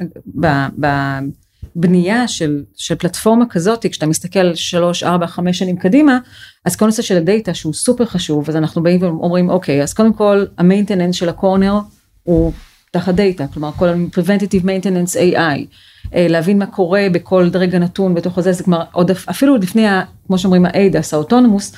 בבנייה 1.77 2.29
של, 2.29 2.65
של 2.77 2.95
פלטפורמה 2.95 3.45
כזאת, 3.51 3.87
כשאתה 3.87 4.07
מסתכל 4.07 4.55
3, 4.55 5.03
4, 5.03 5.27
5 5.27 5.59
שנים 5.59 5.77
קדימה, 5.77 6.19
אז 6.65 6.77
כל 6.77 6.87
נושא 6.87 7.03
של 7.03 7.17
הדאטה 7.17 7.55
שהוא 7.55 7.75
סופר 7.75 8.05
חשוב, 8.05 8.49
אז 8.49 8.57
אנחנו 8.57 8.83
באים 8.83 9.03
ואומרים, 9.03 9.51
אוקיי, 9.51 9.83
אז 9.83 9.95
קודם 9.95 10.13
כל 10.13 10.45
ה-maintenance 10.59 11.15
של 11.15 11.29
ה-corner 11.29 11.79
הוא 12.23 12.53
תחת 12.91 13.15
דאטה, 13.15 13.47
כלומר 13.47 13.73
כל 13.73 13.89
ה-preventative 13.89 14.65
maintenance 14.65 15.17
AI, 15.17 15.67
אה, 16.15 16.27
להבין 16.29 16.59
מה 16.59 16.67
קורה 16.67 17.07
בכל 17.13 17.51
רגע 17.55 17.79
נתון 17.79 18.15
בתוך 18.15 18.39
הזה, 18.39 18.53
זה 18.53 18.65
כבר 18.65 18.83
עוד 18.93 19.11
אפילו 19.11 19.57
לפני, 19.57 19.87
כמו 20.27 20.39
שאומרים 20.39 20.67
ה-ADAS, 20.67 21.09
האוטונומוס, 21.13 21.75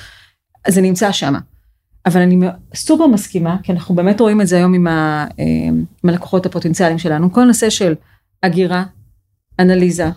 זה 0.67 0.81
נמצא 0.81 1.11
שם. 1.11 1.33
אבל 2.05 2.21
אני 2.21 2.39
סופר 2.75 3.07
מסכימה, 3.07 3.57
כי 3.63 3.71
אנחנו 3.71 3.95
באמת 3.95 4.19
רואים 4.19 4.41
את 4.41 4.47
זה 4.47 4.57
היום 4.57 4.73
עם, 4.73 4.87
ה, 4.87 5.27
אה, 5.39 5.45
עם 6.03 6.09
הלקוחות 6.09 6.45
הפוטנציאליים 6.45 6.99
שלנו, 6.99 7.33
כל 7.33 7.43
נושא 7.43 7.69
של 7.69 7.93
הגירה, 8.43 8.83
אנליזה, 9.59 10.09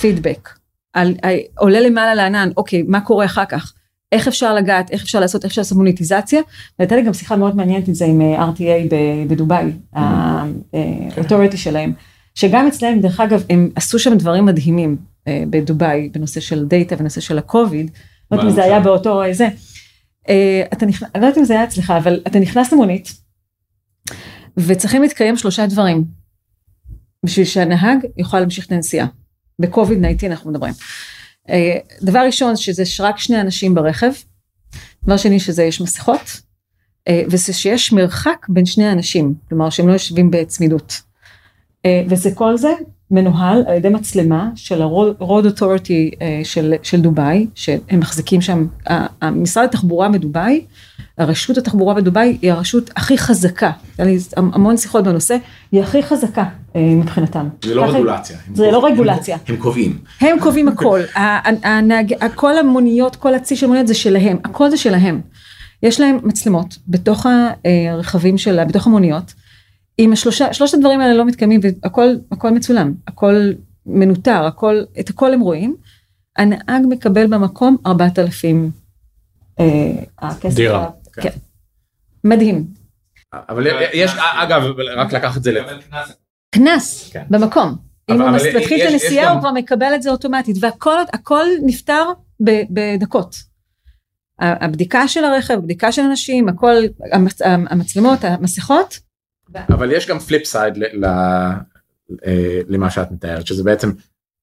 פידבק, 0.00 0.48
על, 0.92 1.14
עולה 1.58 1.80
למעלה 1.80 2.14
לענן, 2.14 2.48
אוקיי, 2.56 2.82
מה 2.82 3.00
קורה 3.00 3.24
אחר 3.24 3.44
כך? 3.44 3.72
איך 4.12 4.28
אפשר 4.28 4.54
לגעת, 4.54 4.90
איך 4.90 5.02
אפשר 5.02 5.20
לעשות, 5.20 5.44
איך 5.44 5.50
אפשר 5.50 5.60
לעשות 5.60 5.78
מוניטיזציה. 5.78 6.40
והייתה 6.78 6.96
לי 6.96 7.02
גם 7.02 7.14
שיחה 7.14 7.36
מאוד 7.36 7.56
מעניינת 7.56 7.88
עם 7.88 7.94
זה 7.94 8.04
עם 8.04 8.20
אה, 8.20 8.48
RTA 8.48 8.94
בדובאי, 9.28 9.72
ה-authority 9.92 11.56
שלהם, 11.56 11.92
שגם 12.34 12.66
אצלם, 12.66 13.00
דרך 13.00 13.20
אגב, 13.20 13.44
הם 13.50 13.70
עשו 13.74 13.98
שם 13.98 14.14
דברים 14.14 14.44
מדהימים 14.44 14.96
אה, 15.28 15.44
בדובאי, 15.50 16.08
בנושא 16.12 16.40
של 16.40 16.64
דאטה 16.64 16.94
ונושא 16.98 17.20
של 17.20 17.38
הקוביד. 17.38 17.90
לא 18.30 18.36
יודעת 18.36 18.50
אם 18.50 18.54
זה 18.54 18.64
היה 18.64 18.80
באותו 18.80 19.22
זה. 19.32 19.48
אה, 20.28 20.62
אתה 20.72 20.86
נכנס, 20.86 21.10
אני 21.14 21.22
לא 21.22 21.26
יודעת 21.26 21.38
אם 21.38 21.44
זה 21.44 21.54
היה 21.54 21.64
אצלך, 21.64 21.90
אבל 21.90 22.20
אתה 22.26 22.38
נכנס 22.38 22.72
למונית, 22.72 23.12
וצריכים 24.56 25.02
להתקיים 25.02 25.36
שלושה 25.36 25.66
דברים, 25.66 26.04
בשביל 27.24 27.46
שהנהג 27.46 27.98
יוכל 28.16 28.40
להמשיך 28.40 28.66
את 28.66 28.72
הנסיעה. 28.72 29.06
בקוביד 29.58 29.98
19 30.16 30.30
אנחנו 30.30 30.50
מדברים. 30.50 30.74
אה, 31.50 31.76
דבר 32.02 32.18
ראשון 32.26 32.56
שזה 32.56 32.82
רק 33.00 33.18
שני 33.18 33.40
אנשים 33.40 33.74
ברכב, 33.74 34.12
דבר 35.04 35.16
שני 35.16 35.40
שזה 35.40 35.62
יש 35.62 35.80
מסכות, 35.80 36.40
אה, 37.08 37.22
וזה 37.30 37.52
שיש 37.52 37.92
מרחק 37.92 38.46
בין 38.48 38.66
שני 38.66 38.92
אנשים, 38.92 39.34
כלומר 39.48 39.70
שהם 39.70 39.88
לא 39.88 39.92
יושבים 39.92 40.30
בצמידות. 40.30 41.02
אה, 41.86 42.02
וזה 42.08 42.30
כל 42.34 42.56
זה 42.56 42.72
מנוהל 43.10 43.64
על 43.66 43.74
ידי 43.74 43.88
מצלמה 43.88 44.50
של 44.54 44.82
ה-Road 44.82 45.44
Authority 45.54 46.24
של, 46.44 46.74
של 46.82 47.00
דובאי, 47.00 47.46
שהם 47.54 48.00
מחזיקים 48.00 48.40
שם, 48.40 48.66
משרד 49.22 49.64
התחבורה 49.64 50.08
בדובאי, 50.08 50.64
הרשות 51.22 51.58
התחבורה 51.58 51.94
בדובאי 51.94 52.38
היא 52.42 52.52
הרשות 52.52 52.90
הכי 52.96 53.18
חזקה, 53.18 53.70
היה 53.98 54.06
לי 54.06 54.18
המון 54.36 54.76
שיחות 54.76 55.04
בנושא, 55.04 55.36
היא 55.72 55.82
הכי 55.82 56.02
חזקה 56.02 56.44
אה, 56.76 56.80
מבחינתם. 56.80 57.48
זה 57.64 57.74
לא 57.74 57.84
רגולציה. 57.84 58.36
זה 58.54 58.70
לא 58.70 58.86
רגולציה. 58.86 59.36
הם 59.48 59.56
קובעים. 59.56 59.98
הם 60.20 60.36
קובעים 60.40 60.68
הכל, 60.68 61.00
כל 62.34 62.58
המוניות, 62.58 63.16
כל 63.16 63.34
הצי 63.34 63.56
של 63.56 63.66
מוניות 63.66 63.86
זה 63.86 63.94
שלהם, 63.94 64.36
הכל 64.44 64.70
זה 64.70 64.76
שלהם. 64.76 65.20
יש 65.82 66.00
להם 66.00 66.18
מצלמות 66.22 66.78
בתוך 66.88 67.26
הרכבים 67.96 68.38
שלה, 68.38 68.64
בתוך 68.64 68.86
המוניות. 68.86 69.34
אם 69.98 70.12
השלושה, 70.12 70.52
שלושת 70.52 70.74
הדברים 70.74 71.00
האלה 71.00 71.14
לא 71.14 71.24
מתקיימים 71.24 71.60
והכל 71.62 72.14
הכל 72.32 72.50
מצולם, 72.50 72.92
הכל 73.08 73.34
מנוטר, 73.86 74.44
הכל, 74.44 74.82
את 75.00 75.10
הכל 75.10 75.34
הם 75.34 75.40
רואים, 75.40 75.76
הנהג 76.36 76.82
מקבל 76.88 77.26
במקום 77.26 77.76
4,000 77.86 78.70
אה, 79.60 79.92
הכסף. 80.18 80.56
דירה. 80.56 80.90
כן. 81.12 81.30
מדהים. 82.24 82.66
אבל 83.32 83.66
יש, 83.92 84.10
אגב, 84.18 84.62
רק 84.96 85.12
לקח 85.12 85.36
את 85.36 85.42
זה 85.42 85.52
ל... 85.52 85.58
קנס, 86.50 87.10
כן. 87.12 87.24
במקום. 87.30 87.76
אם 88.10 88.20
הוא 88.20 88.30
מתחיל 88.30 88.82
את 88.82 88.92
הנסיעה 88.92 89.30
הוא 89.30 89.40
כבר 89.40 89.52
מקבל 89.52 89.92
את 89.94 90.02
זה 90.02 90.10
אוטומטית, 90.10 90.56
והכל 90.60 91.46
נפתר 91.66 92.04
בדקות. 92.70 93.36
הבדיקה 94.38 95.08
של 95.08 95.24
הרכב, 95.24 95.54
הבדיקה 95.54 95.92
של 95.92 96.02
אנשים, 96.02 96.48
הכל, 96.48 96.74
המצלמות, 97.70 98.24
המסכות. 98.24 98.98
אבל 99.68 99.92
יש 99.92 100.08
גם 100.08 100.18
flip 100.18 100.44
side 100.44 100.74
אה, 102.26 102.60
למה 102.68 102.90
שאת 102.90 103.10
מתארת, 103.10 103.46
שזה 103.46 103.64
בעצם 103.64 103.90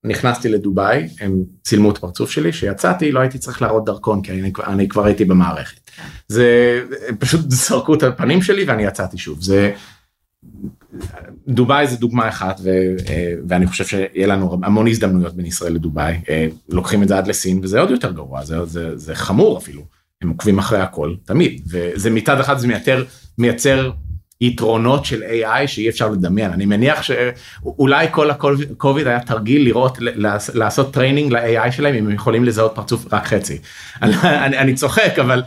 נכנסתי 0.03 0.49
לדובאי, 0.49 1.07
הם 1.19 1.43
צילמו 1.63 1.91
את 1.91 1.97
הפרצוף 1.97 2.31
שלי, 2.31 2.53
שיצאתי 2.53 3.11
לא 3.11 3.19
הייתי 3.19 3.37
צריך 3.37 3.61
להראות 3.61 3.85
דרכון 3.85 4.21
כי 4.21 4.31
אני, 4.31 4.51
אני 4.67 4.87
כבר 4.87 5.05
הייתי 5.05 5.25
במערכת. 5.25 5.91
זה 6.27 6.79
פשוט 7.19 7.41
זרקו 7.47 7.93
את 7.93 8.03
הפנים 8.03 8.41
שלי 8.41 8.63
ואני 8.63 8.83
יצאתי 8.83 9.17
שוב. 9.17 9.41
זה 9.41 9.73
דובאי 11.47 11.87
זה 11.87 11.97
דוגמה 11.97 12.29
אחת 12.29 12.59
ו, 12.63 12.69
ואני 13.47 13.67
חושב 13.67 13.85
שיהיה 13.85 14.27
לנו 14.27 14.59
המון 14.63 14.87
הזדמנויות 14.87 15.35
בין 15.35 15.45
ישראל 15.45 15.73
לדובאי, 15.73 16.21
לוקחים 16.69 17.03
את 17.03 17.07
זה 17.07 17.17
עד 17.17 17.27
לסין 17.27 17.59
וזה 17.63 17.79
עוד 17.79 17.89
יותר 17.89 18.11
גרוע, 18.11 18.45
זה, 18.45 18.65
זה, 18.65 18.97
זה 18.97 19.15
חמור 19.15 19.57
אפילו, 19.57 19.85
הם 20.21 20.29
עוקבים 20.29 20.59
אחרי 20.59 20.79
הכל 20.79 21.15
תמיד, 21.25 21.61
וזה 21.69 22.09
מצד 22.09 22.39
אחד 22.39 22.57
זה 22.57 22.67
מייצר, 22.67 23.03
מייצר 23.37 23.91
יתרונות 24.41 25.05
של 25.05 25.23
AI 25.23 25.67
שאי 25.67 25.89
אפשר 25.89 26.07
לדמיין 26.09 26.51
אני 26.51 26.65
מניח 26.65 27.01
שאולי 27.03 28.07
כל 28.11 28.31
ה-COVID 28.31 29.07
היה 29.07 29.19
תרגיל 29.19 29.65
לראות 29.65 29.97
לעשות 30.53 30.93
training 30.93 31.33
ל-AI 31.33 31.71
שלהם 31.71 31.95
אם 31.95 32.05
הם 32.05 32.13
יכולים 32.13 32.45
לזהות 32.45 32.71
פרצוף 32.75 33.13
רק 33.13 33.25
חצי. 33.25 33.57
אני, 34.01 34.57
אני 34.57 34.73
צוחק 34.73 35.19
אבל 35.19 35.43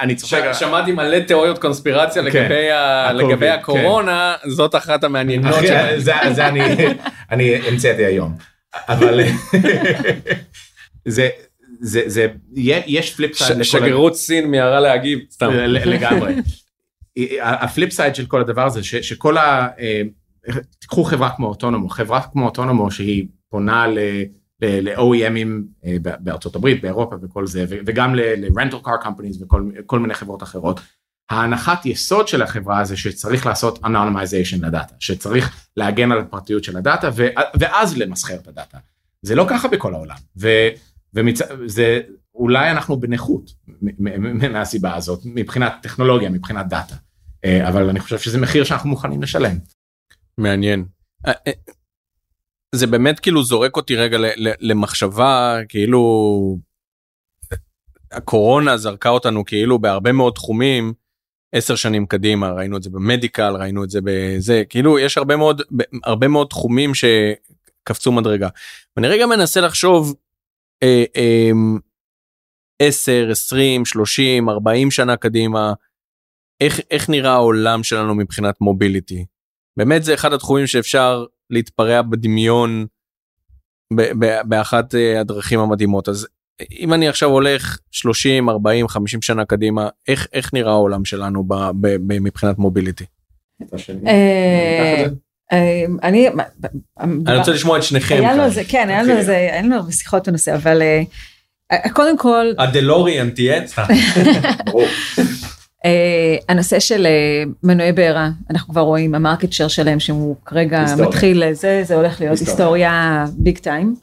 אני 0.00 0.14
צוחק. 0.14 0.42
שמעתי 0.52 0.92
מלא 0.92 1.20
תיאוריות 1.20 1.58
קונספירציה 1.58 2.22
כן, 2.22 2.28
לגבי. 2.28 2.68
לגבי 3.24 3.46
כן. 3.46 3.52
הקורונה. 3.52 4.34
זאת 4.46 4.74
אחת 4.74 5.04
המעניינות. 5.04 5.54
זה, 5.96 6.30
זה 6.32 6.48
אני, 6.48 6.60
אני 7.30 7.54
המצאתי 7.54 8.04
היום. 8.04 8.36
אבל 8.88 9.20
זה 11.04 11.28
זה 11.80 12.02
זה 12.06 12.26
יש 12.86 13.14
flip 13.14 13.34
side. 13.34 13.62
שגרירות 13.62 14.16
סין 14.16 14.50
מיהרה 14.50 14.80
להגיב 14.80 15.18
סתם. 15.30 15.50
לגמרי. 15.66 16.32
ה-flip 17.40 17.92
side 17.92 18.14
של 18.14 18.26
כל 18.26 18.40
הדבר 18.40 18.66
הזה 18.66 18.84
ש, 18.84 18.94
שכל 18.94 19.38
ה... 19.38 19.68
אה, 19.78 20.02
תיקחו 20.78 21.04
חברה 21.04 21.30
כמו 21.36 21.46
אוטונומו, 21.46 21.88
חברה 21.88 22.20
כמו 22.32 22.46
אוטונומו 22.46 22.90
שהיא 22.90 23.26
פונה 23.48 23.86
ל-OEMים 24.60 25.48
אה, 25.84 25.96
בארצות 26.00 26.56
הברית, 26.56 26.82
באירופה 26.82 27.16
וכל 27.22 27.46
זה, 27.46 27.64
וגם 27.68 28.14
ל-rental 28.14 28.86
car 28.86 29.04
companies 29.04 29.44
וכל 29.78 29.98
מיני 29.98 30.14
חברות 30.14 30.42
אחרות. 30.42 30.80
ההנחת 31.30 31.86
יסוד 31.86 32.28
של 32.28 32.42
החברה 32.42 32.84
זה 32.84 32.96
שצריך 32.96 33.46
לעשות 33.46 33.78
anonymization 33.84 34.62
לדאטה, 34.62 34.94
שצריך 35.00 35.66
להגן 35.76 36.12
על 36.12 36.18
הפרטיות 36.18 36.64
של 36.64 36.76
הדאטה 36.76 37.10
ואז 37.60 37.96
למסחר 37.98 38.34
את 38.34 38.48
הדאטה. 38.48 38.78
זה 39.22 39.34
לא 39.34 39.46
ככה 39.50 39.68
בכל 39.68 39.94
העולם, 39.94 40.16
וזה 41.14 42.00
אולי 42.34 42.70
אנחנו 42.70 43.00
בנכות 43.00 43.50
מהסיבה 44.50 44.94
הזאת 44.94 45.20
מבחינת 45.24 45.72
טכנולוגיה, 45.82 46.30
מבחינת 46.30 46.68
דאטה. 46.68 46.94
אה, 47.46 47.68
אבל 47.68 47.88
אני 47.88 48.00
חושב 48.00 48.18
שזה 48.18 48.38
מחיר 48.38 48.64
שאנחנו 48.64 48.90
מוכנים 48.90 49.22
לשלם. 49.22 49.56
מעניין. 50.38 50.84
אה, 51.26 51.32
אה, 51.46 51.52
זה 52.74 52.86
באמת 52.86 53.20
כאילו 53.20 53.42
זורק 53.42 53.76
אותי 53.76 53.96
רגע 53.96 54.18
למחשבה 54.60 55.58
כאילו 55.68 56.58
הקורונה 58.12 58.76
זרקה 58.76 59.08
אותנו 59.08 59.44
כאילו 59.44 59.78
בהרבה 59.78 60.12
מאוד 60.12 60.32
תחומים 60.34 60.92
עשר 61.52 61.74
שנים 61.74 62.06
קדימה 62.06 62.50
ראינו 62.50 62.76
את 62.76 62.82
זה 62.82 62.90
במדיקל 62.90 63.56
ראינו 63.56 63.84
את 63.84 63.90
זה 63.90 64.00
בזה 64.04 64.62
כאילו 64.68 64.98
יש 64.98 65.18
הרבה 65.18 65.36
מאוד 65.36 65.62
הרבה 66.04 66.28
מאוד 66.28 66.46
תחומים 66.46 66.92
שקפצו 66.94 68.12
מדרגה. 68.12 68.48
אני 68.96 69.08
רגע 69.08 69.26
מנסה 69.26 69.60
לחשוב 69.60 70.14
אה, 70.82 71.04
אה, 71.16 71.50
10 72.82 73.28
20 73.30 73.84
30 73.84 74.48
40 74.48 74.90
שנה 74.90 75.16
קדימה 75.16 75.72
איך, 76.60 76.80
איך 76.90 77.10
נראה 77.10 77.32
העולם 77.32 77.82
שלנו 77.82 78.14
מבחינת 78.14 78.60
מוביליטי. 78.60 79.24
באמת 79.76 80.04
זה 80.04 80.14
אחד 80.14 80.32
התחומים 80.32 80.66
שאפשר 80.66 81.24
להתפרע 81.50 82.02
בדמיון 82.02 82.86
ב, 83.92 84.02
ב, 84.18 84.40
באחת 84.44 84.94
אה, 84.94 85.20
הדרכים 85.20 85.60
המדהימות 85.60 86.08
אז 86.08 86.26
אם 86.80 86.92
אני 86.92 87.08
עכשיו 87.08 87.28
הולך 87.28 87.78
30 87.90 88.48
40 88.48 88.88
50 88.88 89.22
שנה 89.22 89.44
קדימה 89.44 89.88
איך 90.08 90.26
איך 90.32 90.54
נראה 90.54 90.72
העולם 90.72 91.04
שלנו 91.04 91.44
ב, 91.44 91.54
ב, 91.54 91.96
ב, 92.06 92.18
מבחינת 92.18 92.58
מוביליטי. 92.58 93.04
אה, 94.06 95.04
אה, 95.52 95.84
אני 96.02 96.28
אני 97.26 97.36
רוצה 97.38 97.52
לשמוע 97.52 97.78
את 97.78 97.82
שניכם. 97.82 98.16
כן 98.68 98.88
היה 98.88 99.62
לנו 99.62 99.76
הרבה 99.76 99.92
שיחות 99.92 100.28
בנושא 100.28 100.54
אבל 100.54 100.82
קודם 101.92 102.18
כל, 102.18 102.46
הדלוריאן 102.58 103.30
תהיה, 103.30 103.62
הנושא 106.48 106.80
של 106.80 107.06
אה, 107.06 107.42
מנועי 107.62 107.92
בעירה, 107.92 108.30
אנחנו 108.50 108.72
כבר 108.72 108.80
רואים 108.80 109.14
ה-market 109.14 109.52
share 109.52 109.68
שלהם 109.68 110.00
שהוא 110.00 110.36
כרגע 110.44 110.80
היסטוריה. 110.80 111.08
מתחיל 111.08 111.44
לזה, 111.44 111.82
זה 111.86 111.94
הולך 111.94 112.20
להיות 112.20 112.38
היסטוריה. 112.38 113.24
big 113.32 113.58
time. 113.58 113.94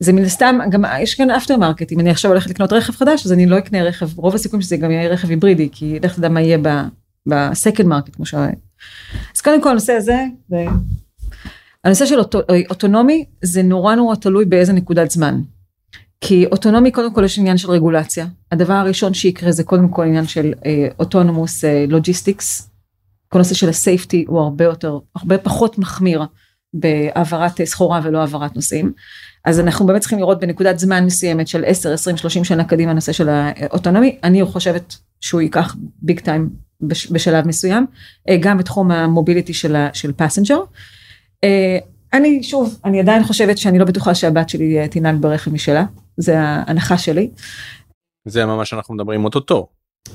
זה 0.00 0.12
מן 0.12 0.24
הסתם, 0.24 0.58
גם 0.70 0.84
יש 1.00 1.14
כאן 1.14 1.30
after 1.30 1.56
market, 1.56 1.92
אם 1.92 2.00
אני 2.00 2.10
עכשיו 2.10 2.30
הולכת 2.30 2.50
לקנות 2.50 2.72
רכב 2.72 2.92
חדש, 2.92 3.26
אז 3.26 3.32
אני 3.32 3.46
לא 3.46 3.58
אקנה 3.58 3.82
רכב, 3.82 4.18
רוב 4.18 4.34
הסיכויים 4.34 4.62
שזה 4.62 4.76
גם 4.76 4.90
יהיה 4.90 5.08
רכב 5.08 5.30
היברידי, 5.30 5.68
כי 5.72 5.98
לך 6.02 6.16
תדע 6.16 6.28
מה 6.28 6.40
יהיה 6.40 6.58
ב-second 7.26 7.86
market, 7.86 8.16
כמו 8.16 8.26
ש... 8.26 8.34
אז 9.36 9.40
קודם 9.40 9.62
כל 9.62 9.70
הנושא 9.70 9.92
הזה, 9.92 10.24
זה... 10.48 10.64
הנושא 11.84 12.06
של 12.06 12.18
אוטו, 12.18 12.40
אוטונומי, 12.70 13.24
זה 13.42 13.62
נורא 13.62 13.94
נורא 13.94 14.14
תלוי 14.14 14.44
באיזה 14.44 14.72
נקודת 14.72 15.10
זמן. 15.10 15.40
כי 16.24 16.46
אוטונומי 16.46 16.90
קודם 16.90 17.14
כל 17.14 17.24
יש 17.24 17.38
עניין 17.38 17.56
של 17.56 17.70
רגולציה. 17.70 18.26
הדבר 18.52 18.72
הראשון 18.72 19.14
שיקרה 19.14 19.52
זה 19.52 19.64
קודם 19.64 19.88
כל 19.88 20.02
עניין 20.02 20.26
של 20.26 20.52
autonomous 20.98 21.64
logistics. 21.88 22.70
כל 23.28 23.38
הנושא 23.38 23.54
של 23.54 23.68
ה-safety 23.68 24.24
הוא 24.28 24.40
הרבה 24.40 24.64
יותר, 24.64 24.98
הרבה 25.16 25.38
פחות 25.38 25.78
מחמיר 25.78 26.22
בהעברת 26.74 27.60
אה, 27.60 27.66
סחורה 27.66 28.00
ולא 28.04 28.18
העברת 28.18 28.56
נוסעים. 28.56 28.92
אז 29.44 29.60
אנחנו 29.60 29.86
באמת 29.86 30.00
צריכים 30.00 30.18
לראות 30.18 30.40
בנקודת 30.40 30.78
זמן 30.78 31.04
מסוימת 31.04 31.48
של 31.48 31.64
10, 31.66 31.92
20, 31.92 32.16
30 32.16 32.44
שנה 32.44 32.64
קדימה 32.64 32.90
הנושא 32.90 33.12
של 33.12 33.28
האוטונומי. 33.28 34.18
אני 34.24 34.44
חושבת 34.44 34.96
שהוא 35.20 35.40
ייקח 35.40 35.76
big 36.02 36.20
time 36.20 36.50
בשלב 37.10 37.46
מסוים, 37.48 37.86
אה, 38.28 38.36
גם 38.40 38.58
בתחום 38.58 38.90
ה-mobility 38.90 39.54
של 39.92 40.12
passenger. 40.16 40.60
אה, 42.14 42.18
אני 42.18 42.42
שוב, 42.42 42.78
אני 42.84 43.00
עדיין 43.00 43.22
חושבת 43.24 43.58
שאני 43.58 43.78
לא 43.78 43.84
בטוחה 43.84 44.14
שהבת 44.14 44.48
שלי 44.48 44.78
אה, 44.78 44.88
תנהג 44.88 45.16
ברכב 45.20 45.52
משלה, 45.52 45.84
זה 46.16 46.38
ההנחה 46.40 46.98
שלי. 46.98 47.30
זה 48.28 48.46
ממש 48.46 48.72
אנחנו 48.74 48.94
מדברים 48.94 49.24
אוטוטו. 49.24 49.66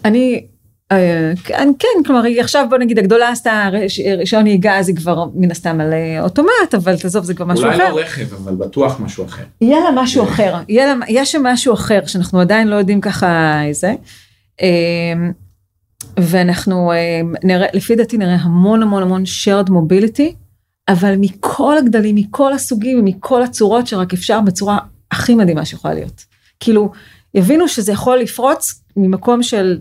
אני, 0.05 0.45
אה, 0.91 1.31
כן, 1.43 1.69
כן, 1.79 2.03
כלומר 2.05 2.23
היא 2.23 2.41
עכשיו 2.41 2.65
בוא 2.69 2.77
נגיד 2.77 2.99
הגדולה 2.99 3.29
עשתה 3.29 3.69
רש- 3.71 3.99
רישיון 4.17 4.43
נהיגה 4.43 4.77
אז 4.77 4.89
היא 4.89 4.95
כבר 4.95 5.25
מן 5.35 5.51
הסתם 5.51 5.81
על 5.81 5.93
אה, 5.93 6.21
אוטומט, 6.23 6.73
אבל 6.75 6.97
תעזוב 6.97 7.23
זה 7.25 7.33
כבר 7.33 7.45
משהו 7.45 7.65
אולי 7.65 7.75
אחר. 7.75 7.93
לא 7.93 7.99
רכב, 7.99 8.33
אבל 8.33 8.55
בטוח 8.55 8.99
משהו 8.99 9.25
אחר. 9.25 9.43
יהיה 9.61 9.79
לה 9.79 10.01
משהו 10.01 10.23
אחר, 10.23 10.55
יהיה 10.69 10.85
לה, 10.95 11.05
יש 11.07 11.31
שם 11.31 11.43
משהו 11.43 11.73
אחר 11.73 11.99
שאנחנו 12.05 12.39
עדיין 12.39 12.67
לא 12.67 12.75
יודעים 12.75 13.01
ככה 13.01 13.61
איזה. 13.63 13.93
אמ, 14.61 15.31
ואנחנו 16.19 16.91
נראה, 17.43 17.67
לפי 17.73 17.95
דעתי 17.95 18.17
נראה 18.17 18.35
המון 18.35 18.83
המון 18.83 19.03
המון 19.03 19.23
shared 19.23 19.69
mobility, 19.69 20.33
אבל 20.87 21.15
מכל 21.19 21.77
הגדלים, 21.77 22.15
מכל 22.15 22.53
הסוגים 22.53 22.99
ומכל 22.99 23.43
הצורות 23.43 23.87
שרק 23.87 24.13
אפשר 24.13 24.41
בצורה 24.41 24.77
הכי 25.11 25.35
מדהימה 25.35 25.65
שיכולה 25.65 25.93
להיות. 25.93 26.25
כאילו, 26.59 26.91
יבינו 27.33 27.67
שזה 27.67 27.91
יכול 27.91 28.17
לפרוץ 28.17 28.81
ממקום 28.97 29.43
של 29.43 29.79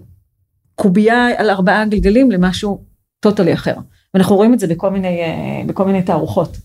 קובייה 0.74 1.28
על 1.36 1.50
ארבעה 1.50 1.84
גלגלים 1.84 2.30
למשהו 2.30 2.82
טוטלי 3.20 3.54
אחר. 3.54 3.74
ואנחנו 4.14 4.36
רואים 4.36 4.54
את 4.54 4.58
זה 4.58 4.66
בכל 4.66 4.90
מיני, 4.90 5.20
אה, 5.20 5.62
בכל 5.66 5.84
מיני 5.84 6.02
תערוכות. 6.02 6.56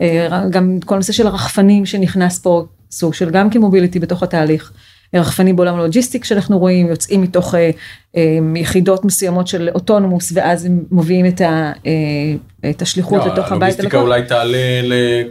אה, 0.00 0.48
גם 0.50 0.78
כל 0.84 0.94
הנושא 0.94 1.12
של 1.12 1.26
הרחפנים 1.26 1.86
שנכנס 1.86 2.38
פה, 2.38 2.64
סוג 2.90 3.14
של 3.14 3.30
גם 3.30 3.50
כמוביליטי 3.50 3.98
בתוך 3.98 4.22
התהליך. 4.22 4.72
רחפנים 5.14 5.56
בעולם 5.56 5.74
הלוג'יסטיק 5.74 6.24
שאנחנו 6.24 6.58
רואים 6.58 6.86
יוצאים 6.88 7.22
מתוך 7.22 7.54
אה, 7.54 7.70
אה, 8.16 8.22
יחידות 8.56 9.04
מסוימות 9.04 9.46
של 9.48 9.68
אוטונומוס 9.74 10.32
ואז 10.34 10.64
הם 10.64 10.84
מביאים 10.90 11.26
את, 11.26 11.40
ה, 11.40 11.72
אה, 11.86 12.70
את 12.70 12.82
השליחות 12.82 13.18
לא, 13.26 13.32
לתוך 13.32 13.46
הבית 13.52 13.52
הלוגיסטיקה. 13.62 14.00
אולי 14.00 14.22
תעלה 14.22 14.58
ל- 14.82 15.22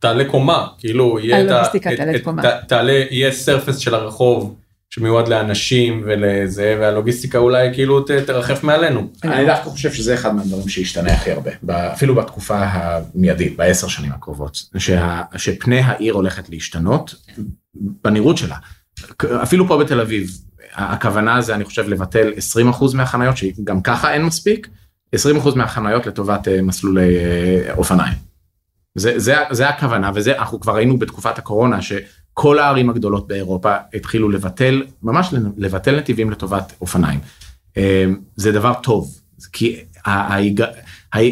תעלה 0.00 0.24
קומה 0.24 0.66
כאילו 0.78 1.18
יהיה 1.18 1.44
את 1.44 1.50
הלוגיסטיקה 1.50 1.92
את- 1.92 1.96
תעלה 1.96 2.18
קומה. 2.24 2.42
ת- 2.42 2.68
תעלה 2.68 2.92
יהיה 3.10 3.32
סרפס 3.32 3.76
של 3.78 3.94
הרחוב 3.94 4.54
שמיועד 4.90 5.28
לאנשים 5.28 6.02
ולזה 6.06 6.76
והלוגיסטיקה 6.80 7.38
אולי 7.38 7.68
כאילו 7.74 8.00
ת- 8.00 8.10
תרחף 8.10 8.64
מעלינו. 8.64 9.00
אני 9.24 9.46
דווקא 9.46 9.70
חושב 9.70 9.92
שזה 9.92 10.14
אחד 10.14 10.34
מהדברים 10.34 10.68
שישתנה 10.68 11.12
הכי 11.12 11.30
הרבה, 11.30 11.50
אפילו 11.92 12.14
בתקופה 12.14 12.56
המיידית, 12.62 13.56
בעשר 13.56 13.88
שנים 13.88 14.12
הקרובות, 14.12 14.58
שה, 14.78 15.22
שפני 15.36 15.80
העיר 15.80 16.14
הולכת 16.14 16.50
להשתנות 16.50 17.14
בנראות 18.04 18.36
שלה. 18.38 18.56
אפילו 19.42 19.68
פה 19.68 19.78
בתל 19.78 20.00
אביב, 20.00 20.30
הכוונה 20.74 21.40
זה 21.40 21.54
אני 21.54 21.64
חושב 21.64 21.88
לבטל 21.88 22.32
20% 22.72 22.94
מהחניות, 22.94 23.36
שגם 23.36 23.82
ככה 23.82 24.12
אין 24.12 24.24
מספיק, 24.24 24.68
20% 25.16 25.18
מהחניות 25.56 26.06
לטובת 26.06 26.48
אה, 26.48 26.62
מסלולי 26.62 27.16
אה, 27.16 27.74
אופניים. 27.76 28.14
זה, 28.94 29.18
זה, 29.18 29.34
זה 29.50 29.68
הכוונה, 29.68 30.10
וזה 30.14 30.38
אנחנו 30.38 30.60
כבר 30.60 30.74
ראינו 30.74 30.98
בתקופת 30.98 31.38
הקורונה, 31.38 31.78
שכל 31.82 32.58
הערים 32.58 32.90
הגדולות 32.90 33.28
באירופה 33.28 33.74
התחילו 33.94 34.28
לבטל, 34.28 34.82
ממש 35.02 35.34
לבטל 35.56 35.96
נתיבים 35.96 36.30
לטובת 36.30 36.72
אופניים. 36.80 37.20
אה, 37.76 38.04
זה 38.36 38.52
דבר 38.52 38.74
טוב, 38.82 39.20
כי 39.52 39.76
ההיג... 40.04 40.64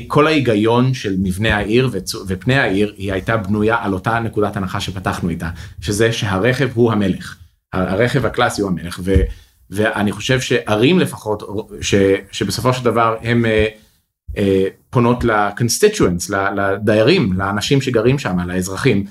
כל 0.06 0.26
ההיגיון 0.26 0.94
של 0.94 1.16
מבנה 1.18 1.56
העיר 1.56 1.90
ופני 2.26 2.58
העיר 2.58 2.94
היא 2.96 3.12
הייתה 3.12 3.36
בנויה 3.36 3.76
על 3.80 3.92
אותה 3.92 4.20
נקודת 4.20 4.56
הנחה 4.56 4.80
שפתחנו 4.80 5.28
איתה, 5.28 5.50
שזה 5.80 6.12
שהרכב 6.12 6.68
הוא 6.74 6.92
המלך, 6.92 7.36
הרכב 7.72 8.26
הקלאסי 8.26 8.62
הוא 8.62 8.70
המלך, 8.70 9.00
ו... 9.04 9.14
ואני 9.70 10.12
חושב 10.12 10.40
שערים 10.40 10.98
לפחות, 10.98 11.42
ש... 11.80 11.94
שבסופו 12.32 12.72
של 12.72 12.84
דבר 12.84 13.16
הם 13.22 13.46
אה, 13.46 13.66
אה, 14.36 14.64
פונות 14.90 15.24
ל-constituents, 15.24 16.32
ל- 16.32 16.60
לדיירים, 16.60 17.32
לאנשים 17.32 17.80
שגרים 17.80 18.18
שם, 18.18 18.38
לאזרחים, 18.46 19.04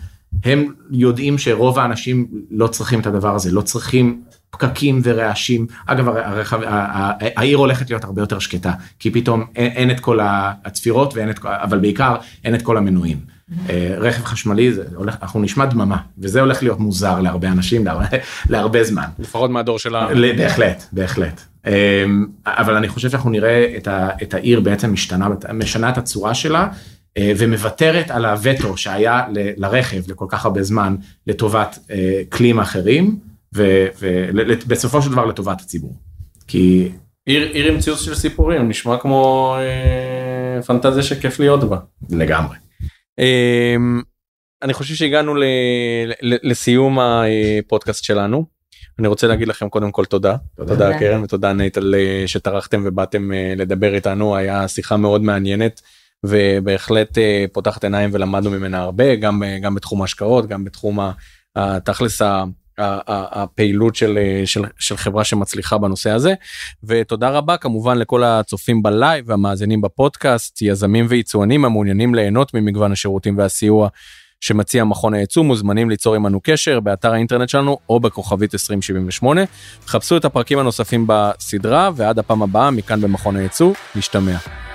הם 0.45 0.73
יודעים 0.91 1.37
שרוב 1.37 1.79
האנשים 1.79 2.27
לא 2.51 2.67
צריכים 2.67 2.99
את 2.99 3.05
הדבר 3.05 3.35
הזה, 3.35 3.51
לא 3.51 3.61
צריכים 3.61 4.21
פקקים 4.49 5.01
ורעשים. 5.03 5.67
אגב, 5.85 6.09
הר- 6.09 6.17
הרכב, 6.27 6.61
ה- 6.63 6.67
ה- 6.69 7.13
העיר 7.35 7.57
הולכת 7.57 7.89
להיות 7.89 8.03
הרבה 8.03 8.21
יותר 8.21 8.39
שקטה, 8.39 8.71
כי 8.99 9.11
פתאום 9.11 9.45
אין, 9.55 9.71
אין 9.71 9.91
את 9.91 9.99
כל 9.99 10.19
הצפירות, 10.21 11.13
ואין 11.15 11.29
את, 11.29 11.39
אבל 11.45 11.79
בעיקר 11.79 12.15
אין 12.45 12.55
את 12.55 12.61
כל 12.61 12.77
המנועים. 12.77 13.36
אה, 13.69 13.95
רכב 13.97 14.23
חשמלי, 14.23 14.73
זה 14.73 14.83
הולך, 14.95 15.15
אנחנו 15.21 15.41
נשמע 15.41 15.65
דממה, 15.65 15.97
וזה 16.17 16.41
הולך 16.41 16.63
להיות 16.63 16.79
מוזר 16.79 17.19
להרבה 17.19 17.47
אנשים, 17.47 17.85
להרבה, 18.49 18.83
זמן. 18.83 19.05
לפחות 19.19 19.51
מהדור 19.51 19.79
שלנו. 19.79 20.09
בהחלט, 20.37 20.83
בהחלט. 20.91 21.41
אמ, 21.67 21.71
אבל 22.45 22.75
אני 22.75 22.87
חושב 22.87 23.09
שאנחנו 23.09 23.29
נראה 23.29 23.73
את, 23.77 23.87
ה, 23.87 24.09
את 24.23 24.33
העיר 24.33 24.59
בעצם 24.59 24.93
משתנה, 24.93 25.27
משנה 25.53 25.89
את 25.89 25.97
הצורה 25.97 26.33
שלה, 26.33 26.67
אה, 27.17 27.31
ומוותרת 27.37 28.11
על 28.11 28.25
הווטו 28.25 28.77
שהיה 28.77 29.25
ל- 29.33 29.65
לרכב 29.65 30.11
לכל 30.11 30.25
כך 30.29 30.45
הרבה 30.45 30.63
זמן 30.63 30.95
לטובת 31.27 31.79
אה, 31.91 32.21
כלים 32.29 32.59
אחרים, 32.59 33.19
ובסופו 33.53 35.01
של 35.01 35.11
דבר 35.11 35.25
לטובת 35.25 35.61
הציבור. 35.61 35.95
כי 36.47 36.89
עיר 37.25 37.49
עיר 37.51 37.71
עם 37.71 37.79
ציוץ 37.79 38.01
של 38.01 38.15
ציפורים 38.15 38.69
נשמע 38.69 38.97
כמו 38.97 39.55
אה, 39.59 40.61
פנטזיה 40.61 41.03
שכיף 41.03 41.39
להיות 41.39 41.63
בה. 41.63 41.77
לגמרי. 42.09 42.55
אמ, 43.19 44.01
אני 44.63 44.73
חושב 44.73 44.95
שהגענו 44.95 45.35
ל- 45.35 45.43
ל- 46.21 46.49
לסיום 46.51 46.99
הפודקאסט 46.99 48.03
שלנו. 48.03 48.45
אני 48.99 49.07
רוצה 49.07 49.27
להגיד 49.27 49.47
לכם 49.47 49.69
קודם 49.69 49.91
כל 49.91 50.05
תודה. 50.05 50.35
תודה. 50.55 50.73
תודה. 50.73 50.99
קרן 50.99 51.23
ותודה 51.23 51.53
נייט 51.53 51.77
על 51.77 51.95
אה, 51.95 52.23
שטרחתם 52.27 52.81
ובאתם 52.85 53.31
אה, 53.33 53.53
לדבר 53.57 53.95
איתנו 53.95 54.35
היה 54.35 54.67
שיחה 54.67 54.97
מאוד 54.97 55.23
מעניינת 55.23 55.81
ובהחלט 56.25 57.17
אה, 57.17 57.45
פותחת 57.51 57.83
עיניים 57.83 58.09
ולמדנו 58.13 58.51
ממנה 58.51 58.77
הרבה 58.77 59.15
גם 59.15 59.43
גם 59.61 59.75
בתחום 59.75 60.01
ההשקעות 60.01 60.47
גם 60.47 60.63
בתחום 60.63 60.99
התכלס 61.55 62.21
הפעילות 62.77 63.95
של, 63.95 64.17
אה, 64.17 64.41
של, 64.45 64.61
של 64.79 64.97
חברה 64.97 65.23
שמצליחה 65.23 65.77
בנושא 65.77 66.09
הזה 66.09 66.33
ותודה 66.83 67.29
רבה 67.29 67.57
כמובן 67.57 67.97
לכל 67.97 68.23
הצופים 68.23 68.83
בלייב 68.83 69.29
והמאזינים 69.29 69.81
בפודקאסט 69.81 70.61
יזמים 70.61 71.05
ויצואנים 71.09 71.65
המעוניינים 71.65 72.15
ליהנות 72.15 72.53
ממגוון 72.53 72.91
השירותים 72.91 73.37
והסיוע 73.37 73.89
שמציע 74.41 74.83
מכון 74.83 75.13
הייצוא 75.13 75.43
מוזמנים 75.43 75.89
ליצור 75.89 76.15
עמנו 76.15 76.39
קשר 76.43 76.79
באתר 76.79 77.13
האינטרנט 77.13 77.49
שלנו 77.49 77.77
או 77.89 77.99
בכוכבית 77.99 78.53
2078. 78.53 79.41
חפשו 79.87 80.17
את 80.17 80.25
הפרקים 80.25 80.59
הנוספים 80.59 81.05
בסדרה 81.07 81.89
ועד 81.95 82.19
הפעם 82.19 82.41
הבאה 82.41 82.71
מכאן 82.71 83.01
במכון 83.01 83.35
הייצוא 83.35 83.73
נשתמע. 83.95 84.66